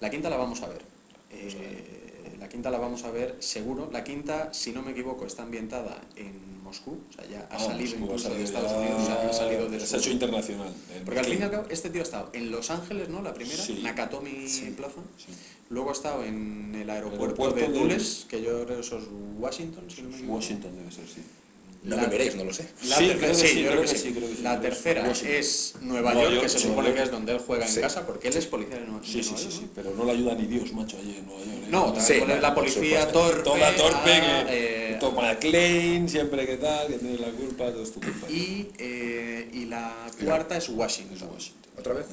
La 0.00 0.10
quinta 0.10 0.30
la 0.30 0.36
vamos 0.36 0.62
a 0.62 0.68
ver. 0.68 0.82
Eh, 1.30 2.03
la 2.44 2.50
quinta 2.50 2.70
la 2.70 2.76
vamos 2.78 3.04
a 3.04 3.10
ver 3.10 3.36
seguro. 3.40 3.88
La 3.90 4.04
quinta, 4.04 4.52
si 4.52 4.72
no 4.72 4.82
me 4.82 4.90
equivoco, 4.90 5.24
está 5.24 5.44
ambientada 5.44 5.98
en 6.14 6.62
Moscú. 6.62 6.98
O 7.08 7.12
sea, 7.14 7.24
ya 7.26 7.48
ha 7.50 7.56
Ah, 7.56 7.58
salido 7.58 7.98
Moscú, 8.00 8.04
incluso 8.04 8.28
ha 8.28 8.34
de 8.34 8.44
Estados 8.44 8.70
ya- 8.70 8.76
Unidos, 8.80 9.00
o 9.02 9.06
sea, 9.06 9.30
ha 9.30 9.32
salido 9.32 9.68
de 9.70 9.80
Se 9.80 9.96
ha 9.96 9.98
hecho 9.98 10.10
internacional. 10.10 10.74
Porque 11.06 11.20
al 11.20 11.24
fin 11.24 11.38
y 11.40 11.42
al 11.42 11.50
cabo, 11.50 11.64
este 11.70 11.88
tío 11.88 12.02
ha 12.02 12.04
estado 12.04 12.28
en 12.34 12.50
Los 12.50 12.70
Ángeles, 12.70 13.08
¿no? 13.08 13.22
La 13.22 13.32
primera, 13.32 13.62
Sí. 13.62 13.80
Nakatomi 13.82 14.46
Sí. 14.46 14.74
Plaza. 14.76 15.00
Sí. 15.16 15.32
Luego 15.70 15.88
ha 15.88 15.92
estado 15.94 16.22
en 16.22 16.74
el 16.74 16.90
aeropuerto, 16.90 17.24
aeropuerto 17.44 17.56
de 17.60 17.68
de- 17.72 17.78
Dulles, 17.80 18.26
que 18.28 18.42
yo 18.42 18.50
creo 18.64 18.76
que 18.76 18.80
eso 18.80 18.98
es 18.98 19.04
Washington, 19.38 19.84
si 19.88 20.02
no 20.02 20.10
me 20.10 20.16
equivoco. 20.16 20.36
Washington 20.36 20.76
debe 20.76 20.92
ser, 20.92 21.06
sí. 21.08 21.22
No 21.84 21.96
La- 21.96 22.02
me 22.02 22.08
veréis, 22.08 22.34
no 22.34 22.44
lo 22.44 22.52
sé. 22.54 22.66
La 22.84 22.96
Sí, 22.96 23.08
tercera- 23.08 23.18
creo 23.18 23.28
que 23.30 23.34
sí, 23.36 23.46
sí, 23.48 23.62
yo 23.62 23.68
creo 23.70 23.80
que 23.82 23.88
sí, 23.88 24.12
creo 24.14 24.28
que 24.30 24.36
sí. 24.36 24.42
La 24.42 24.58
tercera 24.60 25.02
Washington. 25.02 25.36
es 25.36 25.74
Nueva, 25.82 26.14
York, 26.14 26.30
York, 26.30 26.42
que 26.42 26.48
se 26.48 26.58
supone 26.58 26.88
que 26.88 26.94
es 26.94 27.04
York. 27.04 27.10
donde 27.12 27.32
él 27.32 27.40
juega 27.46 27.66
Sí. 27.68 27.76
en 27.76 27.82
casa, 27.82 28.06
porque 28.06 28.28
él 28.28 28.36
es 28.38 28.46
policía 28.46 28.76
de 28.76 28.86
Nueva 28.86 29.04
Sí, 29.04 29.22
sí, 29.22 29.30
Nueva 29.32 29.36
sí, 29.36 29.44
York, 29.44 29.56
sí, 29.60 29.70
pero 29.74 29.90
no 29.94 30.04
le 30.06 30.12
ayuda 30.12 30.34
ni 30.34 30.46
Dios, 30.46 30.72
macho, 30.72 30.96
allí 30.96 31.16
en 31.18 31.26
Nueva 31.26 31.40
York. 31.44 31.58
¿eh? 31.62 31.66
No, 31.68 31.92
también 31.92 32.40
la 32.42 32.54
policía 32.54 33.12
torpe. 33.12 33.42
Toda 33.42 33.76
torpe, 33.76 34.12
a, 34.12 34.46
que 34.46 34.92
eh, 34.92 34.96
toma 34.98 35.34
Klein, 35.38 36.08
siempre 36.08 36.46
que 36.46 36.56
tal, 36.56 36.86
que 36.88 36.94
tienes 36.94 37.20
la 37.20 37.28
culpa, 37.32 37.70
todo 37.70 37.82
es 37.82 37.92
tu 37.92 38.00
culpa. 38.00 38.30
y, 38.30 38.70
eh, 38.78 39.50
y 39.52 39.66
la 39.66 39.94
cuarta 40.24 40.56
es 40.56 40.70
Washington. 40.70 41.16
Es 41.18 41.22
Washington. 41.22 41.70
¿Otra 41.78 41.92
vez? 41.92 42.06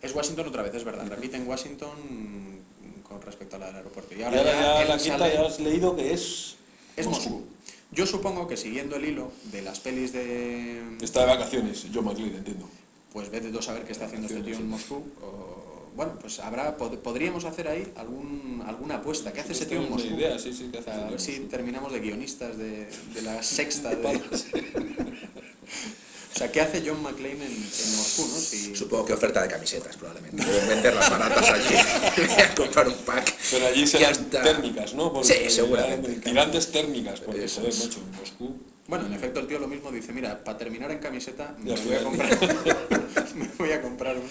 Es 0.00 0.14
Washington 0.14 0.48
otra 0.48 0.62
vez, 0.62 0.74
es 0.74 0.84
verdad. 0.84 1.06
Repiten 1.08 1.46
Washington 1.46 1.90
con 3.06 3.20
respecto 3.20 3.56
a 3.56 3.58
la 3.58 3.66
del 3.66 3.76
aeropuerto. 3.76 4.14
Y 4.14 4.20
Y 4.20 4.22
ahora, 4.22 4.42
ya 4.42 4.84
la 4.86 4.96
quinta 4.96 5.18
sale- 5.18 5.34
ya 5.34 5.42
has 5.42 5.60
leído 5.60 5.94
que 5.94 6.14
es, 6.14 6.54
es 6.96 7.06
Moscú. 7.06 7.44
Yo 7.92 8.06
supongo 8.06 8.48
que 8.48 8.56
siguiendo 8.56 8.96
el 8.96 9.04
hilo 9.04 9.30
de 9.52 9.62
las 9.62 9.80
pelis 9.80 10.12
de... 10.12 10.82
Está 11.02 11.20
de 11.20 11.26
vacaciones, 11.26 11.86
John 11.92 12.06
McClane, 12.06 12.38
entiendo. 12.38 12.68
Pues 13.12 13.30
vete 13.30 13.50
tú 13.50 13.58
a 13.58 13.62
saber 13.62 13.84
qué 13.84 13.92
está 13.92 14.06
haciendo 14.06 14.26
este 14.28 14.40
tío 14.42 14.54
en 14.56 14.68
Moscú. 14.68 15.02
o- 15.22 15.62
bueno, 15.94 16.12
pues 16.18 16.38
habrá, 16.40 16.78
pod- 16.78 16.96
podríamos 17.00 17.44
hacer 17.44 17.68
ahí 17.68 17.86
algún, 17.96 18.62
alguna 18.66 18.94
apuesta. 18.96 19.30
¿Qué 19.30 19.42
hace 19.42 19.52
ese 19.52 19.66
tío 19.66 19.82
en 19.82 19.90
Moscú? 19.90 20.08
idea, 20.08 20.38
sí, 20.38 20.54
sí, 20.54 20.70
¿qué 20.72 20.78
O 20.78 20.80
hace 20.80 20.90
sea, 20.90 21.06
a 21.06 21.10
ver 21.10 21.20
si 21.20 21.40
terminamos 21.40 21.92
de 21.92 22.00
guionistas 22.00 22.56
de, 22.56 22.86
de 23.14 23.22
la 23.22 23.42
sexta. 23.42 23.90
de- 23.94 25.11
sea, 26.42 26.52
¿qué 26.52 26.60
hace 26.60 26.82
John 26.86 27.02
McClane 27.02 27.44
en, 27.44 27.52
en 27.52 27.96
Moscú? 27.96 28.22
¿no? 28.28 28.38
Si- 28.40 28.74
Supongo 28.76 29.04
que 29.06 29.12
oferta 29.14 29.42
de 29.42 29.48
camisetas, 29.48 29.96
probablemente. 29.96 30.44
Deben 30.44 30.68
venderlas 30.68 31.10
baratas 31.10 31.50
allí. 31.50 31.74
A 32.42 32.54
comprar 32.54 32.88
un 32.88 32.94
pack. 32.94 33.34
Pero 33.50 33.66
allí 33.66 33.86
serán 33.86 34.12
hasta- 34.12 34.42
térmicas, 34.42 34.94
¿no? 34.94 35.12
Porque 35.12 35.28
Sí, 35.28 35.50
seguramente. 35.50 36.10
Tirantes 36.20 36.70
térmicas, 36.72 37.20
porque 37.20 37.44
Eso 37.44 37.66
es. 37.66 37.84
macho, 37.84 37.98
en 38.00 38.16
Moscú. 38.20 38.56
Bueno, 38.88 39.06
en 39.06 39.12
efecto 39.14 39.40
el 39.40 39.46
tío 39.46 39.58
lo 39.58 39.68
mismo 39.68 39.90
dice, 39.92 40.12
mira, 40.12 40.42
para 40.42 40.58
terminar 40.58 40.90
en 40.90 40.98
camiseta 40.98 41.54
me 41.60 41.72
voy, 41.74 41.94
a 41.94 42.02
comprar, 42.02 42.38
me 43.34 43.48
voy 43.58 43.72
a 43.72 43.80
comprar 43.80 44.16
una. 44.16 44.26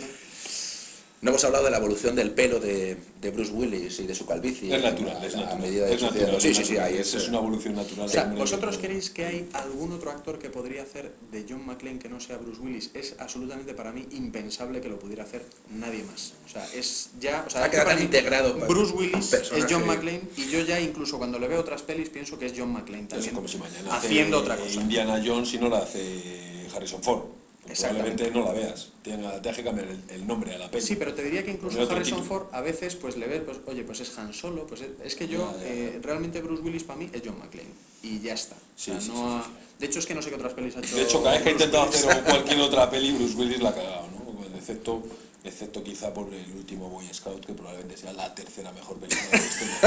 No 1.21 1.29
hemos 1.29 1.43
hablado 1.43 1.65
de 1.65 1.69
la 1.69 1.77
evolución 1.77 2.15
del 2.15 2.31
pelo 2.31 2.59
de, 2.59 2.97
de 3.21 3.29
Bruce 3.29 3.51
Willis 3.51 3.99
y 3.99 4.07
de 4.07 4.15
su 4.15 4.25
calvicie. 4.25 4.75
Es 4.75 4.81
natural, 4.81 5.17
a- 5.17 5.25
es 5.27 5.35
a 5.35 5.37
natural. 5.41 5.59
medida 5.61 5.85
de 5.85 5.93
es 5.93 6.01
natural. 6.01 6.41
Sí, 6.41 6.47
es 6.47 6.57
sí, 6.57 6.65
sí, 6.65 6.77
ahí 6.77 6.97
es, 6.97 7.13
es. 7.13 7.27
una 7.27 7.37
evolución 7.37 7.75
natural. 7.75 8.07
O 8.07 8.09
sea, 8.09 8.23
¿vosotros 8.25 8.79
creéis 8.79 9.11
que 9.11 9.25
hay 9.27 9.47
algún 9.53 9.91
otro 9.91 10.09
actor 10.09 10.39
que 10.39 10.49
podría 10.49 10.81
hacer 10.81 11.11
de 11.31 11.45
John 11.47 11.63
McClane 11.63 11.99
que 11.99 12.09
no 12.09 12.19
sea 12.19 12.37
Bruce 12.37 12.59
Willis? 12.59 12.89
Es 12.95 13.13
absolutamente 13.19 13.75
para 13.75 13.91
mí 13.91 14.07
impensable 14.13 14.81
que 14.81 14.89
lo 14.89 14.97
pudiera 14.97 15.23
hacer 15.23 15.45
nadie 15.69 16.03
más. 16.05 16.33
O 16.47 16.49
sea, 16.49 16.65
es 16.73 17.11
ya... 17.19 17.43
O 17.45 17.49
sea, 17.51 17.61
Ha 17.61 17.65
es 17.65 17.69
que 17.69 17.75
quedado 17.77 17.89
tan 17.91 18.01
integrado 18.01 18.53
Bruce 18.67 18.93
Willis 18.93 19.31
es 19.33 19.51
John 19.69 19.85
McClane 19.85 20.21
y 20.37 20.49
yo 20.49 20.61
ya 20.61 20.79
incluso 20.79 21.19
cuando 21.19 21.37
le 21.37 21.47
veo 21.47 21.59
otras 21.59 21.83
pelis 21.83 22.09
pienso 22.09 22.39
que 22.39 22.47
es 22.47 22.53
John 22.57 22.73
McClane 22.73 23.03
Es 23.03 23.09
también. 23.09 23.35
como 23.35 23.47
si 23.47 23.59
mañana 23.59 23.95
haciendo 23.95 24.39
otra 24.39 24.55
cosa. 24.57 24.71
Indiana 24.81 25.21
Jones 25.23 25.53
y 25.53 25.59
no 25.59 25.69
la 25.69 25.77
hace 25.83 26.65
Harrison 26.75 27.03
Ford. 27.03 27.25
Probablemente 27.63 28.31
no 28.31 28.43
la 28.45 28.51
veas. 28.53 28.89
Tiene, 29.03 29.27
te 29.39 29.51
que 29.51 29.63
cambiar 29.63 29.87
el, 29.87 29.99
el 30.09 30.27
nombre 30.27 30.53
a 30.55 30.57
la 30.57 30.69
peli. 30.71 30.83
Sí, 30.85 30.95
pero 30.95 31.13
te 31.13 31.23
diría 31.23 31.43
que 31.45 31.51
incluso 31.51 31.79
Harrison 31.81 32.21
título. 32.21 32.23
Ford 32.23 32.47
a 32.51 32.61
veces 32.61 32.95
pues 32.95 33.17
le 33.17 33.27
ves, 33.27 33.41
pues 33.45 33.59
oye, 33.67 33.83
pues 33.83 33.99
es 33.99 34.17
Han 34.17 34.33
Solo, 34.33 34.65
pues 34.67 34.81
es, 34.81 34.89
es 35.03 35.15
que 35.15 35.27
yo, 35.27 35.51
Ya, 35.57 35.57
ya, 35.57 35.63
ya. 35.63 35.73
eh, 35.73 35.99
realmente 36.01 36.41
Bruce 36.41 36.61
Willis 36.63 36.83
para 36.83 36.99
mí 36.99 37.09
es 37.13 37.21
John 37.23 37.37
McClane 37.39 37.69
y 38.03 38.19
ya 38.19 38.33
está. 38.33 38.55
O 38.55 38.59
Sí, 38.75 38.91
sea, 38.91 38.99
sí, 39.01 39.09
no 39.09 39.15
sí, 39.15 39.21
ha- 39.23 39.43
sí, 39.45 39.51
De 39.79 39.85
hecho 39.85 39.99
es 39.99 40.05
que 40.05 40.15
no 40.15 40.21
sé 40.21 40.29
qué 40.29 40.35
otras 40.35 40.53
pelis 40.53 40.75
ha 40.75 40.79
hecho. 40.79 40.95
De 40.95 41.03
hecho, 41.03 41.21
cada 41.23 41.35
vez 41.35 41.43
que 41.43 41.49
ha 41.49 41.51
intentado 41.53 41.83
hacer 41.83 42.23
cualquier 42.25 42.59
otra 42.61 42.89
peli, 42.89 43.11
Bruce 43.13 43.35
Willis 43.35 43.61
la 43.61 43.69
ha 43.69 43.75
cagado, 43.75 44.07
¿no? 44.11 44.57
Excepto, 44.57 45.03
excepto 45.43 45.83
quizá 45.83 46.13
por 46.13 46.33
el 46.33 46.51
último 46.53 46.89
Boy 46.89 47.07
Scout, 47.13 47.45
que 47.45 47.53
probablemente 47.53 47.97
sea 47.97 48.11
la 48.13 48.33
tercera 48.35 48.71
mejor 48.71 48.97
película 48.97 49.29
de 49.31 49.37
la 49.37 49.45
historia 49.45 49.79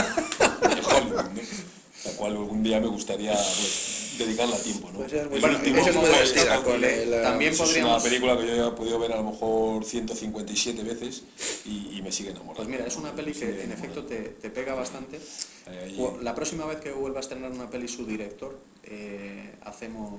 de 0.74 0.96
Hollywood, 0.96 1.30
¿no? 1.32 1.40
La 2.04 2.10
cual 2.16 2.32
algún 2.32 2.62
día 2.62 2.80
me 2.80 2.88
gustaría 2.88 3.32
pues, 3.32 4.03
dedicarla 4.18 4.56
tiempo, 4.58 4.90
¿no? 4.92 5.00
Muy- 5.00 5.40
Bueno, 5.40 5.58
es 5.58 5.72
muy 5.72 6.04
divertida, 6.04 6.62
con 6.62 6.84
el, 6.84 7.10
También 7.22 7.52
Eso 7.52 7.64
es 7.64 7.68
podríamos- 7.70 7.94
una 7.94 8.02
película 8.10 8.38
que 8.38 8.46
yo 8.56 8.68
he 8.68 8.72
podido 8.72 8.98
ver 8.98 9.12
a 9.12 9.16
lo 9.16 9.24
mejor 9.30 9.84
157 9.84 10.82
veces 10.82 11.22
y, 11.64 11.96
y 11.98 12.02
me 12.02 12.10
sigue 12.12 12.30
enamorando. 12.30 12.56
Pues 12.64 12.68
mira, 12.68 12.86
es 12.86 12.96
una 12.96 13.14
peli 13.14 13.32
que 13.32 13.62
en 13.64 13.72
efecto 13.72 14.04
te, 14.04 14.16
te 14.20 14.50
pega 14.50 14.74
bastante. 14.74 15.18
O- 15.98 16.18
La 16.22 16.34
próxima 16.34 16.66
vez 16.66 16.78
que 16.80 16.90
vuelva 16.92 17.18
a 17.18 17.20
estrenar 17.20 17.50
una 17.50 17.70
peli 17.70 17.88
su 17.88 18.04
director, 18.04 18.58
eh, 18.84 19.54
hacemos, 19.62 20.12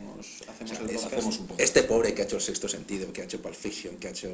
hacemos 0.47 0.71
el 0.79 0.89
es- 0.89 0.95
podcast. 1.01 1.13
hacemos 1.13 1.39
un 1.39 1.47
poco. 1.47 1.61
Este 1.61 1.83
pobre 1.83 2.13
que 2.13 2.21
ha 2.23 2.25
hecho 2.25 2.37
el 2.37 2.41
sexto 2.41 2.67
sentido, 2.67 3.11
que 3.13 3.21
ha 3.21 3.25
hecho 3.25 3.41
Pulp 3.41 3.55
Fiction, 3.55 3.97
que 3.97 4.07
ha 4.07 4.11
hecho. 4.11 4.29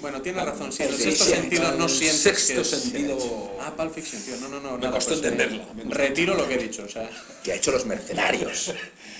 Bueno, 0.00 0.20
tiene 0.22 0.44
razón, 0.44 0.72
si 0.72 0.82
en 0.82 0.88
el 0.88 0.96
Sí, 0.96 1.02
sexto 1.04 1.24
sí, 1.24 1.30
sentido 1.32 1.72
no 1.72 1.88
sientes 1.88 2.20
sexto 2.20 2.54
que 2.54 2.60
es- 2.62 2.68
sentido- 2.68 3.52
Ah, 3.60 3.74
Pulp 3.76 3.92
Fiction, 3.94 4.22
tío, 4.22 4.36
no, 4.38 4.48
no, 4.48 4.60
no. 4.60 4.72
Me 4.72 4.78
nada, 4.78 4.92
costó 4.94 5.10
pues, 5.10 5.22
eh, 5.22 5.28
entenderla, 5.28 5.66
me 5.74 5.82
costó 5.84 5.98
retiro 5.98 6.34
lo 6.34 6.48
que 6.48 6.54
he 6.54 6.58
dicho, 6.58 6.84
o 6.84 6.88
sea... 6.88 7.08
que 7.44 7.52
ha 7.52 7.54
hecho 7.56 7.70
Los 7.72 7.84
Mercenarios. 7.86 8.72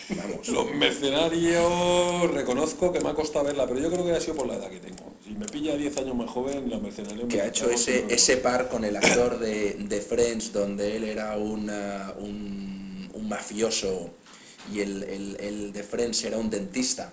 Vamos. 0.08 0.48
Los 0.48 0.70
mercenarios, 0.72 2.30
reconozco 2.32 2.92
que 2.92 3.00
me 3.00 3.10
ha 3.10 3.14
costado 3.14 3.44
verla, 3.44 3.66
pero 3.66 3.80
yo 3.80 3.90
creo 3.90 4.04
que 4.04 4.12
ha 4.12 4.20
sido 4.20 4.34
por 4.36 4.46
la 4.46 4.54
edad 4.54 4.70
que 4.70 4.78
tengo. 4.78 5.14
Si 5.24 5.30
me 5.34 5.46
pilla 5.46 5.76
10 5.76 5.96
años 5.98 6.14
más 6.14 6.30
joven, 6.30 6.68
los 6.70 6.80
mercenarios... 6.80 7.28
que 7.28 7.36
me 7.36 7.42
ha 7.42 7.46
hecho 7.48 7.68
ese, 7.70 8.04
ese 8.08 8.36
par 8.36 8.68
con 8.68 8.84
el 8.84 8.96
actor 8.96 9.38
de, 9.38 9.74
de 9.78 10.00
Friends, 10.00 10.52
donde 10.52 10.96
él 10.96 11.04
era 11.04 11.36
una- 11.36 12.14
un, 12.18 13.10
un 13.12 13.28
mafioso 13.28 14.10
y 14.72 14.80
el, 14.80 15.02
el- 15.04 15.36
el 15.40 15.72
de 15.72 15.82
Friends 15.82 16.22
era 16.24 16.38
un 16.38 16.50
dentista. 16.50 17.12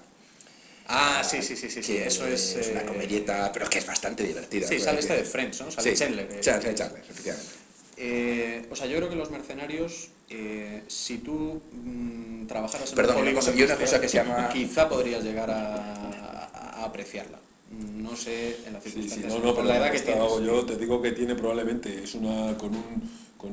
Ah, 0.87 1.23
sí, 1.23 1.41
sí, 1.41 1.55
sí, 1.55 1.69
sí, 1.69 1.81
sí, 1.81 1.93
que 1.93 2.07
eso 2.07 2.27
es... 2.27 2.57
una 2.71 2.81
eh, 2.81 2.85
comedieta, 2.85 3.51
pero 3.53 3.69
que 3.69 3.79
es 3.79 3.85
bastante 3.85 4.23
divertida. 4.23 4.67
Sí, 4.67 4.79
sale 4.79 4.97
que- 4.97 5.01
este 5.01 5.15
de 5.17 5.23
Friends, 5.23 5.61
¿no? 5.61 5.71
Sale 5.71 5.91
Sí, 5.91 5.97
Chandler. 5.97 6.29
eh. 6.31 6.39
Chandler, 6.41 6.75
Chandler, 6.75 7.03
efectivamente. 7.09 7.51
Eh, 7.97 8.65
o 8.69 8.75
sea, 8.75 8.87
yo 8.87 8.97
creo 8.97 9.09
que 9.09 9.15
los 9.15 9.29
mercenarios, 9.31 10.09
eh, 10.29 10.83
si 10.87 11.19
tú 11.19 11.61
mm, 11.71 12.47
trabajaras 12.47 12.89
en 12.89 12.95
Perdón, 12.95 13.17
un 13.17 13.21
una 13.23 13.33
cosa- 13.33 13.53
y 13.55 13.61
una 13.63 13.75
cosa 13.77 14.01
que 14.01 14.09
se 14.09 14.17
llama- 14.17 14.49
Quizá 14.51 14.89
podrías 14.89 15.23
llegar 15.23 15.49
a, 15.51 15.75
a- 15.75 16.81
a 16.81 16.85
apreciarla. 16.85 17.39
No 17.71 18.15
sé 18.15 18.57
en 18.67 18.73
Sí, 18.75 18.81
sí, 18.83 18.89
circunstancias, 18.91 19.33
no, 19.33 19.39
no, 19.39 19.55
pero 19.55 19.67
la 19.67 19.77
edad 19.77 19.91
que 19.91 19.99
tienes. 19.99 20.31
Yo 20.45 20.65
te 20.65 20.75
digo 20.77 21.01
que 21.01 21.11
tiene 21.13 21.33
probablemente, 21.35 22.03
es 22.03 22.13
una 22.13 22.55
con 22.57 22.75
un, 22.75 23.09
con 23.37 23.51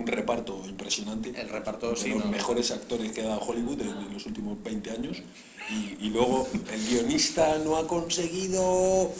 un 0.00 0.06
reparto 0.06 0.62
impresionante. 0.68 1.32
El 1.38 1.48
reparto, 1.48 1.90
de 1.90 1.96
sí, 1.96 2.10
los 2.10 2.24
no. 2.24 2.30
mejores 2.30 2.70
actores 2.70 3.12
que 3.12 3.22
ha 3.22 3.26
dado 3.26 3.40
Hollywood 3.40 3.80
en, 3.82 3.88
en 3.88 4.12
los 4.12 4.26
últimos 4.26 4.62
20 4.62 4.90
años. 4.90 5.22
Y, 5.70 6.06
y 6.06 6.10
luego 6.10 6.48
el 6.72 6.84
guionista 6.88 7.58
no 7.58 7.76
ha 7.76 7.86
conseguido 7.86 9.12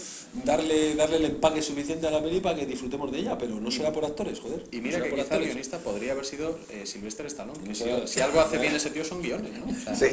darle, 0.44 0.94
darle 0.96 1.16
el 1.18 1.24
empaque 1.26 1.62
suficiente 1.62 2.06
a 2.08 2.10
la 2.10 2.22
peli 2.22 2.40
para 2.40 2.56
que 2.56 2.66
disfrutemos 2.66 3.10
de 3.12 3.18
ella, 3.18 3.38
pero 3.38 3.60
no 3.60 3.70
será 3.70 3.92
por 3.92 4.04
actores, 4.04 4.40
joder. 4.40 4.64
Y 4.72 4.80
mira 4.80 5.00
que 5.00 5.10
por 5.10 5.18
quizá 5.18 5.20
el 5.20 5.22
actores. 5.22 5.46
guionista 5.48 5.78
podría 5.78 6.12
haber 6.12 6.24
sido 6.26 6.58
eh, 6.70 6.86
Sylvester 6.86 7.26
Stallone. 7.26 7.60
Que 7.62 7.68
No 7.68 8.06
si, 8.06 8.20
algo 8.20 8.40
hace 8.40 8.58
bien 8.58 8.74
ese 8.74 8.90
tío 8.90 9.04
son 9.04 9.22
guiones, 9.22 9.52
¿no? 9.58 9.64
O 9.70 9.74
sea, 9.74 9.94
Sí, 9.94 10.06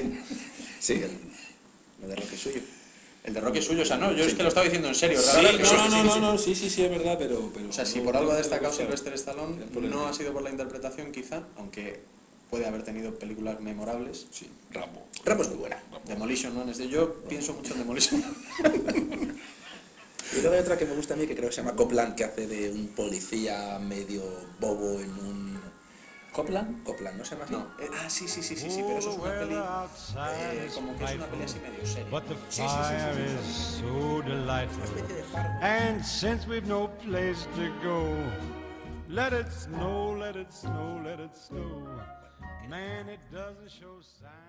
sí, 0.79 0.93
el, 0.93 1.11
lo 2.01 2.07
de 2.07 2.15
Rocky 2.15 2.37
suyo. 2.37 2.61
El 3.27 3.33
de 3.33 3.41
Rocky 3.41 3.59
es 3.59 3.65
suyo, 3.65 3.83
o 3.83 3.85
sea, 3.85 3.97
no, 3.97 4.13
yo 4.13 4.23
es 4.23 4.33
que 4.33 4.41
lo 4.41 4.47
estaba 4.47 4.63
diciendo 4.63 4.87
en 4.87 4.95
serio. 4.95 5.19
Sí, 5.19 5.37
no, 5.43 5.89
no, 5.89 5.89
no, 5.89 6.03
no, 6.03 6.13
sí. 6.13 6.19
no, 6.21 6.37
sí, 6.37 6.55
sí, 6.55 6.69
sí, 6.69 6.83
es 6.83 6.89
verdad, 6.89 7.17
pero... 7.19 7.51
pero 7.53 7.69
O 7.69 7.73
sea, 7.73 7.85
si 7.85 7.99
por 7.99 8.15
algo 8.15 8.31
ha 8.31 8.37
destacado 8.37 8.73
Sylvester 8.73 9.13
Stallone, 9.13 9.57
no 9.81 10.07
ha 10.07 10.13
sido 10.13 10.31
por 10.31 10.41
la 10.41 10.49
interpretación 10.49 11.11
quizá, 11.11 11.43
aunque 11.57 11.99
puede 12.49 12.65
haber 12.65 12.83
tenido 12.83 13.13
películas 13.19 13.59
memorables. 13.59 14.27
Sí, 14.31 14.49
Rambo. 14.71 15.05
Rambo 15.25 15.43
es 15.43 15.49
muy 15.49 15.57
buena. 15.57 15.77
Demolition 16.05 16.55
Man 16.55 16.69
es 16.69 16.77
de... 16.77 16.87
Yo 16.87 17.15
pienso 17.27 17.53
mucho 17.53 17.73
en 17.73 17.79
Demolition 17.79 18.21
Man. 18.21 19.37
Y 20.35 20.41
luego 20.41 20.55
hay 20.55 20.61
otra 20.61 20.77
que 20.77 20.85
me 20.85 20.93
gusta 20.93 21.13
a 21.13 21.17
mí 21.17 21.25
que 21.25 21.35
creo 21.35 21.49
que 21.49 21.55
se 21.55 21.61
llama 21.61 21.75
Copland, 21.75 22.15
que 22.15 22.25
hace 22.25 22.47
de 22.47 22.69
un 22.71 22.87
policía 22.87 23.79
medio 23.79 24.23
bobo 24.59 24.99
en 24.99 25.09
un. 25.09 25.59
¿Copland? 26.37 26.83
Copland, 26.83 27.17
¿no 27.17 27.25
se 27.25 27.31
llama 27.33 27.45
así? 27.45 27.53
No. 27.53 27.63
eh, 27.79 27.89
ah, 27.99 28.09
sí, 28.11 28.27
sí, 28.27 28.43
sí, 28.43 28.55
sí, 28.55 28.69
sí, 28.69 28.83
pero 28.85 28.99
eso 28.99 29.09
es 29.09 29.17
una 29.17 29.39
peli... 29.39 29.55
eh, 29.55 30.69
como 30.75 30.95
que 30.95 31.03
es 31.05 31.15
una 31.15 31.25
peli 31.25 31.43
así 31.43 31.59
medio 31.59 31.85
seria. 31.87 32.09
But 32.11 32.25
the 32.27 32.35
Sí, 32.49 32.61
sí, 32.61 32.61
sí, 32.61 32.67
sí, 32.67 32.69
fire 32.69 33.15
sí, 33.15 33.21
sí. 33.27 33.49
is 33.49 33.55
so 33.81 34.21
delightful. 34.21 34.83
especie 34.83 35.15
de 35.15 35.23
faro. 35.23 35.49
And 35.63 36.05
since 36.05 36.47
we've 36.47 36.67
no 36.67 36.89
place 37.03 37.47
to 37.55 37.65
go, 37.83 38.05
let 39.09 39.33
it 39.33 39.51
snow, 39.51 40.15
let 40.15 40.35
it 40.35 40.53
snow, 40.53 41.01
let 41.03 41.19
it 41.19 41.35
snow. 41.35 41.87
Man, 42.69 43.09
it 43.09 43.21
doesn't 43.31 43.71
show 43.71 43.99
signs. 44.01 44.46